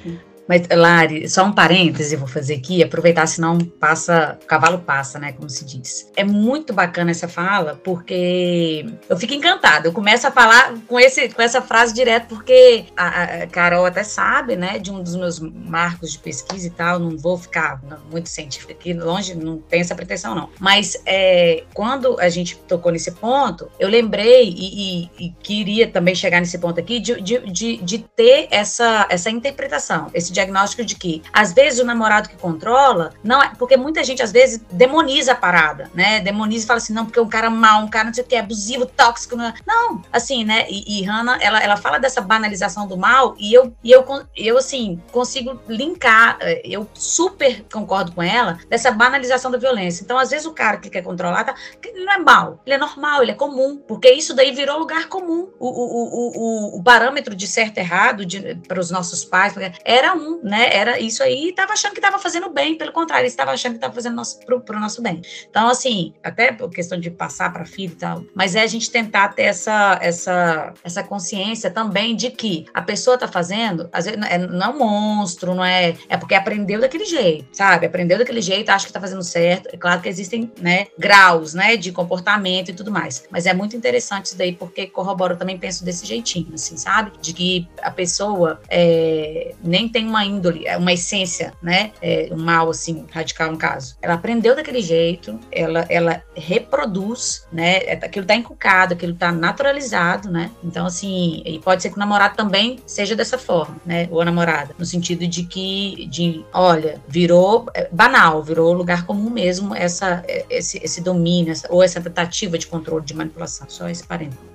[0.51, 5.31] Mas, Lari, só um parêntese vou fazer aqui, aproveitar, senão passa, o cavalo passa, né,
[5.31, 6.11] como se diz.
[6.13, 9.87] É muito bacana essa fala, porque eu fico encantada.
[9.87, 14.03] Eu começo a falar com, esse, com essa frase direto, porque a, a Carol até
[14.03, 17.81] sabe, né, de um dos meus marcos de pesquisa e tal, não vou ficar
[18.11, 20.49] muito científica aqui, longe, não tem essa pretensão, não.
[20.59, 26.13] Mas é, quando a gente tocou nesse ponto, eu lembrei e, e, e queria também
[26.13, 30.95] chegar nesse ponto aqui de, de, de, de ter essa, essa interpretação, esse diagnóstico de
[30.95, 35.33] que, às vezes, o namorado que controla, não é, porque muita gente, às vezes, demoniza
[35.33, 36.19] a parada, né?
[36.19, 38.35] Demoniza e fala assim, não, porque um cara mal, um cara não sei o que,
[38.35, 39.35] abusivo, tóxico.
[39.35, 39.53] Não, é.
[39.65, 40.65] não assim, né?
[40.69, 44.57] E, e Hannah, ela, ela fala dessa banalização do mal e eu, e eu, eu,
[44.57, 50.03] assim, consigo linkar, eh, eu super concordo com ela, dessa banalização da violência.
[50.03, 52.77] Então, às vezes, o cara que quer controlar, tá, ele não é mal, ele é
[52.77, 55.49] normal, ele é comum, porque isso daí virou lugar comum.
[55.59, 58.23] O, o, o, o, o parâmetro de certo e errado
[58.67, 60.69] para os nossos pais era um né?
[60.71, 63.77] Era isso aí e estava achando que estava fazendo bem, pelo contrário, estava achando que
[63.77, 65.21] estava fazendo nosso, pro, pro nosso bem.
[65.49, 68.89] Então, assim, até por questão de passar para filho e tal, mas é a gente
[68.89, 74.19] tentar ter essa, essa, essa consciência também de que a pessoa está fazendo, às vezes,
[74.29, 75.95] é, não é um monstro, não é.
[76.09, 77.85] É porque aprendeu daquele jeito, sabe?
[77.85, 79.69] Aprendeu daquele jeito, acha que está fazendo certo.
[79.73, 83.25] É claro que existem, né, graus, né, de comportamento e tudo mais.
[83.29, 87.11] Mas é muito interessante isso daí, porque corrobora, eu também penso desse jeitinho, assim, sabe?
[87.21, 91.91] De que a pessoa é, nem tem uma índole, é uma essência, né?
[92.01, 93.97] É, um mal, assim, radical no caso.
[94.01, 97.77] Ela aprendeu daquele jeito, ela, ela reproduz, né?
[97.83, 100.51] É, aquilo tá inculcado, aquilo tá naturalizado, né?
[100.63, 104.07] Então, assim, e pode ser que o namorado também seja dessa forma, né?
[104.11, 109.29] Ou a namorada, no sentido de que, de, olha, virou é, banal, virou lugar comum
[109.29, 113.67] mesmo essa, esse, esse domínio, essa, ou essa tentativa de controle, de manipulação.
[113.69, 114.50] Só esse parênteses.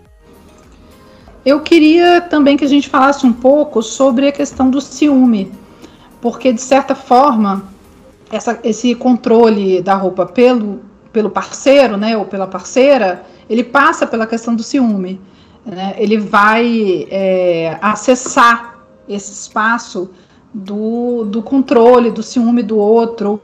[1.47, 5.53] Eu queria também que a gente falasse um pouco sobre a questão do ciúme,
[6.21, 7.63] porque de certa forma
[8.33, 10.81] essa, esse controle da roupa pelo,
[11.13, 15.21] pelo parceiro, né, ou pela parceira, ele passa pela questão do ciúme.
[15.65, 15.95] Né?
[15.99, 20.11] Ele vai é, acessar esse espaço
[20.53, 23.41] do, do controle, do ciúme do outro.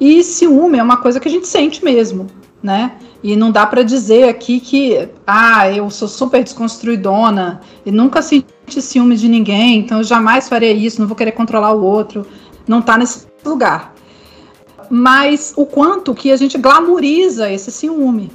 [0.00, 2.26] E ciúme é uma coisa que a gente sente mesmo,
[2.62, 2.92] né?
[3.22, 8.80] E não dá para dizer aqui que, ah, eu sou super desconstruidona e nunca senti
[8.80, 12.26] ciúme de ninguém, então eu jamais farei isso, não vou querer controlar o outro.
[12.66, 13.94] Não está nesse lugar.
[14.90, 18.30] Mas o quanto que a gente glamoriza esse ciúme,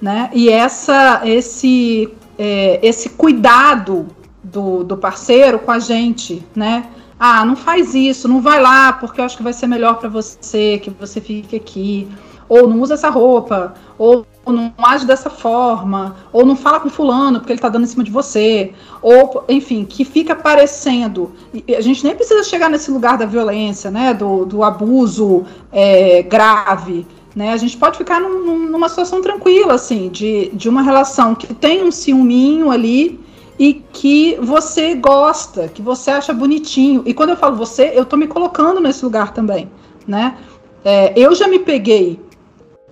[0.00, 0.30] né?
[0.32, 4.08] E essa, esse, é, esse cuidado
[4.42, 6.86] do, do parceiro com a gente, né?
[7.18, 10.08] Ah, não faz isso, não vai lá, porque eu acho que vai ser melhor para
[10.08, 12.08] você, que você fique aqui.
[12.50, 17.38] Ou não usa essa roupa, ou não age dessa forma, ou não fala com fulano
[17.38, 21.30] porque ele tá dando em cima de você, ou, enfim, que fica parecendo.
[21.76, 27.06] A gente nem precisa chegar nesse lugar da violência, né, do, do abuso é, grave,
[27.36, 31.54] né, a gente pode ficar num, numa situação tranquila, assim, de, de uma relação que
[31.54, 33.20] tem um ciúminho ali,
[33.58, 37.02] e que você gosta, que você acha bonitinho.
[37.04, 39.70] E quando eu falo você, eu estou me colocando nesse lugar também,
[40.08, 40.38] né?
[40.82, 42.18] É, eu já me peguei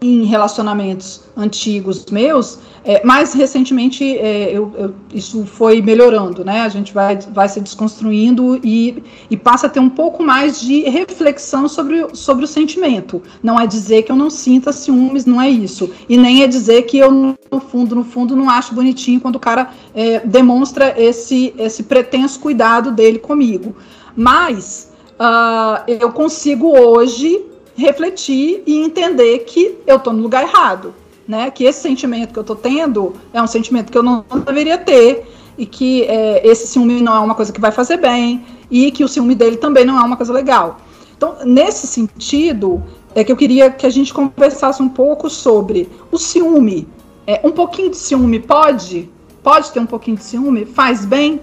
[0.01, 6.63] em relacionamentos antigos meus, é, mais recentemente é, eu, eu, isso foi melhorando, né?
[6.63, 10.83] A gente vai, vai se desconstruindo e, e passa a ter um pouco mais de
[10.89, 13.23] reflexão sobre, sobre o sentimento.
[13.43, 15.91] Não é dizer que eu não sinta ciúmes, não é isso.
[16.09, 19.41] E nem é dizer que eu, no fundo, no fundo, não acho bonitinho quando o
[19.41, 23.77] cara é, demonstra esse, esse pretenso cuidado dele comigo.
[24.17, 27.45] Mas uh, eu consigo hoje
[27.79, 30.93] refletir e entender que eu estou no lugar errado,
[31.27, 31.51] né?
[31.51, 35.25] Que esse sentimento que eu estou tendo é um sentimento que eu não, deveria ter
[35.57, 39.05] e que é, esse ciúme não é uma coisa que vai fazer bem e que
[39.05, 40.79] o ciúme dele também não é uma coisa legal.
[41.17, 42.83] Então, nesse sentido,
[43.15, 46.89] é que eu queria que a gente conversasse um pouco sobre o ciúme.
[47.27, 49.09] É, um pouquinho de ciúme pode?
[49.43, 50.65] Pode ter um pouquinho de ciúme?
[50.65, 51.41] Faz bem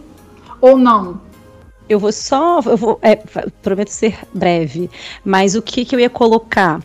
[0.60, 1.22] ou não?
[1.88, 3.16] Eu vou só, eu vou, é,
[3.62, 4.90] prometo ser breve,
[5.24, 6.82] mas o que, que eu ia colocar?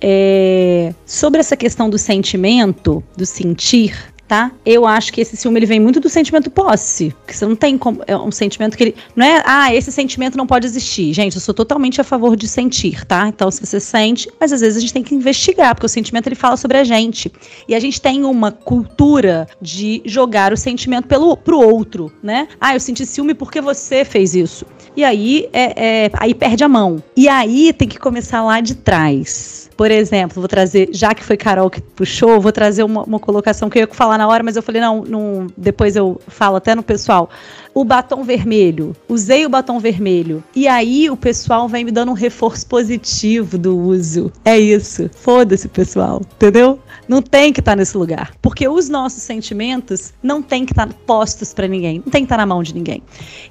[0.00, 4.52] É, sobre essa questão do sentimento, do sentir, tá?
[4.64, 7.76] Eu acho que esse ciúme ele vem muito do sentimento posse, que você não tem
[7.76, 11.12] como, é um sentimento que ele não é, ah, esse sentimento não pode existir.
[11.12, 13.26] Gente, eu sou totalmente a favor de sentir, tá?
[13.26, 16.28] Então, se você sente, mas às vezes a gente tem que investigar, porque o sentimento
[16.28, 17.32] ele fala sobre a gente.
[17.66, 22.46] E a gente tem uma cultura de jogar o sentimento pelo pro outro, né?
[22.60, 24.64] Ah, eu senti ciúme porque você fez isso.
[24.96, 27.02] E aí é, é aí perde a mão.
[27.16, 29.69] E aí tem que começar lá de trás.
[29.80, 33.70] Por exemplo, vou trazer, já que foi Carol que puxou, vou trazer uma, uma colocação
[33.70, 36.74] que eu ia falar na hora, mas eu falei, não, não, depois eu falo até
[36.74, 37.30] no pessoal
[37.74, 38.94] o batom vermelho.
[39.08, 40.42] Usei o batom vermelho.
[40.54, 44.32] E aí o pessoal vem me dando um reforço positivo do uso.
[44.44, 45.08] É isso.
[45.14, 46.20] Foda-se, pessoal.
[46.36, 46.78] Entendeu?
[47.08, 48.32] Não tem que estar tá nesse lugar.
[48.40, 52.02] Porque os nossos sentimentos não tem que estar tá postos para ninguém.
[52.04, 53.02] Não tem que estar tá na mão de ninguém.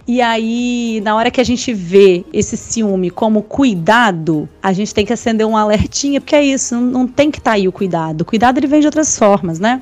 [0.08, 5.06] E aí, na hora que a gente vê esse ciúme como cuidado, a gente tem
[5.06, 6.76] que acender um alertinha, porque é isso.
[6.76, 8.22] Não, não tem que estar tá aí o cuidado.
[8.22, 9.82] O cuidado ele vem de outras formas, né?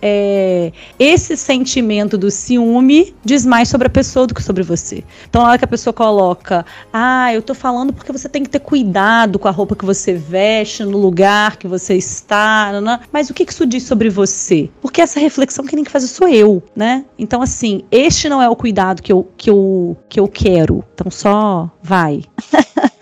[0.00, 5.04] É, esse sentimento do ciúme diz mais sobre a pessoa do que sobre você.
[5.28, 8.50] Então, na hora que a pessoa coloca, ah, eu tô falando porque você tem que
[8.50, 12.72] ter cuidado com a roupa que você veste, no lugar que você está,
[13.12, 14.68] mas o que isso diz sobre você?
[14.80, 17.04] Porque essa reflexão que tem que fazer sou eu, né?
[17.18, 20.84] Então, assim, este não é o cuidado que eu, que eu, que eu quero.
[20.94, 22.22] Então, só vai.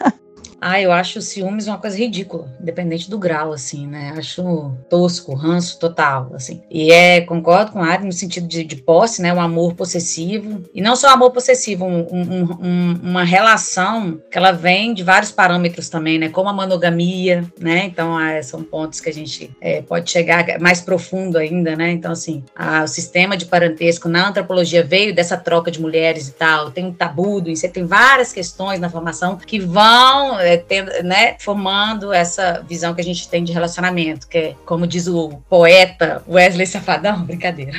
[0.67, 4.15] Ah, eu acho ciúmes uma coisa ridícula, independente do grau, assim, né?
[4.17, 6.63] Acho tosco, ranço total, assim.
[6.71, 9.31] E é, concordo com a Ari no sentido de, de posse, né?
[9.31, 10.63] Um amor possessivo.
[10.73, 15.31] E não só amor possessivo, um, um, um, uma relação que ela vem de vários
[15.31, 16.31] parâmetros também, né?
[16.31, 17.85] Como a monogamia, né?
[17.85, 21.91] Então, ah, são pontos que a gente é, pode chegar mais profundo ainda, né?
[21.91, 26.33] Então, assim, a, o sistema de parentesco na antropologia veio dessa troca de mulheres e
[26.33, 26.71] tal.
[26.71, 30.39] Tem um tabu do tem várias questões na formação que vão.
[30.55, 34.87] É, tendo, né, formando essa visão que a gente tem de relacionamento, que é, como
[34.87, 37.73] diz o poeta Wesley Safadão, brincadeira,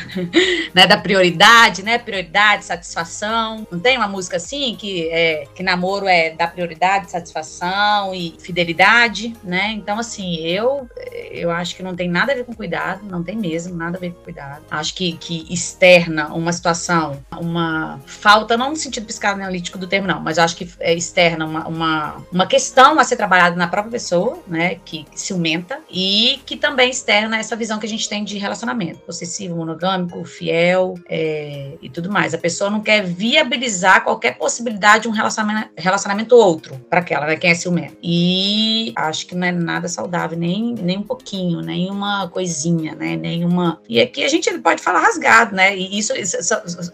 [0.73, 3.65] né, da prioridade, né, prioridade, satisfação.
[3.71, 9.33] Não tem uma música assim que é que namoro é da prioridade, satisfação e fidelidade,
[9.43, 9.71] né?
[9.71, 10.89] Então assim, eu
[11.31, 13.99] eu acho que não tem nada a ver com cuidado, não tem mesmo nada a
[13.99, 14.63] ver com cuidado.
[14.69, 20.19] Acho que que externa uma situação, uma falta não no sentido psicanalítico do termo não,
[20.19, 23.91] mas acho que é externa uma, uma, uma questão questão a ser trabalhada na própria
[23.91, 28.39] pessoa, né, que ciumenta, e que também externa essa visão que a gente tem de
[28.39, 32.33] relacionamento, possessivo, monogâmico, fiel é, e tudo mais.
[32.33, 37.35] A pessoa não quer viabilizar qualquer possibilidade de um relacionamento, relacionamento outro para aquela, né,
[37.35, 37.95] quem é ciumento.
[38.01, 43.15] E acho que não é nada saudável, nem, nem um pouquinho, nem uma coisinha, né,
[43.15, 43.79] nem uma...
[43.87, 46.37] E aqui a gente pode falar rasgado, né, e isso, isso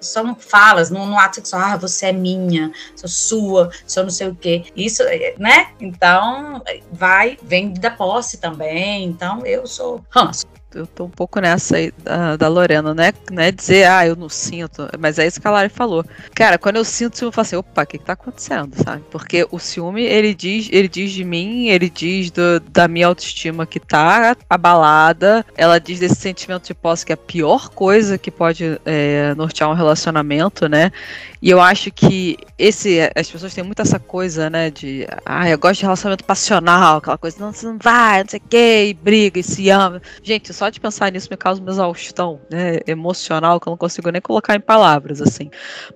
[0.02, 4.28] são falas no, no ato sexual, ah, você é minha, sou sua, sou não sei
[4.28, 4.66] o quê.
[4.76, 5.02] Isso,
[5.38, 9.06] né, então, vai, vem da posse também.
[9.06, 10.46] Então, eu sou ranço.
[10.74, 13.14] Eu tô um pouco nessa aí da, da Lorena, né?
[13.32, 16.06] Não é dizer, ah, eu não sinto, mas é isso que a Lari falou.
[16.34, 19.04] Cara, quando eu sinto ciúme, eu falo assim, opa, o que, que tá acontecendo, sabe?
[19.12, 23.66] Porque o ciúme, ele diz, ele diz de mim, ele diz do, da minha autoestima
[23.66, 28.32] que tá abalada, ela diz desse sentimento de posse que é a pior coisa que
[28.32, 30.92] pode é, nortear um relacionamento, né?
[31.42, 35.58] E eu acho que esse, as pessoas têm muito essa coisa, né, de, ah, eu
[35.58, 38.94] gosto de relacionamento passional, aquela coisa, não, você não vai, não sei o que, e
[38.94, 40.00] briga e se ama.
[40.22, 44.12] Gente, só de pensar nisso me causa uma exaustão, né, emocional, que eu não consigo
[44.12, 45.50] nem colocar em palavras, assim.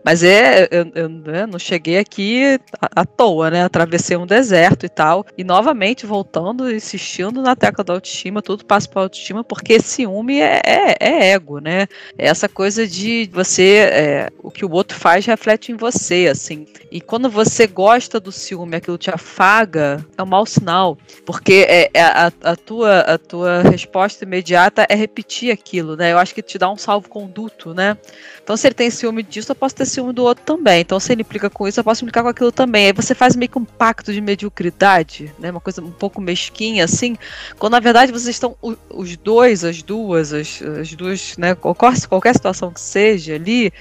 [0.03, 4.89] Mas é, eu, eu né, não cheguei aqui à, toa, né, atravessei um deserto e
[4.89, 10.39] tal, e novamente voltando, insistindo na tecla da autoestima, tudo passa para autoestima, porque ciúme
[10.39, 11.85] é, é, é, ego, né,
[12.17, 16.65] é essa coisa de você, é, o que o outro faz reflete em você, assim.
[16.91, 21.91] E quando você gosta do ciúme, aquilo te afaga, é um mau sinal, porque é,
[21.93, 24.54] é a, a, tua, a tua resposta imediata
[24.89, 26.11] é repetir aquilo, né?
[26.11, 27.97] Eu acho que te dá um salvo-conduto, né?
[28.45, 30.81] Então, se ele tem ciúme disso, eu posso ter ciúme do outro também.
[30.81, 32.85] Então, se ele implica com isso, eu posso implicar com aquilo também.
[32.85, 35.49] Aí você faz meio que um pacto de mediocridade, né?
[35.49, 37.17] Uma coisa um pouco mesquinha, assim,
[37.57, 41.55] quando na verdade vocês estão, os dois, as duas, as, as duas, né?
[41.55, 43.73] Qualquer, qualquer situação que seja ali,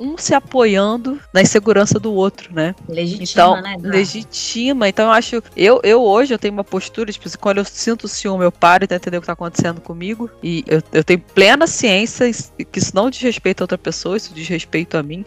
[0.00, 2.74] um se apoiando na insegurança do outro, né?
[2.88, 3.76] Legitima, então, né?
[3.80, 4.88] Legitima.
[4.88, 5.42] Então eu acho.
[5.56, 8.88] Eu, eu hoje eu tenho uma postura, tipo, quando eu sinto ciúme, eu paro e
[8.88, 10.28] tento entender o que está acontecendo comigo.
[10.42, 12.28] E eu, eu tenho plena ciência
[12.72, 15.24] que isso não diz respeito a outra pessoa, isso diz respeito a mim.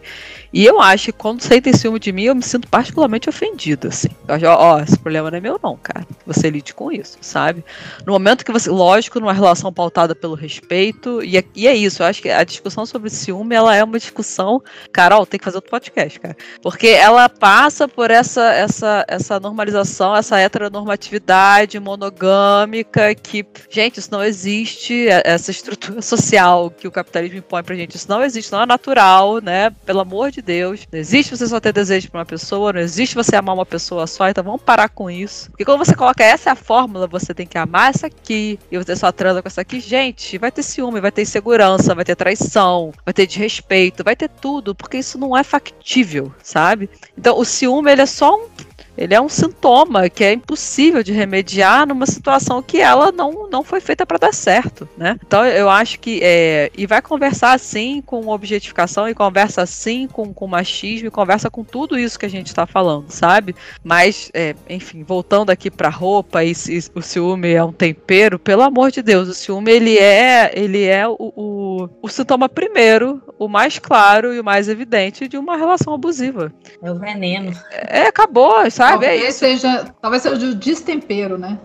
[0.52, 3.88] E eu acho que quando você tem ciúme de mim, eu me sinto particularmente ofendido,
[3.88, 4.08] assim.
[4.28, 6.06] Eu acho, ó, esse problema não é meu, não, cara.
[6.26, 7.64] Você lide com isso, sabe?
[8.06, 8.70] No momento que você.
[8.70, 12.44] Lógico, numa relação pautada pelo respeito, e é, e é isso, eu acho que a
[12.44, 14.62] discussão sobre ciúme, ela é uma discussão.
[14.92, 16.36] Carol, tem que fazer outro podcast, cara.
[16.62, 24.22] Porque ela passa por essa, essa, essa normalização, essa heteronormatividade monogâmica que, gente, isso não
[24.22, 28.62] existe, é, essa estrutura social que o capitalismo impõe pra gente, isso não existe, não
[28.62, 29.70] é natural, né?
[29.84, 30.86] Pelo amor de Deus.
[30.90, 34.06] Não existe você só ter desejo pra uma pessoa, não existe você amar uma pessoa
[34.06, 35.50] só, então vamos parar com isso.
[35.50, 38.78] Porque quando você coloca essa é a fórmula, você tem que amar essa aqui, e
[38.78, 42.16] você só transa com essa aqui, gente, vai ter ciúme, vai ter insegurança, vai ter
[42.16, 46.88] traição, vai ter desrespeito, vai ter tudo, porque isso não é factível, sabe?
[47.16, 48.48] Então o ciúme ele é só um
[48.96, 53.64] ele é um sintoma que é impossível de remediar numa situação que ela não, não
[53.64, 55.16] foi feita para dar certo, né?
[55.26, 60.32] Então eu acho que é, e vai conversar assim com objetificação e conversa assim com,
[60.32, 63.54] com machismo e conversa com tudo isso que a gente está falando, sabe?
[63.82, 68.62] Mas é, enfim, voltando aqui para roupa e, e, o ciúme é um tempero, pelo
[68.62, 73.48] amor de Deus, o ciúme ele é ele é o, o, o sintoma primeiro, o
[73.48, 76.52] mais claro e o mais evidente de uma relação abusiva.
[76.82, 77.52] É o veneno.
[77.72, 78.83] É, acabou, sabe?
[78.88, 79.06] Sabe?
[79.06, 79.38] Talvez é isso.
[79.38, 81.58] Seja, talvez seja o destempero, né?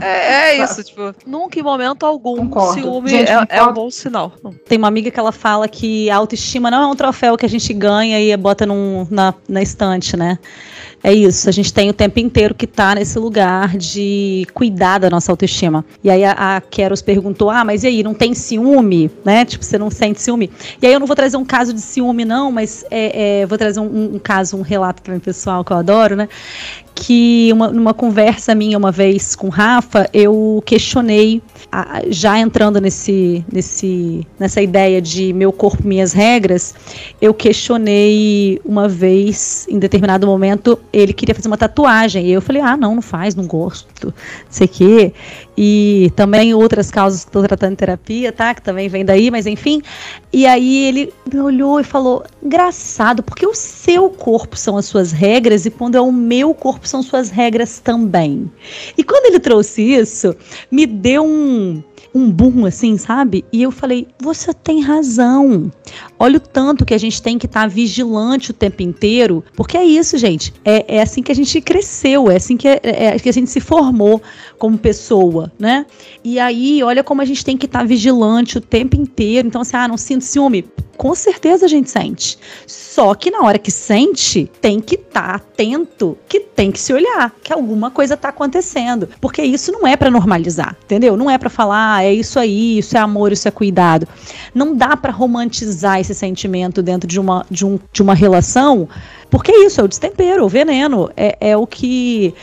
[0.00, 2.80] É, é, é isso, tipo, nunca em momento algum concordo.
[2.80, 4.32] ciúme gente, é, é, um bom sinal.
[4.66, 7.48] Tem uma amiga que ela fala que a autoestima não é um troféu que a
[7.48, 10.38] gente ganha e bota num, na, na estante, né?
[11.04, 15.10] É isso, a gente tem o tempo inteiro que tá nesse lugar de cuidar da
[15.10, 15.84] nossa autoestima.
[16.02, 19.10] E aí a, a Keros perguntou: ah, mas e aí, não tem ciúme?
[19.24, 19.44] Né?
[19.44, 20.48] Tipo, você não sente ciúme?
[20.80, 23.58] E aí eu não vou trazer um caso de ciúme, não, mas é, é, vou
[23.58, 26.28] trazer um, um, caso, um relato mim pessoal que eu adoro, né?
[26.94, 31.42] Que uma, numa conversa minha uma vez com o Rafa, eu questionei,
[32.08, 36.74] já entrando nesse, nesse, nessa ideia de meu corpo, minhas regras,
[37.20, 42.26] eu questionei uma vez, em determinado momento, ele queria fazer uma tatuagem.
[42.26, 44.12] E eu falei, ah, não, não faz, não gosto, não
[44.50, 45.12] sei o quê.
[45.56, 48.54] E também outras causas que estou tratando em terapia, tá?
[48.54, 49.82] Que também vem daí, mas enfim.
[50.32, 55.66] E aí ele olhou e falou: engraçado, porque o seu corpo são as suas regras
[55.66, 58.50] e quando é o meu corpo são suas regras também.
[58.96, 60.34] E quando ele trouxe isso,
[60.70, 61.82] me deu um
[62.14, 63.44] um boom assim, sabe?
[63.52, 65.70] E eu falei: você tem razão.
[66.18, 69.76] Olha o tanto que a gente tem que estar tá vigilante o tempo inteiro, porque
[69.76, 70.52] é isso, gente.
[70.64, 73.50] É, é assim que a gente cresceu, é assim que, é, é que a gente
[73.50, 74.20] se formou
[74.58, 75.86] como pessoa, né?
[76.22, 79.48] E aí, olha como a gente tem que estar tá vigilante o tempo inteiro.
[79.48, 80.64] Então, assim, ah, não sinto ciúme
[81.02, 82.38] com certeza a gente sente.
[82.64, 86.92] Só que na hora que sente, tem que estar tá atento, que tem que se
[86.92, 89.08] olhar, que alguma coisa está acontecendo.
[89.20, 91.16] Porque isso não é para normalizar, entendeu?
[91.16, 94.06] Não é para falar, é isso aí, isso é amor, isso é cuidado.
[94.54, 98.88] Não dá para romantizar esse sentimento dentro de uma, de, um, de uma relação
[99.32, 101.10] Porque é isso, é o destempero, o veneno.
[101.16, 102.34] É, é o que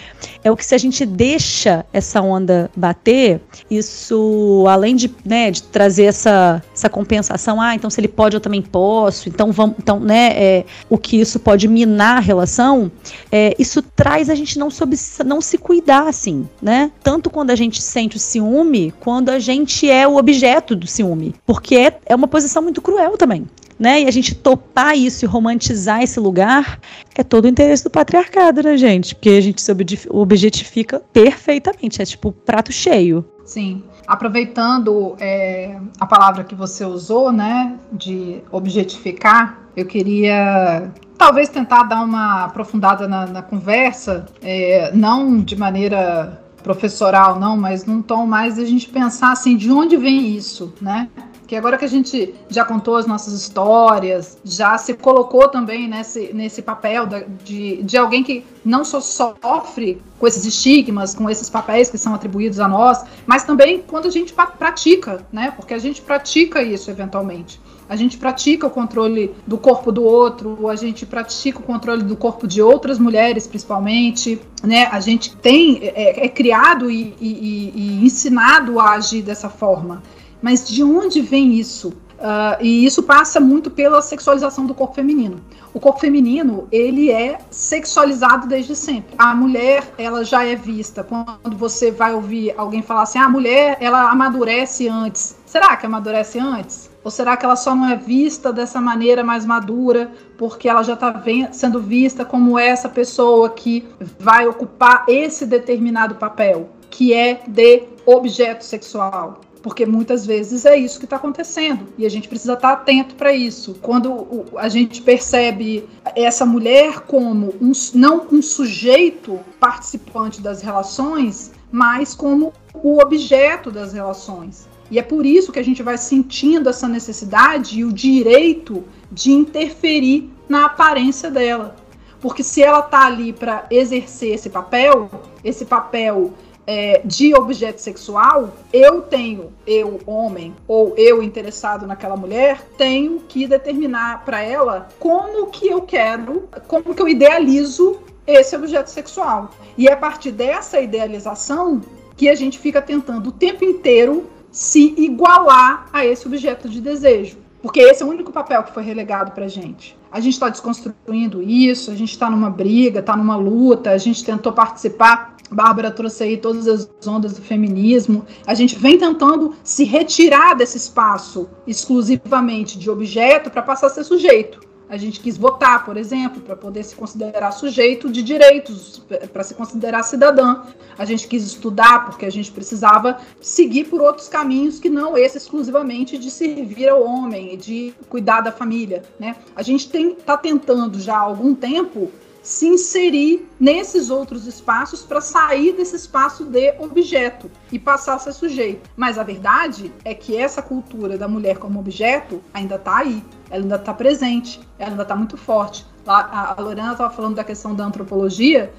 [0.43, 5.61] é o que se a gente deixa essa onda bater, isso, além de, né, de
[5.61, 9.99] trazer essa, essa compensação, ah, então se ele pode, eu também posso, então vamos, então,
[9.99, 12.91] né, é, o que isso pode minar a relação,
[13.31, 16.91] é, isso traz a gente não, sob, não se cuidar, assim, né?
[17.03, 21.35] Tanto quando a gente sente o ciúme, quando a gente é o objeto do ciúme.
[21.45, 23.45] Porque é, é uma posição muito cruel também
[23.79, 24.01] né?
[24.01, 26.79] E a gente topar isso e romantizar esse lugar
[27.15, 29.15] é todo o interesse do patriarcado, né, gente?
[29.15, 29.71] Porque a gente se
[30.09, 33.25] objetifica perfeitamente, é tipo prato cheio.
[33.45, 33.83] Sim.
[34.05, 42.03] Aproveitando é, a palavra que você usou, né, de objetificar, eu queria talvez tentar dar
[42.03, 48.57] uma aprofundada na, na conversa, é, não de maneira professoral, não, mas num tom mais
[48.57, 51.09] a gente pensar assim, de onde vem isso, né?
[51.49, 56.31] Que agora que a gente já contou as nossas histórias, já se colocou também nesse,
[56.31, 57.07] nesse papel
[57.43, 62.13] de, de alguém que não só sofre com esses estigmas, com esses papéis que são
[62.13, 65.51] atribuídos a nós, mas também quando a gente pratica, né?
[65.55, 67.59] Porque a gente pratica isso eventualmente.
[67.89, 72.15] A gente pratica o controle do corpo do outro, a gente pratica o controle do
[72.15, 74.87] corpo de outras mulheres, principalmente, né?
[74.91, 80.03] A gente tem é, é criado e, e, e ensinado a agir dessa forma.
[80.41, 81.93] Mas de onde vem isso?
[82.19, 85.39] Uh, e isso passa muito pela sexualização do corpo feminino.
[85.73, 89.15] O corpo feminino, ele é sexualizado desde sempre.
[89.17, 91.01] A mulher, ela já é vista.
[91.01, 95.37] Quando você vai ouvir alguém falar assim, ah, a mulher, ela amadurece antes.
[95.45, 96.89] Será que amadurece antes?
[97.03, 100.93] Ou será que ela só não é vista dessa maneira mais madura, porque ela já
[100.93, 101.23] está
[101.53, 103.87] sendo vista como essa pessoa que
[104.19, 109.39] vai ocupar esse determinado papel, que é de objeto sexual?
[109.61, 113.15] Porque muitas vezes é isso que está acontecendo e a gente precisa estar tá atento
[113.15, 113.75] para isso.
[113.81, 122.15] Quando a gente percebe essa mulher como um, não um sujeito participante das relações, mas
[122.15, 124.67] como o objeto das relações.
[124.89, 129.31] E é por isso que a gente vai sentindo essa necessidade e o direito de
[129.31, 131.75] interferir na aparência dela.
[132.19, 135.09] Porque se ela está ali para exercer esse papel,
[135.43, 136.33] esse papel
[136.71, 143.47] é, de objeto sexual, eu tenho, eu homem, ou eu interessado naquela mulher, tenho que
[143.47, 149.49] determinar para ela como que eu quero, como que eu idealizo esse objeto sexual.
[149.75, 151.81] E é a partir dessa idealização
[152.15, 157.39] que a gente fica tentando o tempo inteiro se igualar a esse objeto de desejo.
[157.63, 159.97] Porque esse é o único papel que foi relegado para gente.
[160.11, 164.23] A gente está desconstruindo isso, a gente está numa briga, está numa luta, a gente
[164.23, 168.25] tentou participar Bárbara trouxe aí todas as ondas do feminismo.
[168.45, 174.03] A gente vem tentando se retirar desse espaço exclusivamente de objeto para passar a ser
[174.03, 174.69] sujeito.
[174.89, 178.99] A gente quis votar, por exemplo, para poder se considerar sujeito de direitos,
[179.31, 180.63] para se considerar cidadã.
[180.97, 185.37] A gente quis estudar porque a gente precisava seguir por outros caminhos que não esse
[185.37, 189.03] exclusivamente de servir ao homem, de cuidar da família.
[189.19, 189.35] Né?
[189.55, 192.11] A gente está tentando já há algum tempo
[192.49, 198.33] se inserir nesses outros espaços para sair desse espaço de objeto e passar a ser
[198.33, 198.89] sujeito.
[198.97, 203.61] Mas a verdade é que essa cultura da mulher como objeto ainda está aí, ela
[203.61, 205.85] ainda está presente, ela ainda está muito forte.
[206.07, 208.73] A Lorena estava falando da questão da antropologia,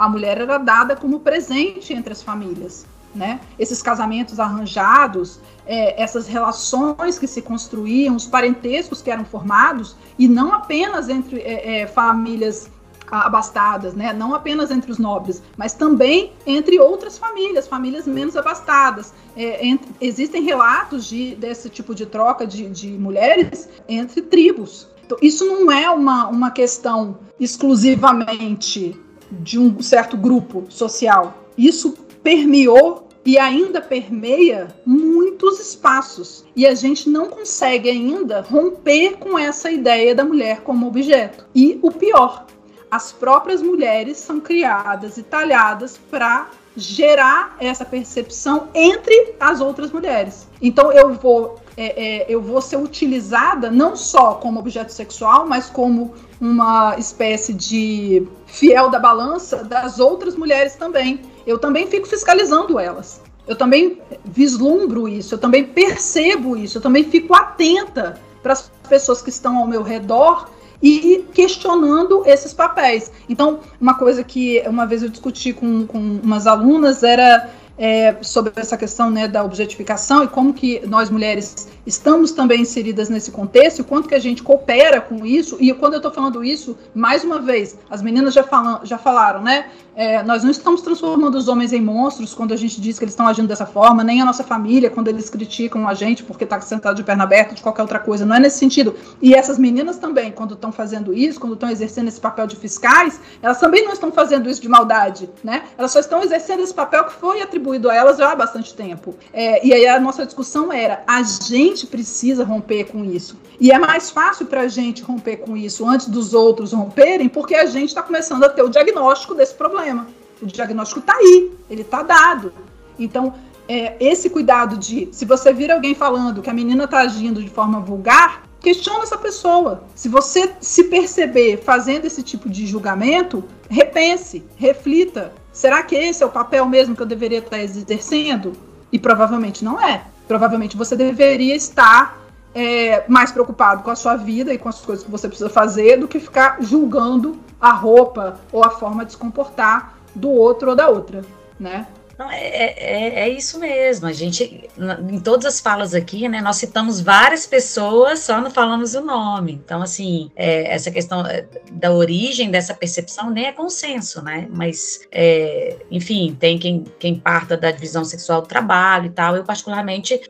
[0.00, 2.84] a mulher era dada como presente entre as famílias.
[3.14, 3.40] Né?
[3.56, 10.26] Esses casamentos arranjados, é, essas relações que se construíam, os parentescos que eram formados, e
[10.26, 12.70] não apenas entre é, é, famílias
[13.12, 14.12] abastadas, né?
[14.12, 19.12] não apenas entre os nobres, mas também entre outras famílias, famílias menos abastadas.
[19.36, 24.88] É, entre, existem relatos de, desse tipo de troca de, de mulheres entre tribos.
[25.04, 28.98] Então, isso não é uma, uma questão exclusivamente
[29.30, 31.34] de um certo grupo social.
[31.56, 31.92] Isso
[32.22, 36.44] permeou e ainda permeia muitos espaços.
[36.56, 41.46] E a gente não consegue ainda romper com essa ideia da mulher como objeto.
[41.54, 42.46] E o pior,
[42.92, 50.46] as próprias mulheres são criadas e talhadas para gerar essa percepção entre as outras mulheres.
[50.60, 55.70] Então eu vou é, é, eu vou ser utilizada não só como objeto sexual, mas
[55.70, 61.22] como uma espécie de fiel da balança das outras mulheres também.
[61.46, 63.22] Eu também fico fiscalizando elas.
[63.48, 69.22] Eu também vislumbro isso, eu também percebo isso, eu também fico atenta para as pessoas
[69.22, 70.46] que estão ao meu redor
[70.82, 73.12] e questionando esses papéis.
[73.28, 78.52] Então, uma coisa que uma vez eu discuti com, com umas alunas era é, sobre
[78.56, 83.80] essa questão né, da objetificação e como que nós mulheres estamos também inseridas nesse contexto,
[83.80, 87.24] o quanto que a gente coopera com isso, e quando eu estou falando isso, mais
[87.24, 89.70] uma vez, as meninas já, falam, já falaram, né?
[89.94, 93.12] É, nós não estamos transformando os homens em monstros quando a gente diz que eles
[93.12, 96.60] estão agindo dessa forma, nem a nossa família quando eles criticam a gente porque está
[96.60, 98.24] sentado de perna aberta, de qualquer outra coisa.
[98.24, 98.94] Não é nesse sentido.
[99.20, 103.20] E essas meninas também, quando estão fazendo isso, quando estão exercendo esse papel de fiscais,
[103.42, 105.64] elas também não estão fazendo isso de maldade, né?
[105.76, 109.14] Elas só estão exercendo esse papel que foi atribuído a elas já há bastante tempo.
[109.32, 113.36] É, e aí a nossa discussão era: a gente precisa romper com isso.
[113.60, 117.54] E é mais fácil para a gente romper com isso antes dos outros romperem, porque
[117.54, 120.06] a gente está começando a ter o diagnóstico desse problema.
[120.40, 122.52] O diagnóstico está aí, ele está dado.
[122.98, 123.34] Então,
[123.68, 127.48] é, esse cuidado de, se você vir alguém falando que a menina está agindo de
[127.48, 129.84] forma vulgar, questiona essa pessoa.
[129.94, 135.32] Se você se perceber fazendo esse tipo de julgamento, repense, reflita.
[135.52, 138.52] Será que esse é o papel mesmo que eu deveria estar exercendo?
[138.90, 140.04] E provavelmente não é.
[140.28, 142.21] Provavelmente você deveria estar
[142.54, 145.96] é, mais preocupado com a sua vida e com as coisas que você precisa fazer
[145.96, 150.76] do que ficar julgando a roupa ou a forma de se comportar do outro ou
[150.76, 151.22] da outra,
[151.58, 151.86] né?
[152.18, 154.06] Não, é, é, é, é, isso mesmo.
[154.06, 154.68] A gente,
[155.10, 159.60] em todas as falas aqui, né, nós citamos várias pessoas, só não falamos o nome.
[159.64, 164.46] Então, assim, é, essa questão é, da origem dessa percepção nem é consenso, né?
[164.50, 169.36] Mas, é, enfim, tem quem, quem parta da divisão sexual do trabalho e tal.
[169.36, 170.20] Eu, particularmente,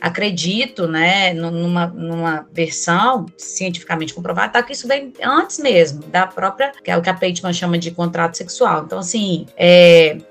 [0.00, 6.72] acredito, né, numa, numa versão cientificamente comprovada, tá, que isso vem antes mesmo da própria,
[6.82, 8.84] que é o que a Peitman chama de contrato sexual.
[8.84, 9.46] Então, assim,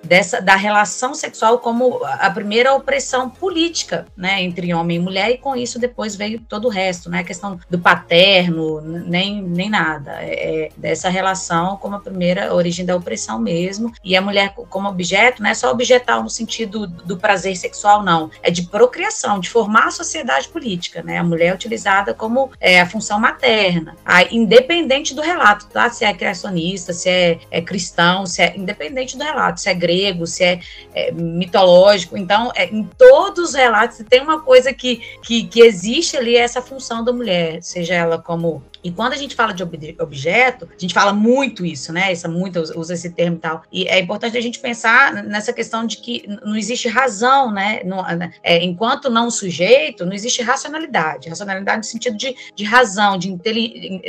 [0.04, 5.32] dessa, da relação relação sexual como a primeira opressão política, né, entre homem e mulher,
[5.32, 9.70] e com isso depois veio todo o resto, né, a questão do paterno, nem, nem
[9.70, 14.54] nada, é, é dessa relação como a primeira origem da opressão mesmo, e a mulher
[14.70, 19.40] como objeto, não é só objetal no sentido do prazer sexual, não, é de procriação,
[19.40, 23.96] de formar a sociedade política, né, a mulher é utilizada como é, a função materna,
[24.06, 29.18] aí, independente do relato, tá, se é criacionista, se é, é cristão, se é independente
[29.18, 30.60] do relato, se é grego, se é
[30.94, 32.18] é, mitológico.
[32.18, 36.62] Então, é, em todos os relatos, tem uma coisa que, que, que existe ali, essa
[36.62, 40.94] função da mulher, seja ela como e quando a gente fala de objeto, a gente
[40.94, 42.12] fala muito isso, né?
[42.12, 43.64] Essa muito usa esse termo e tal.
[43.72, 47.82] E é importante a gente pensar nessa questão de que não existe razão, né?
[47.84, 47.98] No,
[48.44, 51.30] é, enquanto não sujeito, não existe racionalidade.
[51.30, 53.38] Racionalidade no sentido de, de razão, de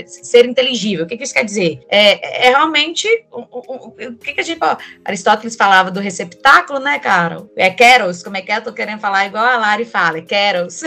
[0.06, 1.04] ser inteligível.
[1.04, 1.80] O que, que, isso quer dizer?
[1.88, 4.58] É, é realmente o, o, o, que, que a gente.
[5.04, 7.50] Aristóteles falava do receptáculo, né, Carol?
[7.56, 8.58] É Keros, como é que é?
[8.58, 10.82] Eu tô querendo falar igual a Lari fala, é Keros.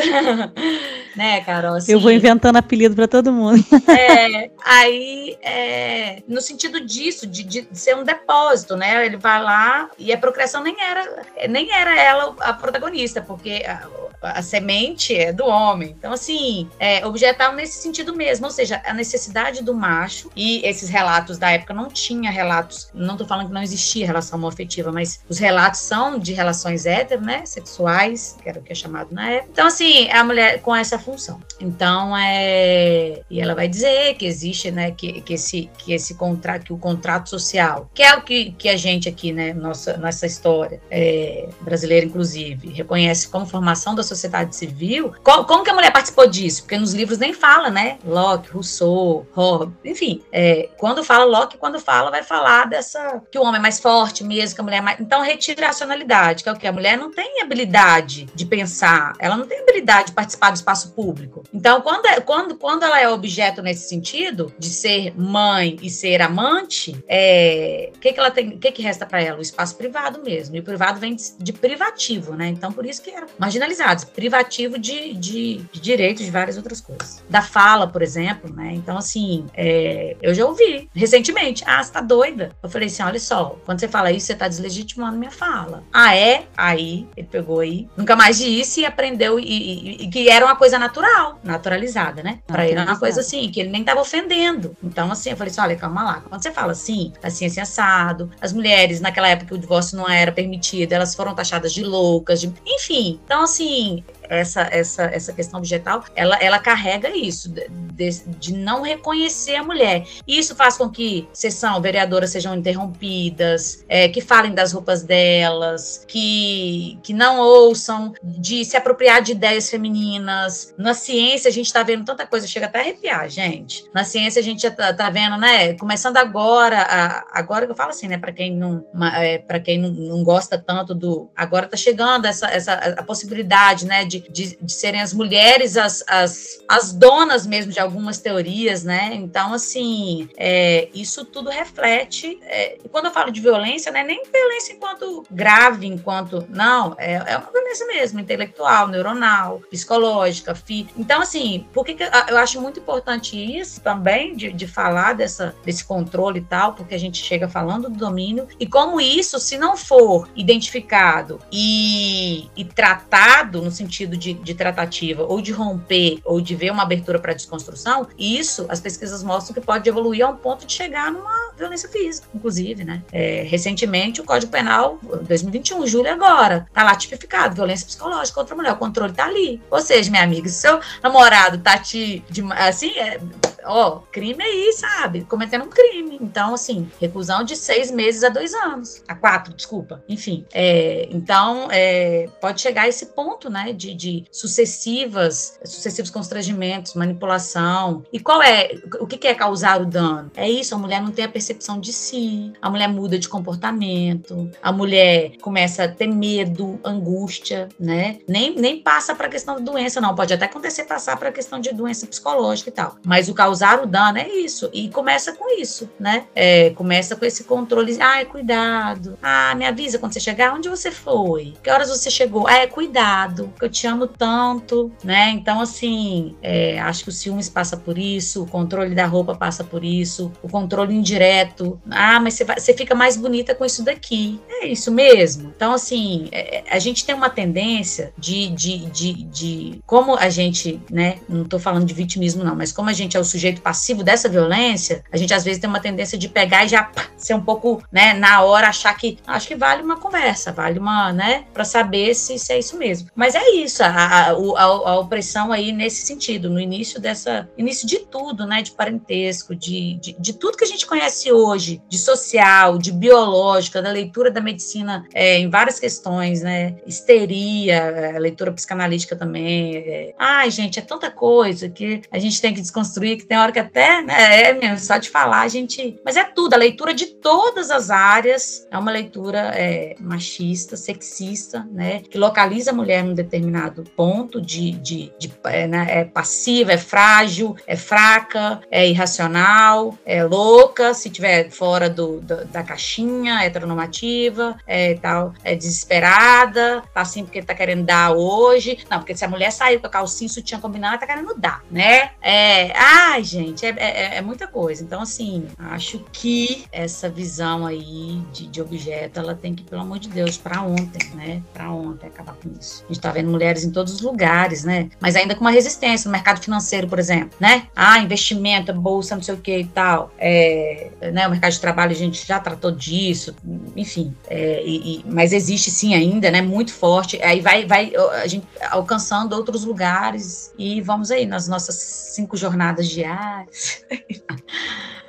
[1.15, 1.75] né, Carol?
[1.75, 3.63] Assim, Eu vou inventando apelido para todo mundo.
[3.87, 9.05] É, aí, é, no sentido disso, de, de, ser um depósito, né?
[9.05, 13.87] Ele vai lá e a procriação nem era, nem era ela a protagonista, porque a,
[14.21, 15.95] a semente é do homem.
[15.97, 20.89] Então, assim, é, objetal nesse sentido mesmo, ou seja, a necessidade do macho, e esses
[20.89, 25.21] relatos da época não tinha relatos, não tô falando que não existia relação homoafetiva, mas
[25.27, 27.45] os relatos são de relações hétero, né?
[27.45, 29.49] Sexuais, que era o que é chamado na época.
[29.51, 31.41] Então, assim, é a mulher com essa função.
[31.59, 33.21] Então, é.
[33.29, 36.77] E ela vai dizer que existe, né, que, que esse que esse contrato, que o
[36.77, 41.47] contrato social, que é o que, que a gente aqui, né, nossa nossa história é,
[41.61, 45.13] brasileira inclusive, reconhece como formação da sociedade civil.
[45.23, 46.63] Como, como, que a mulher participou disso?
[46.63, 47.97] Porque nos livros nem fala, né?
[48.05, 53.43] Locke, Rousseau, Hobbes, enfim, é, quando fala Locke, quando fala vai falar dessa que o
[53.43, 56.49] homem é mais forte mesmo, que a mulher é mais, então retira a racionalidade, que
[56.49, 60.13] é o que a mulher não tem habilidade de pensar, ela não tem habilidade de
[60.13, 61.43] participar do espaço público.
[61.53, 66.21] Então, quando, é, quando, quando ela é objeto nesse sentido, de ser mãe e ser
[66.21, 69.39] amante, o é, que, que ela tem, que, que resta para ela?
[69.39, 70.55] O espaço privado mesmo.
[70.55, 72.47] E o privado vem de, de, privativo, né?
[72.47, 74.03] Então, por isso que eram marginalizados.
[74.03, 77.23] Privativo de, de, de direitos de várias outras coisas.
[77.29, 78.71] Da fala, por exemplo, né?
[78.73, 81.63] Então, assim, é, eu já ouvi recentemente.
[81.65, 82.51] Ah, você tá doida?
[82.61, 85.83] Eu falei assim: olha só, quando você fala isso, você tá deslegitimando minha fala.
[85.91, 86.45] Ah, é?
[86.55, 90.55] Aí, ele pegou aí, nunca mais disse e aprendeu, e, e, e que era uma
[90.55, 92.39] coisa natural, naturalizada, né?
[92.45, 94.75] Pra ele era uma coisa assim, que ele nem estava ofendendo.
[94.83, 96.23] Então, assim, eu falei assim: olha, calma lá.
[96.27, 100.31] Quando você fala assim, assim, assim, assado, as mulheres, naquela época o divórcio não era
[100.31, 102.53] permitido, elas foram taxadas de loucas, de...
[102.65, 103.19] enfim.
[103.25, 108.09] Então, assim, essa, essa, essa questão vegetal, ela, ela carrega isso, de,
[108.39, 110.05] de não reconhecer a mulher.
[110.25, 116.05] E isso faz com que sessão, vereadoras sejam interrompidas, é, que falem das roupas delas,
[116.07, 120.73] que, que não ouçam, de se apropriar de ideias femininas.
[120.77, 123.83] Na ciência, a gente está vendo tanta coisa, chega até a arrepiar, gente.
[123.93, 125.73] Na ciência, a gente está tá vendo, né?
[125.73, 128.17] Começando agora, a, agora que eu falo assim, né?
[128.17, 132.47] Para quem não, é, para quem não, não, gosta tanto do, agora está chegando essa,
[132.47, 134.05] essa a possibilidade, né?
[134.05, 139.11] De, de, de serem as mulheres as, as, as donas mesmo de algumas teorias, né?
[139.13, 142.39] Então, assim, é, isso tudo reflete.
[142.43, 146.45] É, e quando eu falo de violência, não é nem violência enquanto grave, enquanto.
[146.49, 150.93] Não, é, é uma violência mesmo, intelectual, neuronal, psicológica, física.
[150.97, 155.55] Então, assim, por que, que eu acho muito importante isso também, de, de falar dessa,
[155.65, 159.57] desse controle e tal, porque a gente chega falando do domínio, e como isso, se
[159.57, 166.41] não for identificado e, e tratado no sentido de, de tratativa ou de romper ou
[166.41, 170.35] de ver uma abertura para desconstrução, isso as pesquisas mostram que pode evoluir a um
[170.35, 173.03] ponto de chegar numa violência física, inclusive, né?
[173.11, 178.57] É, recentemente, o Código Penal, 2021, julho agora, tá lá tipificado, violência psicológica contra a
[178.57, 179.61] mulher, o controle tá ali.
[179.69, 183.19] Ou seja, minha amiga, se seu namorado tá te, de, assim, é,
[183.63, 185.21] ó, crime aí, sabe?
[185.21, 186.17] Cometendo um crime.
[186.21, 189.03] Então, assim, reclusão de seis meses a dois anos.
[189.07, 190.03] A quatro, desculpa.
[190.07, 190.45] Enfim.
[190.53, 193.73] É, então, é, pode chegar a esse ponto, né?
[193.73, 198.03] De, de sucessivas, sucessivos constrangimentos, manipulação.
[198.11, 198.71] E qual é?
[198.99, 200.31] O que é causar o dano?
[200.35, 204.49] É isso, a mulher não tem a percepção de si, a mulher muda de comportamento,
[204.61, 208.17] a mulher começa a ter medo, angústia, né?
[208.27, 210.15] Nem, nem passa para a questão da doença, não.
[210.15, 212.95] Pode até acontecer passar para a questão de doença psicológica e tal.
[213.05, 214.69] Mas o causar o dano é isso.
[214.73, 216.25] E começa com isso, né?
[216.33, 217.97] É, começa com esse controle.
[218.01, 219.17] Ai, cuidado.
[219.21, 220.53] Ah, me avisa quando você chegar.
[220.53, 221.53] Onde você foi?
[221.61, 222.47] Que horas você chegou?
[222.47, 223.53] Ah, é cuidado.
[223.59, 225.31] Que eu te amo tanto, né?
[225.31, 229.63] Então, assim, é, acho que o ciúmes passa por isso, o controle da roupa passa
[229.63, 231.79] por isso, o controle indireto.
[231.89, 234.39] Ah, mas você, você fica mais bonita com isso daqui.
[234.49, 235.51] É isso mesmo.
[235.55, 240.81] Então, assim, é, a gente tem uma tendência de, de, de, de como a gente,
[240.89, 241.19] né?
[241.27, 244.27] Não tô falando de vitimismo, não, mas como a gente é o sujeito passivo dessa
[244.29, 247.41] violência, a gente às vezes tem uma tendência de pegar e já pá, ser um
[247.41, 251.63] pouco, né, na hora achar que acho que vale uma conversa, vale uma, né, para
[251.63, 253.09] saber se, se, é isso mesmo.
[253.15, 257.87] Mas é isso, a, a, a, a, opressão aí nesse sentido, no início dessa, início
[257.87, 261.97] de tudo, né, de parentesco, de, de, de tudo que a gente conhece hoje, de
[261.97, 268.51] social, de biológica, da leitura da medicina é, em várias questões, né, histeria, é, leitura
[268.51, 269.77] psicanalítica também.
[269.77, 273.51] É, ai, gente, é tanta coisa que a gente tem que desconstruir que tem hora
[273.51, 275.99] que até, né, é mesmo, só de falar a gente.
[276.03, 281.67] Mas é tudo, a leitura de todas as áreas é uma leitura é, machista, sexista,
[281.71, 286.73] né, que localiza a mulher num determinado ponto de, de, de é, né, é passiva,
[286.73, 293.41] é frágil, é fraca, é irracional, é louca, se tiver fora do, do da caixinha,
[293.43, 298.79] é heteronormativa, é tal, é desesperada, tá assim porque tá querendo dar hoje.
[298.89, 301.63] Não, porque se a mulher sair com a calcinha, sutiã combinado, ela tá querendo dar,
[301.69, 302.11] né?
[302.21, 304.83] É, ai, gente, é, é, é, muita coisa.
[304.83, 309.99] Então, assim, acho que essa visão aí de, de objeto, ela tem que, pelo amor
[309.99, 311.41] de Deus, para ontem, né?
[311.53, 312.83] Para ontem acabar com isso.
[312.85, 314.89] A gente tá vendo mulheres em todos os lugares, né?
[314.99, 317.67] Mas ainda com uma resistência no mercado financeiro, por exemplo, né?
[317.75, 320.11] Ah, investimento, bolsa, não sei o que e tal.
[320.17, 323.35] É, né, o mercado de trabalho, a gente já tratou disso,
[323.75, 324.15] enfim.
[324.27, 326.41] É, e, e, mas existe sim ainda, né?
[326.41, 327.21] Muito forte.
[327.21, 332.87] Aí vai, vai a gente alcançando outros lugares e vamos aí nas nossas cinco jornadas
[332.87, 333.83] diárias.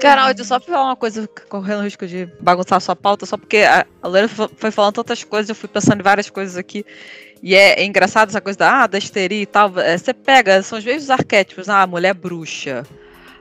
[0.00, 3.36] Carol, eu só falar uma coisa, correndo o risco de bagunçar a sua pauta, só
[3.36, 6.84] porque a Lorena foi falando tantas coisas, eu fui pensando em várias coisas aqui.
[7.42, 9.78] E é, é engraçado essa coisa da, ah, da histeria e tal.
[9.78, 12.84] É, você pega, são os mesmos arquétipos, ah, a mulher bruxa,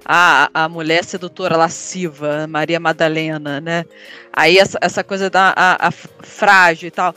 [0.05, 3.85] a, a mulher sedutora lasciva, Maria Madalena, né?
[4.31, 7.15] Aí essa, essa coisa da a, a frágil e tal.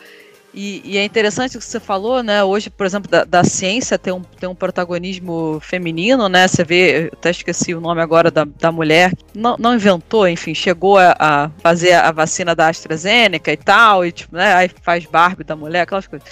[0.54, 2.42] E, e, é interessante o que você falou, né?
[2.42, 6.48] Hoje, por exemplo, da, da, ciência tem um, tem um protagonismo feminino, né?
[6.48, 10.96] Você vê, até esqueci o nome agora da, da mulher, não, não inventou, enfim, chegou
[10.98, 14.54] a, a, fazer a vacina da AstraZeneca e tal, e tipo, né?
[14.54, 16.26] Aí faz Barbie da mulher, aquelas coisas.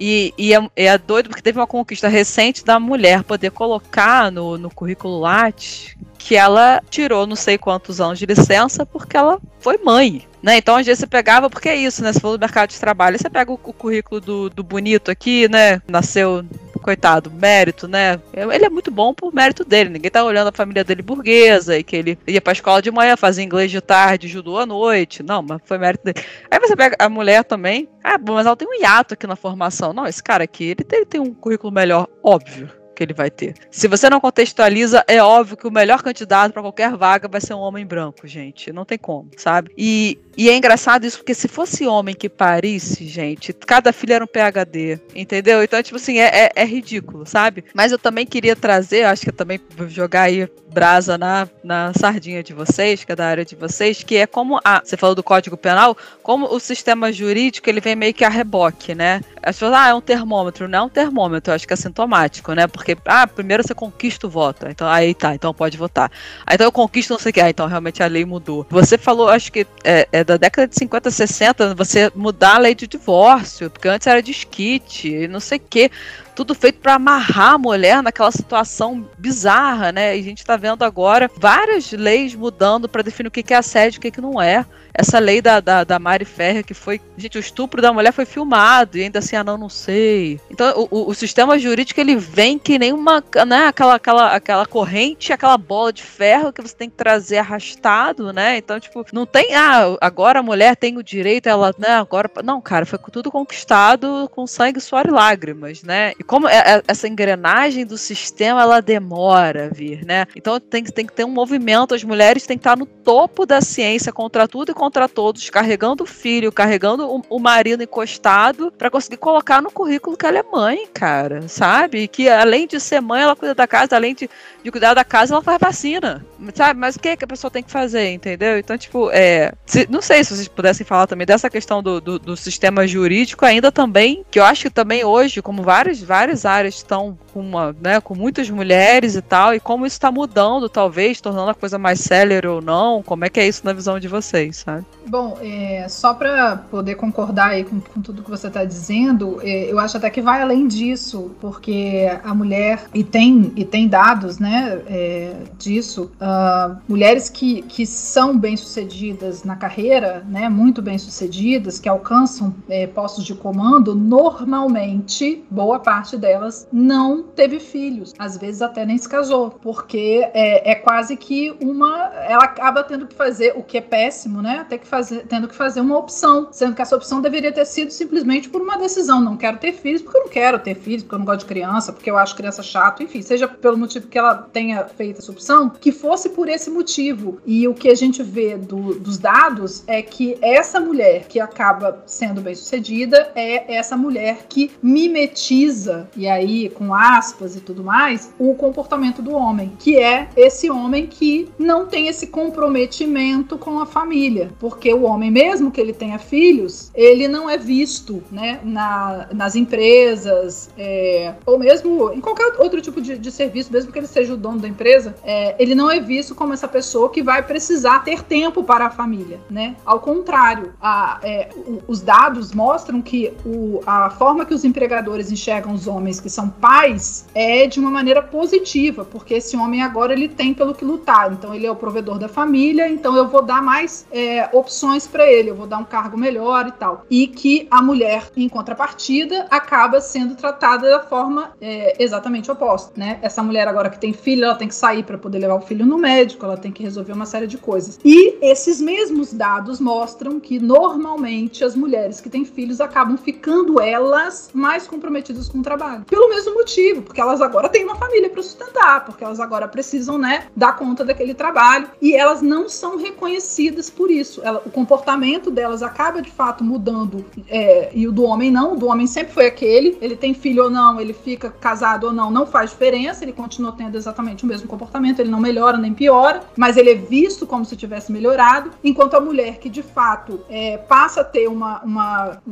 [0.00, 4.56] E, e é, é, doido porque teve uma conquista recente da mulher poder colocar no,
[4.56, 9.78] no currículo Lattes que ela tirou não sei quantos anos de licença porque ela foi
[9.78, 10.26] mãe.
[10.42, 10.56] Né?
[10.56, 12.14] Então, às vezes você pegava, porque é isso, né?
[12.14, 15.46] Se for do mercado de trabalho, você pega o, o currículo do, do bonito aqui,
[15.48, 15.82] né?
[15.86, 16.42] Nasceu
[16.80, 18.20] coitado, mérito, né?
[18.32, 19.90] Ele é muito bom por mérito dele.
[19.90, 23.16] Ninguém tá olhando a família dele burguesa e que ele ia pra escola de manhã,
[23.16, 25.22] fazia inglês de tarde, judô à noite.
[25.22, 26.24] Não, mas foi mérito dele.
[26.50, 27.88] Aí você pega a mulher também.
[28.02, 29.92] Ah, bom, mas ela tem um hiato aqui na formação.
[29.92, 33.30] Não, esse cara aqui, ele tem, ele tem um currículo melhor, óbvio que ele vai
[33.30, 33.54] ter.
[33.70, 37.54] Se você não contextualiza, é óbvio que o melhor candidato para qualquer vaga vai ser
[37.54, 38.70] um homem branco, gente.
[38.74, 39.72] Não tem como, sabe?
[39.74, 44.24] E, e é engraçado isso, porque se fosse homem que parisse, gente, cada filho era
[44.24, 45.62] um PHD, entendeu?
[45.62, 47.64] Então, tipo assim, é, é, é ridículo, sabe?
[47.74, 52.54] Mas eu também queria trazer, acho que também jogar aí brasa na, na sardinha de
[52.54, 54.80] vocês, que é da área de vocês, que é como a.
[54.82, 58.94] Você falou do Código Penal, como o sistema jurídico ele vem meio que a reboque,
[58.94, 59.20] né?
[59.42, 60.68] As pessoas, ah, é um termômetro.
[60.68, 62.66] Não é um termômetro, acho que é sintomático, né?
[62.66, 64.66] Porque, ah, primeiro você conquista o voto.
[64.68, 66.10] Então, aí tá, então pode votar.
[66.46, 67.40] Aí então eu conquisto não sei o que.
[67.40, 68.66] Ah, então realmente a lei mudou.
[68.70, 72.74] Você falou, acho que é, é da década de 50, 60, você mudar a lei
[72.74, 75.90] de divórcio, porque antes era de esquite, não sei o que
[76.34, 80.16] tudo feito para amarrar a mulher naquela situação bizarra, né?
[80.16, 83.98] E a gente está vendo agora várias leis mudando para definir o que é assédio
[84.02, 84.64] e o que não é.
[84.92, 87.00] Essa lei da, da, da Mari Ferrer, que foi.
[87.16, 90.40] Gente, o estupro da mulher foi filmado, e ainda assim, ah, não, não sei.
[90.50, 93.22] Então, o, o sistema jurídico, ele vem que nem uma.
[93.46, 98.32] Né, aquela, aquela, aquela corrente, aquela bola de ferro que você tem que trazer arrastado,
[98.32, 98.58] né?
[98.58, 99.54] Então, tipo, não tem.
[99.54, 101.72] Ah, agora a mulher tem o direito, ela.
[101.78, 102.30] Né, agora.
[102.42, 106.12] Não, cara, foi tudo conquistado com sangue, suor e lágrimas, né?
[106.20, 110.26] E como é, é, essa engrenagem do sistema, ela demora a vir, né?
[110.36, 113.62] Então, tem, tem que ter um movimento, as mulheres têm que estar no topo da
[113.62, 118.90] ciência contra tudo e contra todos, carregando o filho, carregando o, o marido encostado, para
[118.90, 122.06] conseguir colocar no currículo que ela é mãe, cara, sabe?
[122.06, 124.28] Que além de ser mãe, ela cuida da casa, além de,
[124.62, 126.22] de cuidar da casa, ela faz vacina,
[126.54, 126.78] sabe?
[126.78, 128.58] Mas o que, é que a pessoa tem que fazer, entendeu?
[128.58, 129.54] Então, tipo, é.
[129.64, 133.46] Se, não sei se vocês pudessem falar também dessa questão do, do, do, sistema jurídico,
[133.46, 137.74] ainda também, que eu acho que também hoje, como várias, várias áreas estão com, uma,
[137.80, 141.78] né, com muitas mulheres e tal, e como isso está mudando, talvez, tornando a coisa
[141.78, 144.84] mais célere ou não, como é que é isso na visão de vocês, sabe?
[145.06, 149.70] Bom, é, só para poder concordar aí com, com tudo que você está dizendo, é,
[149.70, 154.38] eu acho até que vai além disso, porque a mulher, e tem, e tem dados
[154.38, 161.88] né, é, disso, uh, mulheres que, que são bem-sucedidas na carreira, né, muito bem-sucedidas, que
[161.88, 168.84] alcançam é, postos de comando, normalmente, boa parte delas não teve filhos, às vezes até
[168.84, 172.12] nem se casou, porque é, é quase que uma.
[172.26, 174.66] Ela acaba tendo que fazer o que é péssimo, né?
[174.68, 177.90] Ter que fazer, tendo que fazer uma opção, sendo que essa opção deveria ter sido
[177.90, 179.20] simplesmente por uma decisão.
[179.20, 181.46] Não quero ter filhos porque eu não quero ter filhos, porque eu não gosto de
[181.46, 185.32] criança, porque eu acho criança chato, enfim, seja pelo motivo que ela tenha feito essa
[185.32, 187.40] opção, que fosse por esse motivo.
[187.46, 192.02] E o que a gente vê do, dos dados é que essa mulher que acaba
[192.06, 198.32] sendo bem sucedida é essa mulher que mimetiza, e aí com aspas e tudo mais,
[198.38, 203.86] o comportamento do homem, que é esse homem que não tem esse comprometimento com a
[203.86, 209.28] família porque o homem, mesmo que ele tenha filhos, ele não é visto né, na,
[209.32, 214.06] nas empresas, é, ou mesmo em qualquer outro tipo de, de, serviço, mesmo que ele
[214.06, 217.42] seja o dono da empresa, é, ele não é visto como essa pessoa que vai
[217.42, 219.40] precisar ter tempo para a família.
[219.48, 219.76] Né?
[219.84, 221.48] Ao contrário, a, é,
[221.88, 226.48] os dados mostram que o, a forma que os empregadores enxergam os homens que são
[226.48, 226.99] pais
[227.34, 231.54] é de uma maneira positiva, porque esse homem agora ele tem pelo que lutar, então
[231.54, 235.50] ele é o provedor da família, então eu vou dar mais é, opções para ele,
[235.50, 237.04] eu vou dar um cargo melhor e tal.
[237.10, 243.18] E que a mulher, em contrapartida, acaba sendo tratada da forma é, exatamente oposta, né?
[243.22, 245.86] Essa mulher agora que tem filho, ela tem que sair para poder levar o filho
[245.86, 247.98] no médico, ela tem que resolver uma série de coisas.
[248.04, 254.50] E esses mesmos dados mostram que normalmente as mulheres que têm filhos acabam ficando elas
[254.52, 256.04] mais comprometidas com o trabalho.
[256.04, 260.18] Pelo mesmo motivo, porque elas agora têm uma família para sustentar, porque elas agora precisam,
[260.18, 264.70] né, dar conta daquele trabalho e elas não são reconhecidas por isso isso, ela, o
[264.70, 268.74] comportamento delas acaba de fato mudando é, e o do homem não.
[268.74, 269.98] O do homem sempre foi aquele.
[270.00, 273.24] Ele tem filho ou não, ele fica casado ou não, não faz diferença.
[273.24, 275.20] Ele continua tendo exatamente o mesmo comportamento.
[275.20, 278.70] Ele não melhora nem piora, mas ele é visto como se tivesse melhorado.
[278.84, 282.42] Enquanto a mulher que de fato é, passa a ter uma, uma,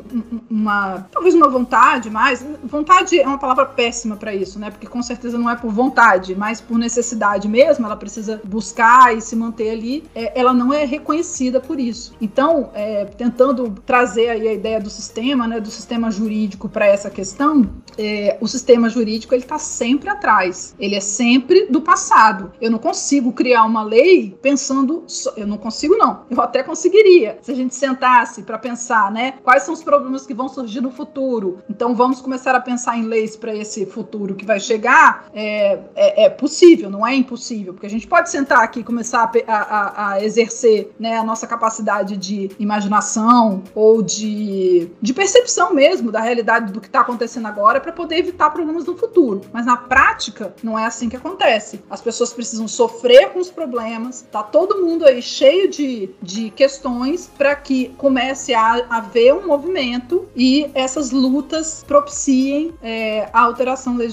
[0.50, 2.44] uma, talvez uma vontade mais.
[2.64, 4.70] Vontade é uma palavra péssima para isso, né?
[4.70, 7.86] Porque com certeza não é por vontade, mas por necessidade mesmo.
[7.86, 10.04] Ela precisa buscar e se manter ali.
[10.14, 12.14] É, ela não é reconhecida por isso.
[12.20, 17.10] Então, é, tentando trazer aí a ideia do sistema, né, do sistema jurídico para essa
[17.10, 20.74] questão, é, o sistema jurídico ele está sempre atrás.
[20.78, 22.52] Ele é sempre do passado.
[22.60, 26.22] Eu não consigo criar uma lei pensando, só, eu não consigo não.
[26.30, 30.34] Eu até conseguiria se a gente sentasse para pensar, né, quais são os problemas que
[30.34, 31.58] vão surgir no futuro.
[31.68, 35.78] Então, vamos começar a pensar em leis para esse futuro futuro que vai chegar é,
[35.94, 39.52] é, é possível, não é impossível, porque a gente pode sentar aqui e começar a,
[39.52, 46.20] a, a, exercer né, a nossa capacidade de imaginação ou de, de percepção mesmo da
[46.20, 49.42] realidade do que está acontecendo agora para poder evitar problemas no futuro.
[49.52, 51.80] Mas na prática, não é assim que acontece.
[51.88, 57.30] As pessoas precisam sofrer com os problemas, tá todo mundo aí cheio de, de questões
[57.38, 64.07] para que comece a haver um movimento e essas lutas propiciem é, a alteração legislativa.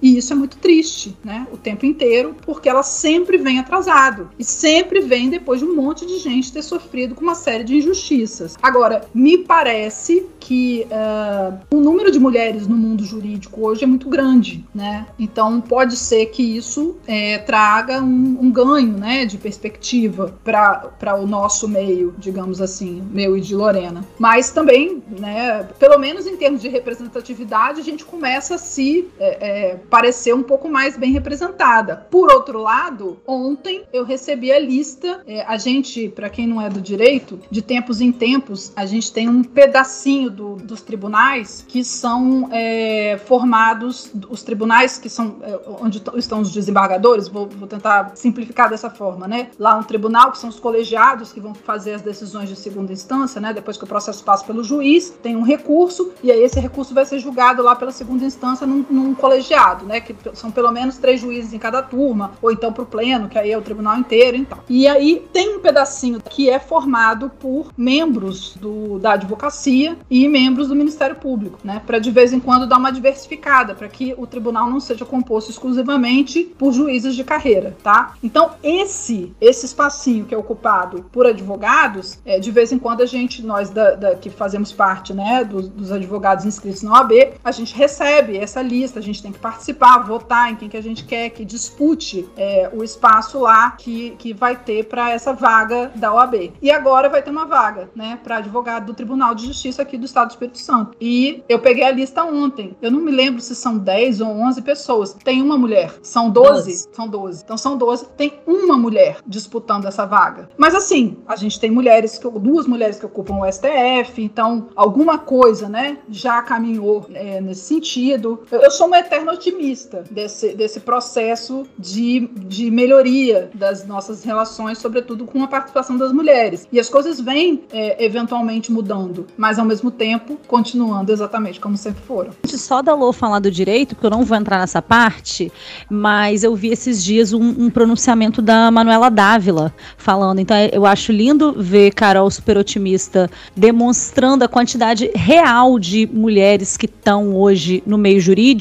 [0.00, 1.46] E isso é muito triste, né?
[1.52, 6.06] O tempo inteiro, porque ela sempre vem atrasado e sempre vem depois de um monte
[6.06, 8.56] de gente ter sofrido com uma série de injustiças.
[8.62, 14.08] Agora, me parece que uh, o número de mulheres no mundo jurídico hoje é muito
[14.08, 15.06] grande, né?
[15.18, 21.26] Então pode ser que isso é, traga um, um, ganho, né, de perspectiva para o
[21.26, 24.04] nosso meio, digamos assim, meu e de Lorena.
[24.18, 29.70] Mas também, né, pelo menos em termos de representatividade, a gente começa a se é,
[29.70, 32.06] é, parecer um pouco mais bem representada.
[32.10, 35.22] Por outro lado, ontem eu recebi a lista.
[35.26, 39.12] É, a gente, para quem não é do direito, de tempos em tempos a gente
[39.12, 45.58] tem um pedacinho do, dos tribunais que são é, formados, os tribunais que são é,
[45.80, 49.48] onde estão os desembargadores, vou, vou, tentar simplificar dessa forma, né?
[49.58, 53.40] Lá um tribunal, que são os colegiados que vão fazer as decisões de segunda instância,
[53.40, 53.52] né?
[53.52, 57.04] Depois que o processo passa pelo juiz, tem um recurso, e aí esse recurso vai
[57.04, 60.00] ser julgado lá pela segunda instância num, num colegiado, né?
[60.00, 63.38] Que são pelo menos três juízes em cada turma, ou então para o pleno, que
[63.38, 64.58] aí é o tribunal inteiro, então.
[64.68, 70.68] E aí tem um pedacinho que é formado por membros do, da advocacia e membros
[70.68, 71.82] do Ministério Público, né?
[71.86, 75.50] Para de vez em quando dar uma diversificada, para que o tribunal não seja composto
[75.50, 78.14] exclusivamente por juízes de carreira, tá?
[78.22, 83.06] Então, esse esse espacinho que é ocupado por advogados, é, de vez em quando a
[83.06, 87.12] gente, nós da, da que fazemos parte, né, dos, dos, advogados inscritos na OAB,
[87.44, 90.82] a gente recebe essa lista, a gente tem que participar, votar em quem que a
[90.82, 95.90] gente quer que dispute é, o espaço lá que, que vai ter para essa vaga
[95.94, 96.52] da OAB.
[96.60, 100.04] E agora vai ter uma vaga, né, para advogado do Tribunal de Justiça aqui do
[100.04, 100.96] Estado do Espírito Santo.
[101.00, 102.76] E eu peguei a lista ontem.
[102.80, 105.14] Eu não me lembro se são 10 ou 11 pessoas.
[105.24, 105.94] Tem uma mulher.
[106.02, 106.56] São 12?
[106.56, 106.88] 12.
[106.92, 107.42] São 12.
[107.44, 108.06] Então são 12.
[108.16, 110.48] Tem uma mulher disputando essa vaga.
[110.56, 114.22] Mas assim, a gente tem mulheres, que, duas mulheres que ocupam o STF.
[114.22, 118.42] Então, alguma coisa, né, já caminhou é, nesse sentido.
[118.50, 124.78] Eu, eu, sou uma eterna otimista desse, desse processo de, de melhoria das nossas relações,
[124.78, 126.66] sobretudo com a participação das mulheres.
[126.72, 132.02] E as coisas vêm é, eventualmente mudando, mas ao mesmo tempo continuando exatamente como sempre
[132.02, 132.32] foram.
[132.44, 135.52] Só da Lô falar do direito, porque eu não vou entrar nessa parte,
[135.88, 140.40] mas eu vi esses dias um, um pronunciamento da Manuela Dávila falando.
[140.40, 146.86] Então eu acho lindo ver Carol super otimista demonstrando a quantidade real de mulheres que
[146.86, 148.55] estão hoje no meio jurídico,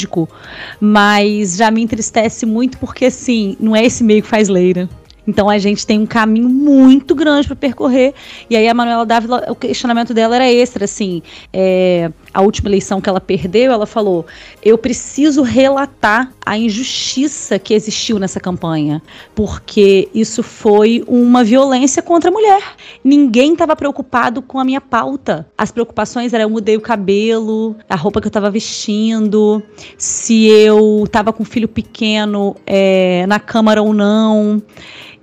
[0.80, 4.90] mas já me entristece muito porque assim, não é esse meio que faz leira.
[5.28, 8.14] Então a gente tem um caminho muito grande para percorrer.
[8.50, 11.24] E aí a Manuela Dávila, o questionamento dela era extra, assim.
[11.52, 14.26] É, a última eleição que ela perdeu, ela falou:
[14.62, 19.02] eu preciso relatar a injustiça que existiu nessa campanha,
[19.34, 22.62] porque isso foi uma violência contra a mulher.
[23.02, 25.48] Ninguém estava preocupado com a minha pauta.
[25.58, 29.64] As preocupações eram: eu mudei o cabelo, a roupa que eu estava vestindo,
[29.98, 34.62] se eu estava com um filho pequeno é, na câmara ou não.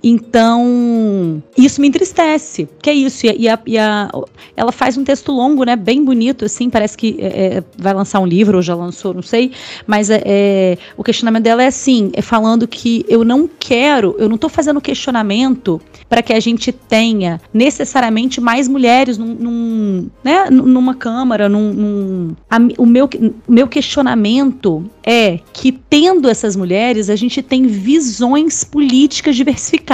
[0.03, 2.67] Então, isso me entristece.
[2.81, 3.25] Que é isso.
[3.25, 4.11] E, a, e a,
[4.57, 5.77] ela faz um texto longo, né?
[5.77, 6.69] Bem bonito, assim.
[6.69, 9.53] Parece que é, é, vai lançar um livro, ou já lançou, não sei.
[9.87, 14.27] Mas é, é, o questionamento dela é assim: é falando que eu não quero, eu
[14.27, 20.49] não estou fazendo questionamento para que a gente tenha necessariamente mais mulheres num, num né,
[20.49, 21.73] numa Câmara, num.
[21.73, 23.09] num a, o meu,
[23.47, 29.92] meu questionamento é que, tendo essas mulheres, a gente tem visões políticas diversificadas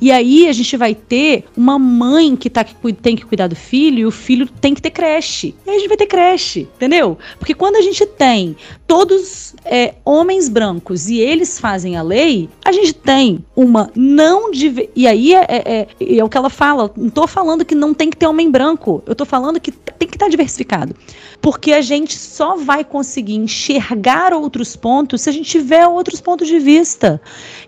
[0.00, 3.56] e aí a gente vai ter uma mãe que, tá, que tem que cuidar do
[3.56, 5.54] filho e o filho tem que ter creche.
[5.66, 7.16] E aí a gente vai ter creche, entendeu?
[7.38, 8.56] Porque quando a gente tem
[8.86, 14.50] todos é, homens brancos e eles fazem a lei, a gente tem uma não.
[14.94, 16.90] E aí é, é, é, é o que ela fala.
[16.96, 19.02] Não tô falando que não tem que ter homem branco.
[19.06, 20.94] Eu tô falando que tem que estar tá diversificado.
[21.40, 26.48] Porque a gente só vai conseguir enxergar outros pontos se a gente tiver outros pontos
[26.48, 27.20] de vista.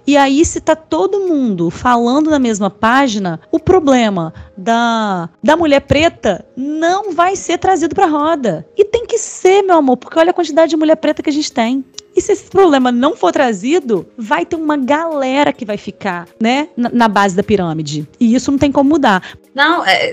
[0.07, 5.81] E aí, se tá todo mundo falando na mesma página, o problema da, da mulher
[5.81, 8.67] preta não vai ser trazido para roda.
[8.77, 11.33] E tem que ser, meu amor, porque olha a quantidade de mulher preta que a
[11.33, 11.85] gente tem.
[12.15, 16.69] E se esse problema não for trazido, vai ter uma galera que vai ficar, né,
[16.77, 18.09] na, na base da pirâmide.
[18.19, 19.23] E isso não tem como mudar.
[19.55, 20.13] Não, é,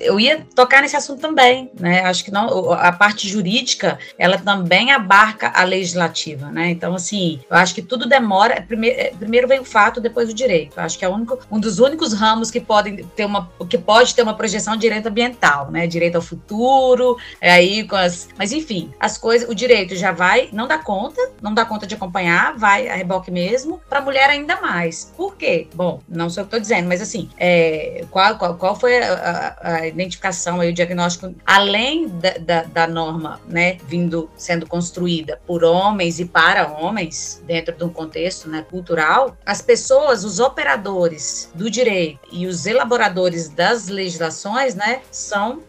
[0.00, 2.02] eu ia tocar nesse assunto também, né?
[2.02, 6.70] Acho que não, a parte jurídica, ela também abarca a legislativa, né?
[6.70, 8.60] Então, assim, eu acho que tudo demora.
[8.60, 10.76] Primeiro, é, primeiro vem o fato, depois o direito.
[10.76, 14.14] Eu acho que é único, um dos únicos ramos que podem ter uma, que pode
[14.14, 15.86] ter uma projeção de direito ambiental, né?
[15.86, 20.48] Direito ao futuro, é aí com as, mas enfim, as coisas, o direito já vai,
[20.52, 23.80] não dá conta, não dá conta de acompanhar, vai a reboque mesmo.
[23.88, 25.12] Para a mulher ainda mais.
[25.16, 25.68] Por quê?
[25.74, 29.14] Bom, não sei o que estou dizendo, mas assim, é, qual, qual qual foi a,
[29.14, 35.40] a, a identificação aí, o diagnóstico, além da, da, da, norma, né, vindo sendo construída
[35.46, 41.50] por homens e para homens, dentro de um contexto né, cultural, as pessoas, os operadores
[41.54, 45.62] do direito e os elaboradores das legislações, né, são,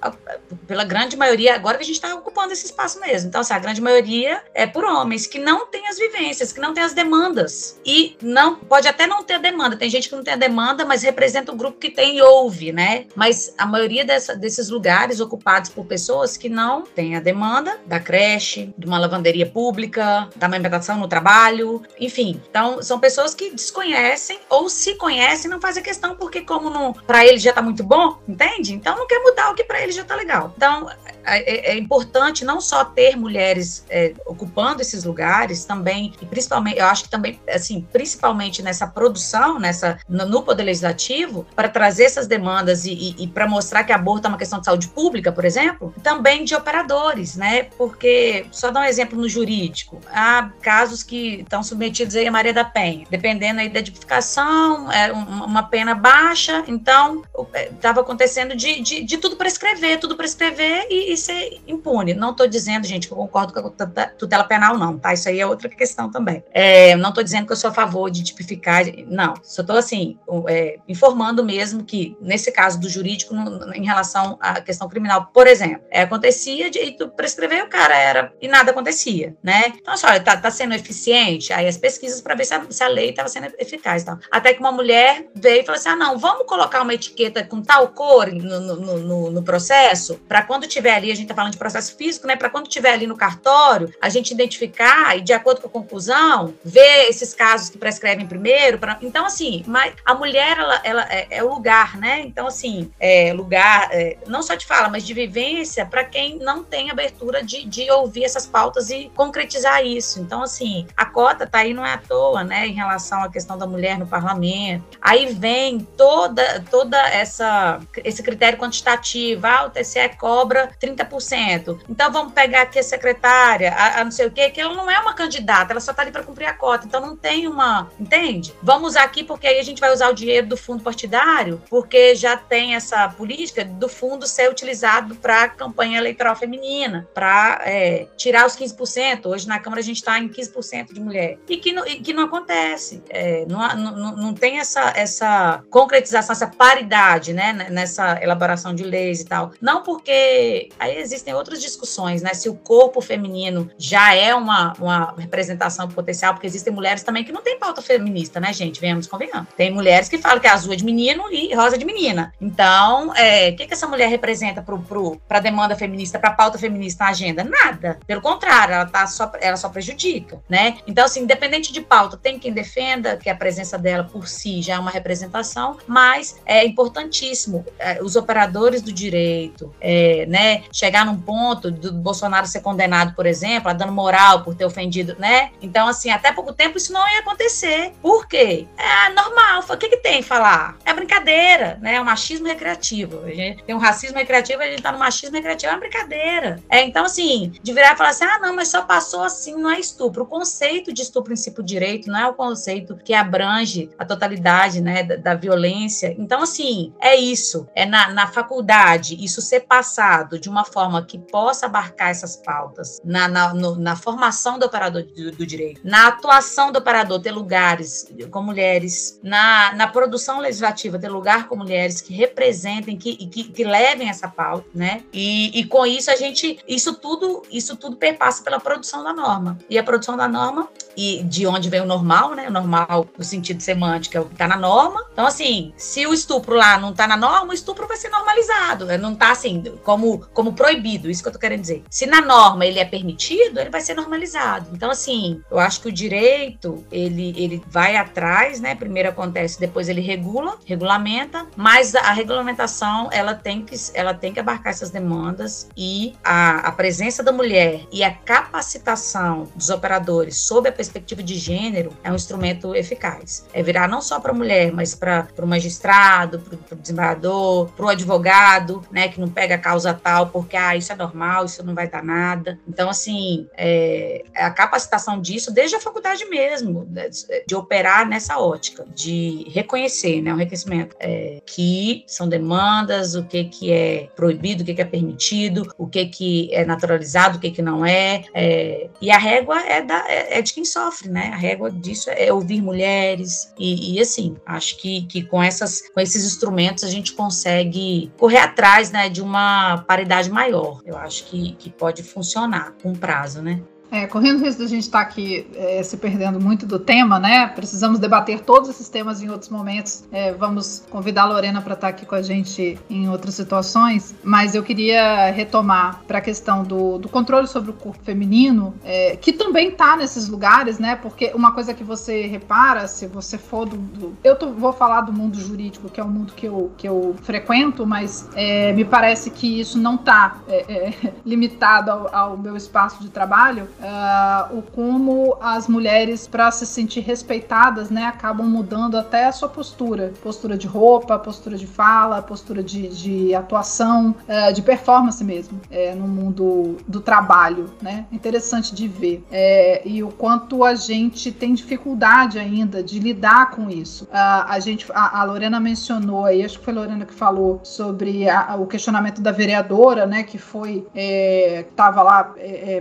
[0.65, 3.29] pela grande maioria, agora que a gente está ocupando esse espaço mesmo.
[3.29, 6.73] Então, assim, a grande maioria é por homens que não têm as vivências, que não
[6.73, 7.79] têm as demandas.
[7.85, 9.77] E não pode até não ter demanda.
[9.77, 12.71] Tem gente que não tem a demanda, mas representa o grupo que tem e ouve,
[12.71, 13.05] né?
[13.15, 17.99] Mas a maioria dessa, desses lugares ocupados por pessoas que não têm a demanda da
[17.99, 22.41] creche, de uma lavanderia pública, da alimentação no trabalho, enfim.
[22.49, 27.37] Então, são pessoas que desconhecem ou se conhecem não fazem questão porque como para ele
[27.37, 28.73] já tá muito bom, entende?
[28.73, 30.53] Então não quer mudar o que para ele já tá legal.
[30.55, 30.89] Então,
[31.25, 35.26] é, é, é, importante não só ter mulheres é, ocupando esses lugares,
[35.67, 40.63] também, e principalmente, eu acho que também, assim, principalmente nessa produção, nessa, no, no Poder
[40.63, 44.59] Legislativo, para trazer essas demandas e, e, e para mostrar que aborto é uma questão
[44.59, 47.63] de saúde pública, por exemplo, também de operadores, né?
[47.77, 52.53] Porque, só dar um exemplo no jurídico, há casos que estão submetidos aí a Maria
[52.53, 57.23] da Penha, dependendo aí da edificação, é uma pena baixa, então
[57.71, 62.13] estava acontecendo de, de, de tudo prescrever, tudo prescrever e, e ser impune.
[62.13, 65.13] Não estou dizendo, gente, que eu concordo com a tutela penal, não, tá?
[65.17, 66.43] Isso aí é outra questão também.
[66.51, 69.33] É, não estou dizendo que eu sou a favor de tipificar, não.
[69.43, 70.17] Só estou, assim,
[70.47, 75.47] é, informando mesmo que, nesse caso do jurídico, no, em relação à questão criminal, por
[75.47, 79.73] exemplo, é, acontecia de tu prescrever, o cara era, e nada acontecia, né?
[79.75, 81.51] Então, assim, olha, tá, tá sendo eficiente?
[81.53, 84.03] Aí as pesquisas para ver se a, se a lei estava sendo eficaz.
[84.03, 84.17] Tá?
[84.31, 87.61] Até que uma mulher veio e falou assim: ah, não, vamos colocar uma etiqueta com
[87.61, 91.51] tal cor no, no, no, no processo, para quando tiver ali a gente está falando
[91.51, 92.35] de processo físico, né?
[92.35, 96.53] Para quando estiver ali no cartório, a gente identificar e, de acordo com a conclusão,
[96.63, 98.77] ver esses casos que prescrevem primeiro.
[98.77, 98.97] Pra...
[99.01, 102.21] Então, assim, mas a mulher, ela, ela é, é o lugar, né?
[102.21, 106.63] Então, assim, é lugar, é, não só de fala, mas de vivência para quem não
[106.63, 110.19] tem abertura de, de ouvir essas pautas e concretizar isso.
[110.19, 112.67] Então, assim, a cota tá aí não é à toa, né?
[112.67, 114.97] Em relação à questão da mulher no parlamento.
[115.01, 119.45] Aí vem toda, toda essa, esse critério quantitativo.
[119.47, 121.79] Ah, o TCE cobra 30 30%.
[121.89, 124.89] Então vamos pegar aqui a secretária, a, a não sei o quê, que ela não
[124.89, 126.85] é uma candidata, ela só está ali para cumprir a cota.
[126.85, 127.89] Então não tem uma.
[127.99, 128.53] Entende?
[128.61, 132.37] Vamos aqui porque aí a gente vai usar o dinheiro do fundo partidário, porque já
[132.37, 138.55] tem essa política do fundo ser utilizado para campanha eleitoral feminina, para é, tirar os
[138.55, 139.25] 15%.
[139.25, 141.37] Hoje na Câmara a gente está em 15% de mulher.
[141.47, 143.03] E que não, e que não acontece.
[143.09, 149.21] É, não, não, não tem essa, essa concretização, essa paridade né, nessa elaboração de leis
[149.21, 149.51] e tal.
[149.61, 152.33] Não porque Aí existem outras discussões, né?
[152.33, 154.86] Se o corpo feminino já é uma, uma
[155.17, 158.79] representação potencial, porque existem mulheres também que não têm pauta feminista, né, gente?
[158.79, 159.47] Venhamos convenhando.
[159.55, 162.33] Tem mulheres que falam que é azul é de menino e rosa é de menina.
[162.39, 166.57] Então, é, o que, que essa mulher representa para a demanda feminista, para a pauta
[166.57, 167.43] feminista na agenda?
[167.43, 167.99] Nada.
[168.05, 170.77] Pelo contrário, ela, tá só, ela só prejudica, né?
[170.87, 174.75] Então, assim, independente de pauta, tem quem defenda que a presença dela por si já
[174.75, 180.63] é uma representação, mas é importantíssimo é, os operadores do direito, é, né?
[180.71, 185.15] chegar num ponto do Bolsonaro ser condenado, por exemplo, a dando moral por ter ofendido,
[185.17, 185.51] né?
[185.61, 187.91] Então, assim, até pouco tempo isso não ia acontecer.
[188.01, 188.67] Por quê?
[188.77, 189.63] É normal.
[189.67, 190.77] O que, que tem falar?
[190.85, 191.95] É brincadeira, né?
[191.95, 193.25] É um machismo recreativo.
[193.25, 196.59] A gente tem um racismo recreativo, a gente tá no machismo recreativo, é uma brincadeira.
[196.69, 199.69] É, então, assim, de virar e falar assim, ah, não, mas só passou assim, não
[199.69, 200.23] é estupro.
[200.23, 205.03] O conceito de estupro princípio direito não é o conceito que abrange a totalidade, né,
[205.03, 206.15] da, da violência.
[206.17, 207.67] Então, assim, é isso.
[207.75, 213.01] É na, na faculdade, isso ser passado de uma forma que possa abarcar essas pautas
[213.03, 217.31] na, na, no, na formação do operador do, do, direito, na atuação do operador, ter
[217.31, 223.43] lugares com mulheres, na, na produção legislativa, ter lugar com mulheres que representem, que, que,
[223.45, 225.03] que levem essa pauta, né?
[225.11, 229.57] E, e com isso a gente, isso tudo, isso tudo perpassa pela produção da norma.
[229.69, 232.47] E a produção da norma, e de onde vem o normal, né?
[232.47, 235.05] O normal no sentido semântico é o que está na norma.
[235.13, 238.85] Então, assim, se o estupro lá não está na norma, o estupro vai ser normalizado.
[238.97, 241.83] Não está assim, como, como proibido, isso que eu tô querendo dizer.
[241.89, 244.46] Se na norma ele é permitido, ele vai ser normalizado.
[244.71, 248.75] Então, assim, eu acho que o direito, ele, ele vai atrás, né?
[248.75, 254.39] Primeiro acontece, depois ele regula, regulamenta, mas a regulamentação, ela tem que, ela tem que
[254.39, 260.69] abarcar essas demandas e a, a presença da mulher e a capacitação dos operadores sob
[260.69, 263.45] a perspectiva de gênero é um instrumento eficaz.
[263.53, 267.85] É virar não só para a mulher, mas para o magistrado, para o desembargador, para
[267.85, 271.63] o advogado, né, que não pega a causa tal porque ah, isso é normal, isso
[271.63, 272.59] não vai dar nada.
[272.67, 277.09] Então, assim, é, a capacitação disso desde a faculdade mesmo, né,
[277.45, 283.45] de operar nessa ótica, de reconhecer, né, o reconhecimento, é, que são demandas, o que,
[283.45, 287.51] que é proibido, o que, que é permitido, o que, que é naturalizado, o que,
[287.51, 291.31] que não é, é e a régua é, da, é, é, de quem sofre, né,
[291.33, 295.99] a régua disso é ouvir mulheres, e, e assim, acho que, que com, essas, com
[295.99, 301.53] esses instrumentos a gente consegue correr atrás, né, de uma paridade maior, eu acho que,
[301.53, 303.61] que pode funcionar com prazo, né.
[303.89, 306.77] É, correndo o risco de a gente estar tá aqui é, se perdendo muito do
[306.77, 307.47] tema, né?
[307.47, 310.03] Precisamos debater todos esses temas em outros momentos.
[310.11, 314.13] É, vamos convidar a Lorena para estar tá aqui com a gente em outras situações,
[314.23, 319.15] mas eu queria retomar para a questão do, do, controle sobre o corpo feminino, é,
[319.15, 320.97] que também está nesses lugares, né?
[320.97, 323.77] Porque uma coisa que você repara, se você for do.
[323.77, 326.87] do eu tô, vou falar do mundo jurídico, que é o mundo que eu, que
[326.87, 330.91] eu frequento, mas é, me parece que isso não está é,
[331.25, 337.01] limitado ao, ao meu espaço de trabalho uh, o como as mulheres, para se sentir
[337.01, 340.13] respeitadas, né, acabam mudando até a sua postura.
[340.21, 345.93] Postura de roupa, postura de fala, postura de, de atuação, uh, de performance mesmo, é,
[345.93, 348.05] no mundo do trabalho, né?
[348.11, 349.23] Interessante de ver.
[349.31, 354.05] É, e o quanto a gente tem dificuldade ainda de lidar com isso.
[354.05, 354.09] Uh,
[354.47, 358.29] a gente, a, a, Lorena mencionou aí, acho que foi a Lorena que falou sobre
[358.29, 362.35] a, o questionamento da vereadora, né, que foi, estava é, lá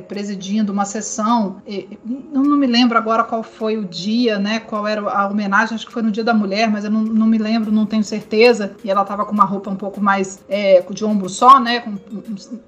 [0.06, 4.60] presidindo uma sessão, eu não me lembro agora qual foi o dia, né?
[4.60, 7.26] Qual era a homenagem, acho que foi no Dia da Mulher, mas eu não, não
[7.26, 8.74] me lembro, não tenho certeza.
[8.82, 11.80] E ela tava com uma roupa um pouco mais é, de ombro só, né?
[11.80, 11.96] Com,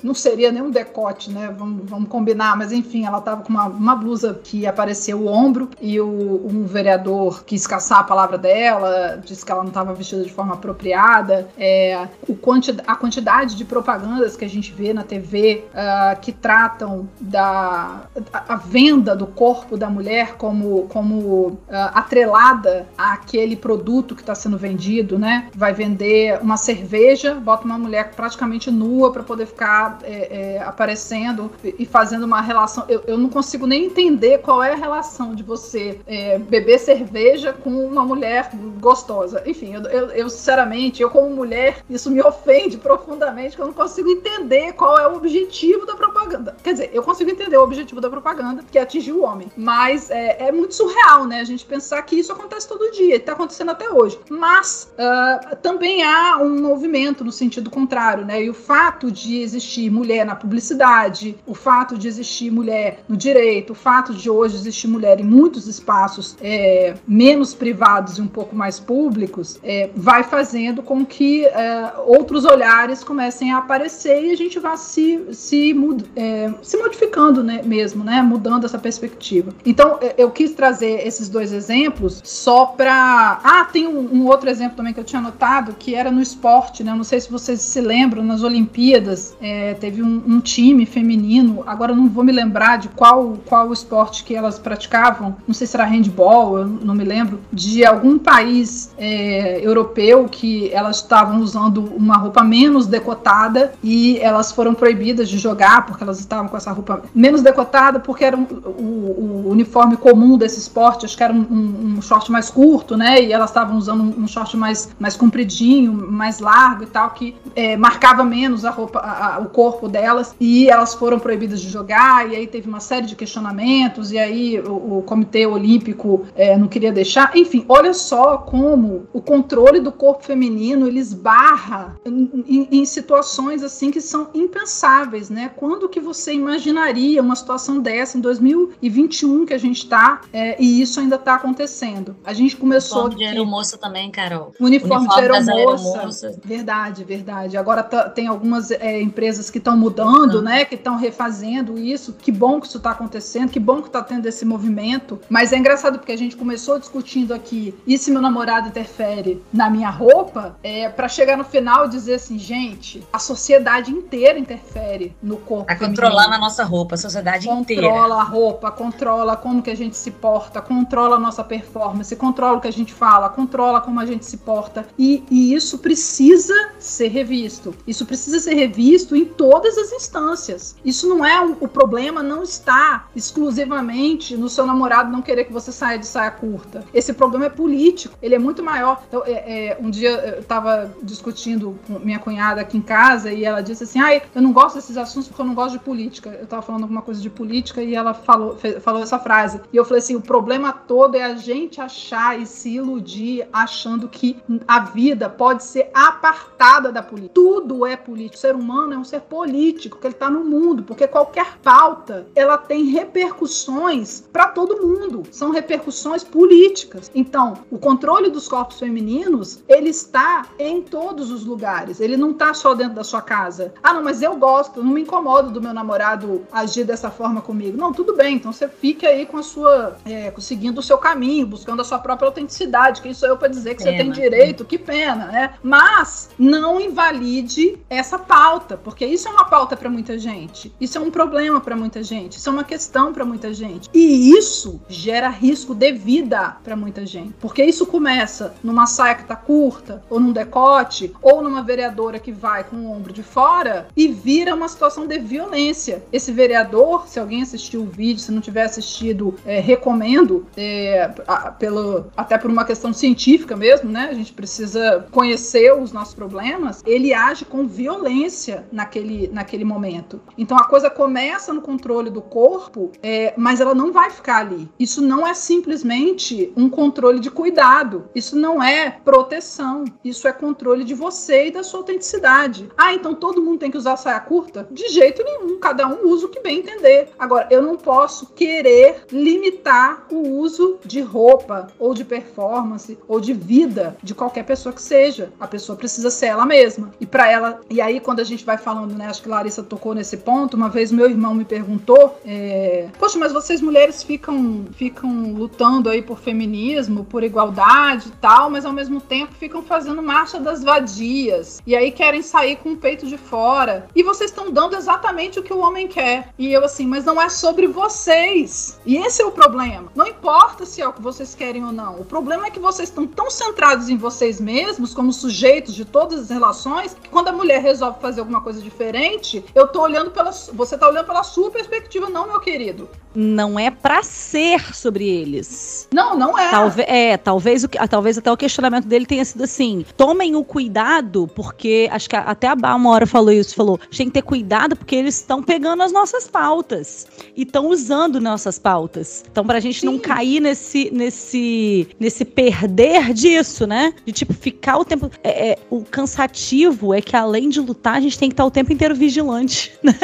[0.02, 1.54] não seria nem um decote, né?
[1.56, 5.70] Vamos, vamos combinar, mas enfim, ela tava com uma, uma blusa que aparecia o ombro
[5.80, 10.22] e o, um vereador quis caçar a palavra dela, disse que ela não estava vestida
[10.22, 11.48] de forma apropriada.
[11.56, 16.16] É, o quanti, a quantidade de propagandas que a gente vê na TV uh, ah,
[16.20, 21.58] que tratam da, a, venda do corpo da mulher como, como uh,
[21.94, 25.48] atrelada àquele produto que está sendo vendido, né?
[25.54, 31.50] Vai vender uma cerveja, bota uma mulher praticamente nua para poder ficar é, é, aparecendo
[31.62, 32.84] e fazendo uma relação.
[32.88, 37.52] Eu, eu não consigo nem entender qual é a relação de você é, beber cerveja
[37.52, 39.42] com uma mulher gostosa.
[39.46, 43.72] Enfim, eu, eu, eu, sinceramente, eu como mulher, isso me ofende profundamente, que eu não
[43.72, 46.56] consigo entender qual é o objetivo da propaganda.
[46.62, 49.48] Quer dizer, eu consigo entender o objetivo da propaganda que atingiu o homem.
[49.56, 51.40] Mas é, é, muito surreal, né?
[51.40, 54.18] A gente pensar que isso acontece todo dia, está acontecendo até hoje.
[54.28, 58.42] Mas uh, também há um movimento no sentido contrário, né?
[58.42, 63.72] E o fato de existir mulher na publicidade, o fato de existir mulher no direito,
[63.72, 68.54] o fato de hoje existir mulher em muitos espaços é, menos privados e um pouco
[68.54, 74.36] mais públicos, é, vai fazendo com que é, outros olhares comecem a aparecer e a
[74.36, 75.74] gente vá se, se,
[76.16, 78.22] é, se modificando né, mesmo, né?
[78.22, 79.52] Mudando essa perspectiva.
[79.64, 83.40] Então, eu quis trazer esses dois exemplos só para.
[83.42, 86.84] Ah, tem um, um, outro exemplo também que eu tinha notado, que era no esporte,
[86.84, 86.92] né?
[86.92, 91.62] Eu não sei se vocês se lembram, nas Olimpíadas, é, teve um, um, time feminino,
[91.66, 95.76] agora não vou me lembrar de qual, qual esporte que elas praticavam, não sei se
[95.76, 101.84] era handball, eu não me lembro, de algum país é, europeu que elas estavam usando
[101.96, 106.72] uma roupa menos decotada e elas foram proibidas de jogar porque elas estavam com essa
[106.72, 111.32] roupa menos decotada porque era um, o, o, uniforme comum desse esporte, acho que era
[111.32, 113.22] um, um, um short mais curto, né?
[113.22, 117.76] E elas estavam usando um, short mais, mais compridinho, mais largo e tal, que é,
[117.76, 120.34] marcava menos a roupa, a, a, o corpo delas.
[120.40, 124.60] E elas foram proibidas de jogar, e aí teve uma série de questionamentos, e aí
[124.60, 127.36] o, o Comitê Olímpico é, não queria deixar.
[127.36, 133.62] Enfim, olha só como o controle do corpo feminino ele esbarra em, em, em situações
[133.62, 135.50] assim que são impensáveis, né?
[135.56, 140.80] Quando que você imaginaria uma situação dessa em 2021 que a gente está é, e
[140.80, 142.16] isso ainda está acontecendo.
[142.24, 143.04] A gente começou.
[143.04, 144.54] Uniforme de aeromoça também, Carol.
[144.60, 146.38] Uniforme, uniforme de aeromoça.
[146.44, 147.56] Verdade, verdade.
[147.56, 150.64] Agora tá, tem algumas é, empresas que estão mudando, né?
[150.64, 152.12] Que estão refazendo isso.
[152.12, 155.20] Que bom que isso está acontecendo, que bom que está tendo esse movimento.
[155.28, 159.68] Mas é engraçado porque a gente começou discutindo aqui e se meu namorado interfere na
[159.68, 165.14] minha roupa, é para chegar no final e dizer assim, gente, a sociedade inteira interfere
[165.22, 165.70] no corpo.
[165.70, 169.96] A controlar na nossa roupa, a sociedade controla a roupa, controla como que a gente
[169.96, 174.06] se porta, controla a nossa performance, controla o que a gente fala, controla como a
[174.06, 174.86] gente se porta.
[174.98, 177.74] E, e isso precisa ser revisto.
[177.86, 180.76] Isso precisa ser revisto em todas as instâncias.
[180.84, 185.72] Isso não é o problema, não está exclusivamente no seu namorado não querer que você
[185.72, 186.84] saia de saia curta.
[186.92, 189.02] Esse problema é político, ele é muito maior.
[189.08, 193.44] Então, é, é, um dia eu estava discutindo com minha cunhada aqui em casa e
[193.44, 196.30] ela disse assim: ai, eu não gosto desses assuntos porque eu não gosto de política.
[196.30, 199.60] Eu estava falando alguma coisa de política e ela falou, fez, falou essa frase.
[199.72, 204.08] E eu falei assim: o problema todo é a gente achar e se iludir achando
[204.08, 204.36] que
[204.66, 207.34] a vida pode ser apartada da política.
[207.34, 208.36] Tudo é político.
[208.36, 212.26] O ser humano é um ser político, que ele está no mundo, porque qualquer pauta
[212.34, 215.22] ela tem repercussões para todo mundo.
[215.30, 217.10] São repercussões políticas.
[217.14, 222.00] Então, o controle dos corpos femininos ele está em todos os lugares.
[222.00, 223.72] Ele não está só dentro da sua casa.
[223.82, 227.76] Ah, não, mas eu gosto, não me incomodo do meu namorado agir dessa forma comigo.
[227.76, 228.36] Não, tudo bem.
[228.36, 231.98] Então você fique aí com a sua, é, seguindo o seu caminho, buscando a sua
[231.98, 233.02] própria autenticidade.
[233.02, 233.96] Quem sou eu para dizer que pena.
[233.96, 234.64] você tem direito?
[234.64, 235.54] Que pena, né?
[235.62, 240.72] Mas não invalide essa pauta, porque isso é uma pauta para muita gente.
[240.80, 242.38] Isso é um problema para muita gente.
[242.38, 243.88] Isso é uma questão para muita gente.
[243.92, 249.24] E isso gera risco de vida para muita gente, porque isso começa numa saia que
[249.24, 253.88] tá curta, ou num decote, ou numa vereadora que vai com o ombro de fora
[253.96, 256.02] e vira uma situação de violência.
[256.12, 261.50] Esse vereador, se alguém assistiu o vídeo, se não tiver assistido, é, recomendo, é, a,
[261.50, 264.08] pelo, até por uma questão científica mesmo, né?
[264.10, 266.82] A gente precisa conhecer os nossos problemas.
[266.86, 270.20] Ele age com violência naquele, naquele momento.
[270.36, 274.68] Então a coisa começa no controle do corpo, é, mas ela não vai ficar ali.
[274.78, 278.08] Isso não é simplesmente um controle de cuidado.
[278.14, 279.84] Isso não é proteção.
[280.04, 282.68] Isso é controle de você e da sua autenticidade.
[282.76, 284.66] Ah, então todo mundo tem que usar saia curta?
[284.70, 285.58] De jeito nenhum.
[285.58, 287.07] Cada um usa o que bem entender.
[287.18, 293.32] Agora, eu não posso querer limitar o uso de roupa ou de performance ou de
[293.32, 295.32] vida de qualquer pessoa que seja.
[295.38, 296.90] A pessoa precisa ser ela mesma.
[297.00, 299.94] E para ela, e aí quando a gente vai falando, né, acho que Larissa tocou
[299.94, 305.32] nesse ponto, uma vez meu irmão me perguntou, é, poxa, mas vocês mulheres ficam ficam
[305.32, 310.38] lutando aí por feminismo, por igualdade e tal, mas ao mesmo tempo ficam fazendo marcha
[310.38, 311.60] das vadias.
[311.66, 313.86] E aí querem sair com o peito de fora.
[313.94, 316.32] E vocês estão dando exatamente o que o homem quer.
[316.38, 318.78] E eu assim, mas não é sobre vocês.
[318.84, 319.90] E esse é o problema.
[319.94, 322.00] Não importa se é o que vocês querem ou não.
[322.00, 326.20] O problema é que vocês estão tão centrados em vocês mesmos, como sujeitos de todas
[326.20, 330.30] as relações, que quando a mulher resolve fazer alguma coisa diferente, eu tô olhando pela.
[330.30, 332.88] Você tá olhando pela sua perspectiva, não, meu querido.
[333.14, 335.88] Não é para ser sobre eles.
[335.92, 336.50] Não, não é.
[336.50, 341.88] Talvez, é, talvez, talvez até o questionamento dele tenha sido assim: tomem o cuidado, porque
[341.90, 344.22] acho que até a Bá uma hora falou isso, falou, a gente tem que ter
[344.22, 346.87] cuidado porque eles estão pegando as nossas pautas
[347.36, 349.24] e estão usando nossas pautas.
[349.30, 349.86] Então, pra gente Sim.
[349.86, 353.92] não cair nesse, nesse, nesse perder disso, né?
[354.04, 355.10] De tipo, ficar o tempo.
[355.22, 358.50] É, é, o cansativo é que além de lutar, a gente tem que estar o
[358.50, 359.94] tempo inteiro vigilante, né?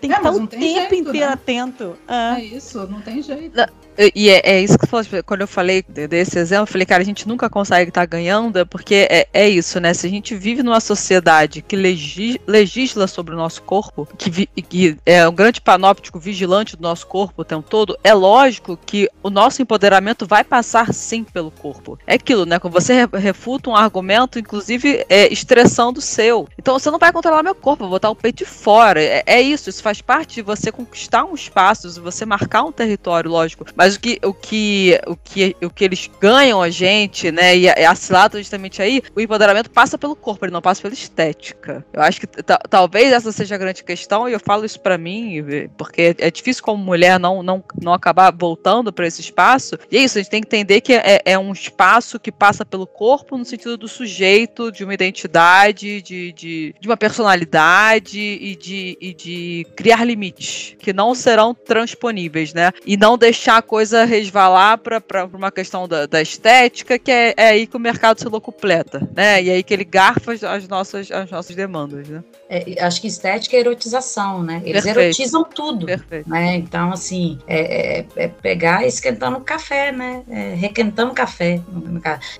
[0.00, 1.32] Tem que é, estar o tempo jeito, inteiro né?
[1.32, 1.96] atento.
[2.06, 2.40] É.
[2.40, 3.54] é isso, não tem jeito.
[3.96, 6.86] E é, é, isso que você falou, tipo, quando eu falei desse exemplo, eu falei,
[6.86, 9.94] cara, a gente nunca consegue estar tá ganhando, é porque é, é isso, né?
[9.94, 14.46] Se a gente vive numa sociedade que legis, legisla sobre o nosso corpo, que, vi,
[14.46, 19.08] que, é um grande panóptico vigilante do nosso corpo o tempo todo, é lógico que
[19.22, 21.98] o nosso empoderamento vai passar sim pelo corpo.
[22.06, 22.58] É aquilo, né?
[22.58, 26.48] Quando você refuta um argumento, inclusive é, estressando o seu.
[26.58, 29.00] Então você não vai controlar meu corpo, vou botar o peito de fora.
[29.00, 32.72] É, é isso, isso faz parte de você conquistar um espaço, de você marcar um
[32.72, 33.64] território, lógico.
[33.76, 37.54] Mas mas o que, o que, o que, o que eles ganham a gente, né?
[37.54, 40.94] E a, a cilada justamente aí, o empoderamento passa pelo corpo, ele não passa pela
[40.94, 41.84] estética.
[41.92, 42.26] Eu acho que
[42.70, 45.44] talvez essa seja a grande questão, e eu falo isso para mim,
[45.76, 49.78] porque é difícil como mulher não, não, não acabar voltando para esse espaço.
[49.90, 52.64] E é isso, a gente tem que entender que é, é um espaço que passa
[52.64, 58.56] pelo corpo no sentido do sujeito, de uma identidade, de, de, de uma personalidade e
[58.56, 62.72] de, e de criar limites que não serão transponíveis, né?
[62.86, 65.02] E não deixar a coisa resvalar para
[65.32, 69.42] uma questão da, da estética, que é, é, aí que o mercado se locupleta, né?
[69.42, 72.22] E aí que ele garfa as nossas, as nossas demandas, né?
[72.48, 74.62] É, acho que estética é erotização, né?
[74.64, 75.06] Eles Perfeito.
[75.06, 76.30] erotizam tudo, Perfeito.
[76.30, 76.54] né?
[76.54, 80.22] Então, assim, é, é, é pegar esquentando café, né?
[80.30, 81.60] É, requentando café,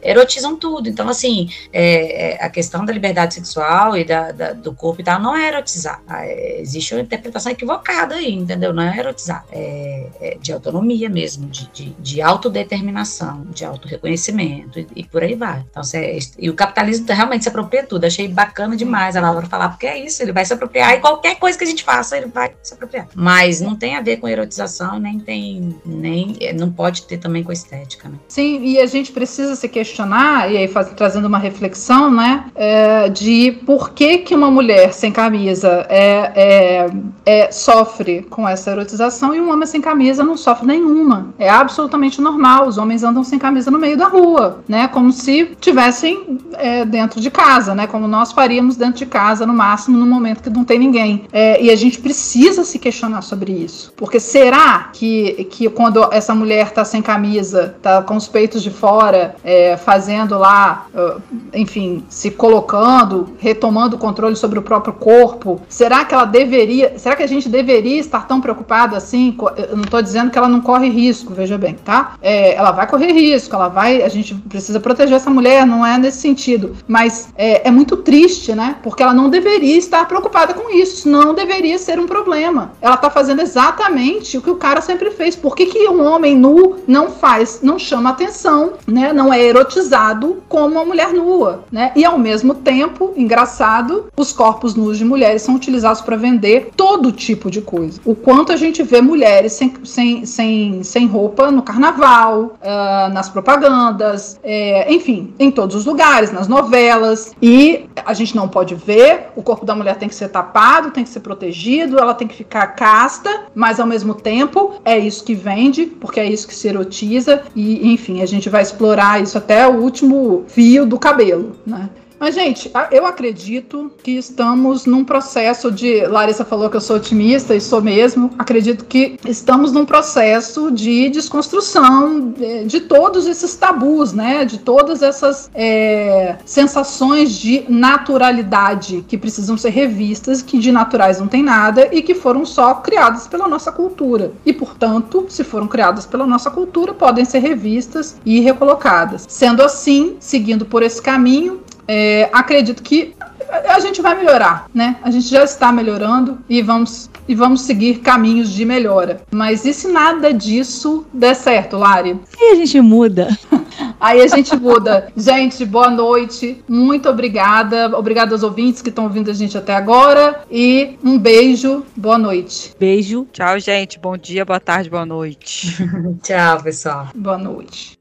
[0.04, 0.88] erotizam tudo.
[0.88, 5.20] Então, assim, é, a questão da liberdade sexual e da, da, do corpo e tal
[5.20, 6.00] não é erotizar.
[6.06, 8.72] Ah, existe uma interpretação equivocada aí, entendeu?
[8.72, 14.86] Não é erotizar, é, de autonomia mesmo mesmo, de, de, de autodeterminação, de autorreconhecimento e,
[14.96, 15.64] e por aí vai.
[15.70, 18.04] Então, é, e o capitalismo realmente se apropria tudo.
[18.04, 21.36] Achei bacana demais a Laura falar, porque é isso, ele vai se apropriar e qualquer
[21.36, 23.08] coisa que a gente faça, ele vai se apropriar.
[23.14, 27.52] Mas não tem a ver com erotização, nem tem, nem, não pode ter também com
[27.52, 28.16] estética, né?
[28.28, 33.08] Sim, e a gente precisa se questionar, e aí faz, trazendo uma reflexão, né, é,
[33.08, 36.86] de por que que uma mulher sem camisa é, é,
[37.24, 41.13] é, sofre com essa erotização e um homem sem camisa não sofre nenhuma.
[41.38, 45.56] É absolutamente normal, os homens andam sem camisa no meio da rua, né, como se
[45.60, 50.06] tivessem é, dentro de casa, né, como nós faríamos dentro de casa, no máximo, no
[50.06, 51.24] momento que não tem ninguém.
[51.32, 56.34] É, e a gente precisa se questionar sobre isso, porque será que, que quando essa
[56.34, 61.20] mulher está sem camisa, está com os peitos de fora, é, fazendo lá, uh,
[61.52, 67.16] enfim, se colocando, retomando o controle sobre o próprio corpo, será que ela deveria, será
[67.16, 69.36] que a gente deveria estar tão preocupado assim?
[69.56, 72.14] Eu não estou dizendo que ela não corre risco, veja bem, tá?
[72.22, 75.98] É, ela vai correr risco, ela vai, a gente precisa proteger essa mulher, não é
[75.98, 78.76] nesse sentido, mas é, é muito triste, né?
[78.82, 82.72] Porque ela não deveria estar preocupada com isso, não deveria ser um problema.
[82.80, 85.36] Ela está fazendo exatamente o que o cara sempre fez.
[85.36, 89.12] Por que, que um homem nu não faz, não chama atenção, né?
[89.12, 91.92] Não é erotizado como uma mulher nua, né?
[91.96, 97.12] E ao mesmo tempo, engraçado, os corpos nus de mulheres são utilizados para vender todo
[97.12, 98.00] tipo de coisa.
[98.04, 103.28] O quanto a gente vê mulheres sem, sem, sem, sem roupa no carnaval, uh, nas
[103.28, 107.34] propagandas, é, enfim, em todos os lugares, nas novelas.
[107.42, 111.02] E a gente não pode ver, o corpo da mulher tem que ser tapado, tem
[111.02, 115.34] que ser protegido, ela tem que ficar casta, mas ao mesmo tempo é isso que
[115.34, 117.42] vende, porque é isso que se erotiza.
[117.56, 121.88] E, enfim, a gente vai explorar isso até o último fio do cabelo, né?
[122.24, 126.06] Mas, gente, eu acredito que estamos num processo de.
[126.06, 128.30] Larissa falou que eu sou otimista e sou mesmo.
[128.38, 134.46] Acredito que estamos num processo de desconstrução de, de todos esses tabus, né?
[134.46, 141.26] De todas essas é, sensações de naturalidade que precisam ser revistas, que de naturais não
[141.26, 144.32] tem nada e que foram só criadas pela nossa cultura.
[144.46, 149.26] E, portanto, se foram criadas pela nossa cultura, podem ser revistas e recolocadas.
[149.28, 153.14] Sendo assim, seguindo por esse caminho, é, acredito que
[153.50, 154.96] a gente vai melhorar, né?
[155.02, 159.22] A gente já está melhorando e vamos e vamos seguir caminhos de melhora.
[159.30, 162.20] Mas e se nada disso der certo, Lari?
[162.38, 163.28] E a gente muda.
[163.98, 165.10] Aí a gente muda.
[165.16, 166.62] gente, boa noite.
[166.68, 167.96] Muito obrigada.
[167.96, 170.42] Obrigada aos ouvintes que estão ouvindo a gente até agora.
[170.50, 171.84] E um beijo.
[171.96, 172.74] Boa noite.
[172.78, 173.26] Beijo.
[173.32, 173.98] Tchau, gente.
[173.98, 175.76] Bom dia, boa tarde, boa noite.
[176.22, 177.08] Tchau, pessoal.
[177.14, 177.98] Boa noite.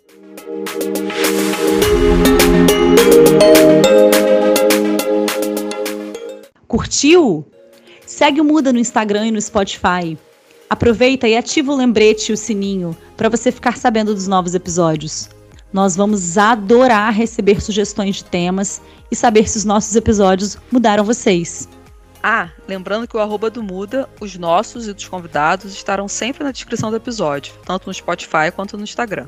[6.68, 7.46] Curtiu?
[8.06, 10.18] Segue o Muda no Instagram e no Spotify.
[10.70, 15.30] Aproveita e ativa o lembrete e o sininho para você ficar sabendo dos novos episódios.
[15.72, 21.68] Nós vamos adorar receber sugestões de temas e saber se os nossos episódios mudaram vocês.
[22.22, 26.52] Ah, lembrando que o arroba do Muda, os nossos e dos convidados estarão sempre na
[26.52, 29.28] descrição do episódio, tanto no Spotify quanto no Instagram.